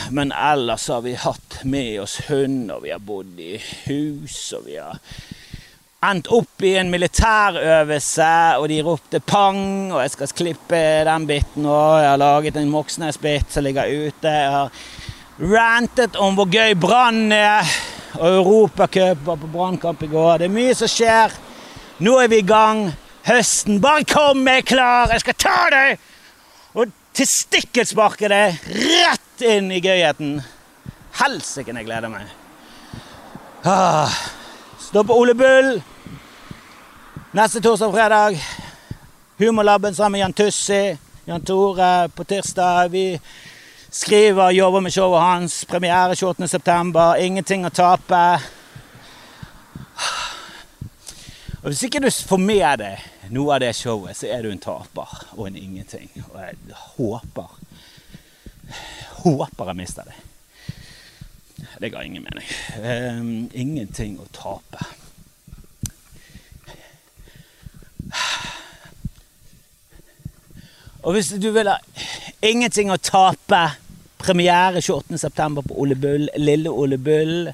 Men 0.09 0.31
ellers 0.31 0.87
har 0.87 1.01
vi 1.05 1.13
hatt 1.13 1.59
med 1.63 1.99
oss 2.01 2.17
hund, 2.29 2.71
og 2.73 2.81
vi 2.83 2.89
har 2.91 3.03
bodd 3.05 3.37
i 3.39 3.53
hus, 3.85 4.37
og 4.57 4.65
vi 4.65 4.79
har 4.81 4.97
endt 6.01 6.31
opp 6.33 6.63
i 6.65 6.73
en 6.81 6.89
militærøvelse, 6.89 8.31
og 8.57 8.65
de 8.71 8.79
ropte 8.81 9.21
pang, 9.21 9.91
og 9.93 10.01
jeg 10.01 10.13
skal 10.15 10.33
klippe 10.41 10.81
den 11.05 11.27
biten 11.29 11.69
òg. 11.69 11.99
Jeg 12.01 12.09
har 12.09 12.21
laget 12.23 12.57
en 12.57 12.73
Moxnes-bit 12.73 13.53
som 13.53 13.67
ligger 13.67 13.85
ute. 13.85 14.33
Jeg 14.33 14.51
har 14.55 14.73
rantet 15.41 16.17
om 16.17 16.33
hvor 16.37 16.49
gøy 16.49 16.73
Brann 16.81 17.29
er, 17.35 17.69
og 18.19 18.27
Europacup 18.27 19.21
var 19.25 19.39
på 19.39 19.49
Brannkamp 19.51 20.03
i 20.03 20.09
går. 20.11 20.41
Det 20.41 20.49
er 20.49 20.55
mye 20.55 20.75
som 20.77 20.89
skjer. 20.91 21.35
Nå 22.01 22.17
er 22.19 22.31
vi 22.31 22.41
i 22.41 22.47
gang. 22.47 22.87
Høsten. 23.27 23.77
Bare 23.83 24.05
kom, 24.09 24.41
jeg 24.47 24.63
er 24.63 24.67
klar! 24.67 25.11
Jeg 25.13 25.21
skal 25.21 25.37
ta 25.37 25.57
deg! 25.71 26.01
Og 26.73 26.91
testikkelsparke 27.13 28.31
det 28.31 28.45
rett 28.73 29.45
inn 29.45 29.69
i 29.71 29.81
gøyheten. 29.83 30.39
Helsike, 31.21 31.75
jeg 31.75 31.87
gleder 31.87 32.09
meg. 32.09 32.29
Ah. 33.67 34.09
Stå 34.81 35.03
på 35.05 35.15
Ole 35.15 35.35
Bull 35.37 35.75
neste 37.31 37.61
torsdag 37.63 37.87
og 37.87 37.95
fredag. 37.95 38.39
Humorlaben 39.39 39.95
sammen 39.95 40.11
med 40.17 40.19
Jan 40.19 40.33
Tussi, 40.33 40.97
Jan 41.25 41.45
Tore 41.45 42.09
på 42.15 42.23
tirsdag. 42.27 42.89
Vi 42.91 43.05
skriver, 43.91 44.51
jobber 44.51 44.79
med 44.79 44.93
showet 44.93 45.21
hans. 45.21 45.65
Premiere 45.65 46.13
28.9. 46.13 47.15
Ingenting 47.19 47.65
å 47.65 47.69
tape. 47.69 48.23
Og 51.61 51.69
Hvis 51.69 51.83
ikke 51.83 52.01
du 52.01 52.09
får 52.09 52.41
med 52.41 52.81
deg 52.81 53.31
noe 53.35 53.55
av 53.55 53.61
det 53.61 53.75
showet, 53.77 54.17
så 54.17 54.31
er 54.31 54.41
du 54.41 54.49
en 54.51 54.61
taper 54.63 55.11
og 55.35 55.45
en 55.47 55.59
ingenting. 55.59 56.09
Og 56.31 56.39
jeg 56.41 56.79
håper 56.95 57.59
Håper 59.21 59.67
jeg 59.69 59.77
mister 59.77 60.07
det. 60.07 60.15
Det 61.81 61.91
ga 61.93 62.01
ingen 62.01 62.23
mening. 62.25 62.47
Um, 62.81 63.49
ingenting 63.53 64.15
å 64.17 64.25
tape. 64.33 64.81
Og 71.03 71.13
hvis 71.13 71.29
du 71.41 71.51
vil 71.53 71.69
ha 71.69 71.77
ingenting 72.41 72.89
å 72.93 72.97
tape, 72.97 73.61
premiere 74.23 74.81
28.9. 74.81 75.67
på 75.67 75.77
Ole 75.81 75.95
Bull, 75.99 76.29
Lille 76.37 76.69
Ole 76.69 76.97
Bull 76.97 77.51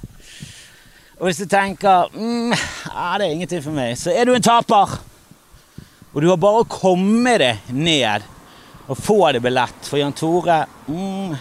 og 1.17 1.25
hvis 1.25 1.39
du 1.41 1.47
tenker 1.49 2.11
mm, 2.13 2.53
ja, 2.93 3.17
det 3.17 3.25
er 3.25 3.31
ingenting 3.33 3.63
for 3.65 3.73
meg, 3.73 3.95
så 3.97 4.13
er 4.13 4.27
du 4.27 4.35
en 4.35 4.43
taper. 4.43 4.99
Og 6.13 6.21
du 6.21 6.29
har 6.29 6.37
bare 6.41 6.61
å 6.61 6.69
komme 6.69 7.33
deg 7.41 7.71
ned 7.73 8.25
og 8.87 8.99
få 9.01 9.17
deg 9.33 9.41
billett. 9.41 9.79
For 9.89 9.97
Jan 9.97 10.13
Tore 10.17 10.59
mm, 10.87 11.33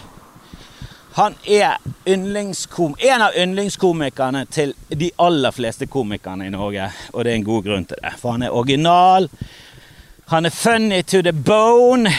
Han 1.17 1.37
er 1.45 1.77
en 2.05 3.21
av 3.25 3.37
yndlingskomikerne 3.37 4.43
til 4.53 4.73
de 4.89 5.11
aller 5.21 5.53
fleste 5.53 5.87
komikerne 5.89 6.49
i 6.49 6.53
Norge. 6.53 6.89
Og 7.13 7.25
det 7.25 7.31
er 7.31 7.39
en 7.39 7.47
god 7.47 7.69
grunn 7.69 7.87
til 7.89 8.01
det. 8.01 8.15
For 8.17 8.33
han 8.33 8.45
er 8.45 8.53
original. 8.53 9.29
Han 10.33 10.45
er 10.45 10.53
funny 10.53 11.03
to 11.03 11.21
the 11.21 11.33
bone. 11.33 12.09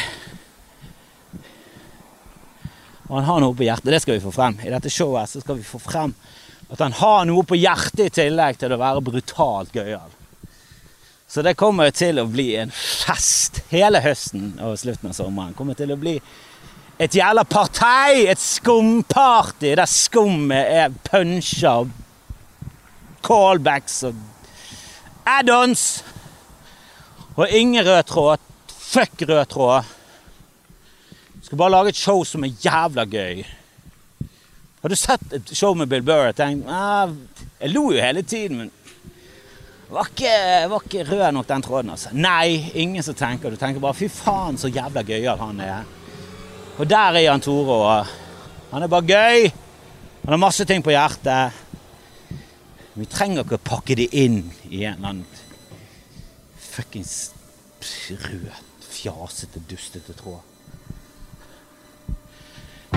Og 3.08 3.16
han 3.16 3.24
har 3.24 3.40
noe 3.40 3.56
på 3.56 3.64
hjertet. 3.64 3.90
Det 3.92 4.02
skal 4.04 4.18
vi 4.18 4.24
få 4.24 4.32
frem. 4.34 4.58
I 4.64 4.72
dette 4.72 4.92
showet 4.92 5.30
så 5.30 5.40
skal 5.40 5.58
vi 5.58 5.66
få 5.66 5.80
frem 5.80 6.14
at 6.68 6.82
han 6.84 6.92
har 6.92 7.24
noe 7.28 7.44
på 7.48 7.56
hjertet 7.56 8.04
i 8.04 8.14
tillegg 8.20 8.58
til 8.60 8.74
å 8.74 8.80
være 8.80 9.04
brutalt 9.04 9.72
gøyal. 9.72 10.12
Så 11.28 11.44
det 11.44 11.58
kommer 11.60 11.90
til 11.92 12.20
å 12.20 12.28
bli 12.28 12.54
en 12.60 12.70
fest 12.72 13.62
hele 13.72 14.00
høsten 14.04 14.54
og 14.64 14.78
slutten 14.80 15.10
av 15.10 15.16
sommeren. 15.16 15.56
Kommer 15.56 15.76
til 15.76 15.92
å 15.92 15.98
bli 16.00 16.16
et 16.98 17.14
jævla 17.14 17.44
partei! 17.48 18.26
Et 18.32 18.40
skumparty 18.40 19.74
der 19.76 19.88
skummet 19.88 20.72
er 20.72 20.94
punsja 21.08 21.78
og 21.82 21.92
callbacks 23.24 24.02
og 24.08 24.16
add-ons. 25.28 25.84
Og 27.36 27.52
ingen 27.54 27.84
rød 27.86 28.08
tråd. 28.08 28.48
Fuck 28.88 29.28
rød 29.28 29.46
tråd. 29.52 29.94
Skal 31.48 31.56
bare 31.56 31.72
lage 31.72 31.94
et 31.94 31.96
show 31.96 32.18
som 32.28 32.42
er 32.44 32.50
jævla 32.60 33.06
gøy. 33.08 33.38
Har 34.82 34.92
du 34.92 34.94
sett 35.00 35.30
et 35.32 35.52
show 35.56 35.72
med 35.72 35.88
Bill 35.88 36.02
Burr 36.04 36.26
og 36.28 36.34
tenkt 36.36 36.66
ah, 36.68 37.08
Jeg 37.56 37.70
lo 37.72 37.86
jo 37.88 38.02
hele 38.04 38.20
tiden, 38.20 38.58
men 38.58 38.74
var 39.88 40.10
ikke, 40.10 40.32
var 40.68 40.84
ikke 40.84 41.06
rød 41.08 41.22
nok 41.32 41.46
den 41.48 41.64
tråden, 41.64 41.92
altså. 41.94 42.12
Nei, 42.12 42.68
ingen 42.76 43.02
som 43.02 43.16
tenker. 43.16 43.48
Du 43.48 43.56
tenker 43.56 43.80
bare 43.80 43.96
'fy 43.96 44.10
faen, 44.12 44.58
så 44.60 44.68
jævla 44.68 45.00
gøyal 45.00 45.40
han 45.40 45.60
er'. 45.64 45.88
Og 46.76 46.90
der 46.90 47.16
er 47.16 47.24
Jan 47.24 47.40
Tore. 47.40 47.72
og 47.72 48.06
Han 48.70 48.82
er 48.82 48.86
bare 48.86 49.08
gøy. 49.08 49.48
Han 50.24 50.32
har 50.32 50.36
masse 50.36 50.64
ting 50.64 50.84
på 50.84 50.92
hjertet. 50.92 51.52
Vi 52.94 53.06
trenger 53.08 53.40
ikke 53.40 53.56
å 53.56 53.68
pakke 53.70 53.96
det 53.96 54.10
inn 54.12 54.52
i 54.68 54.84
en 54.84 55.00
eller 55.00 55.08
annen 55.08 55.26
fuckings 56.60 57.32
rød, 58.10 58.52
fjasete, 58.84 59.64
dustete 59.70 60.12
tråd. 60.12 60.47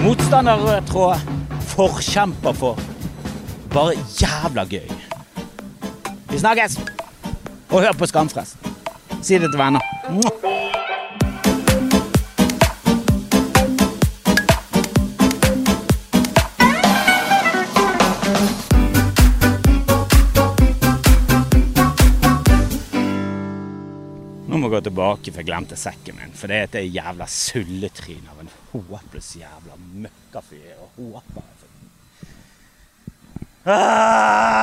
Motstander 0.01 0.57
rød 0.57 0.81
tråd, 0.89 1.15
forkjemper 1.61 2.53
for. 2.57 2.79
Bare 3.69 3.93
jævla 4.17 4.63
gøy. 4.65 4.89
Vi 6.31 6.39
snakkes! 6.39 6.79
Og 7.69 7.81
hør 7.81 7.93
på 7.93 8.07
Skamfrest. 8.09 8.57
Si 9.21 9.37
det 9.37 9.51
til 9.51 9.59
venner. 9.61 9.79
Nå 24.47 24.57
må 24.57 24.65
jeg 24.65 24.73
gå 24.73 24.81
tilbake, 24.89 25.29
for 25.29 25.43
jeg 25.43 25.51
glemte 25.51 25.77
sekken 25.77 26.17
min. 26.17 26.33
For 26.33 26.49
det 26.49 26.57
er 26.57 26.67
et 26.73 26.97
jævla 26.97 27.29
sulletryn 27.29 28.25
av 28.33 28.41
en 28.41 28.51
Håpløs 28.71 29.35
jævla 29.35 29.75
møkkafyr 29.75 30.79
og 30.79 30.89
håper 30.95 31.41
jeg 31.47 31.55
for. 31.59 31.67
Ah! 33.71 34.61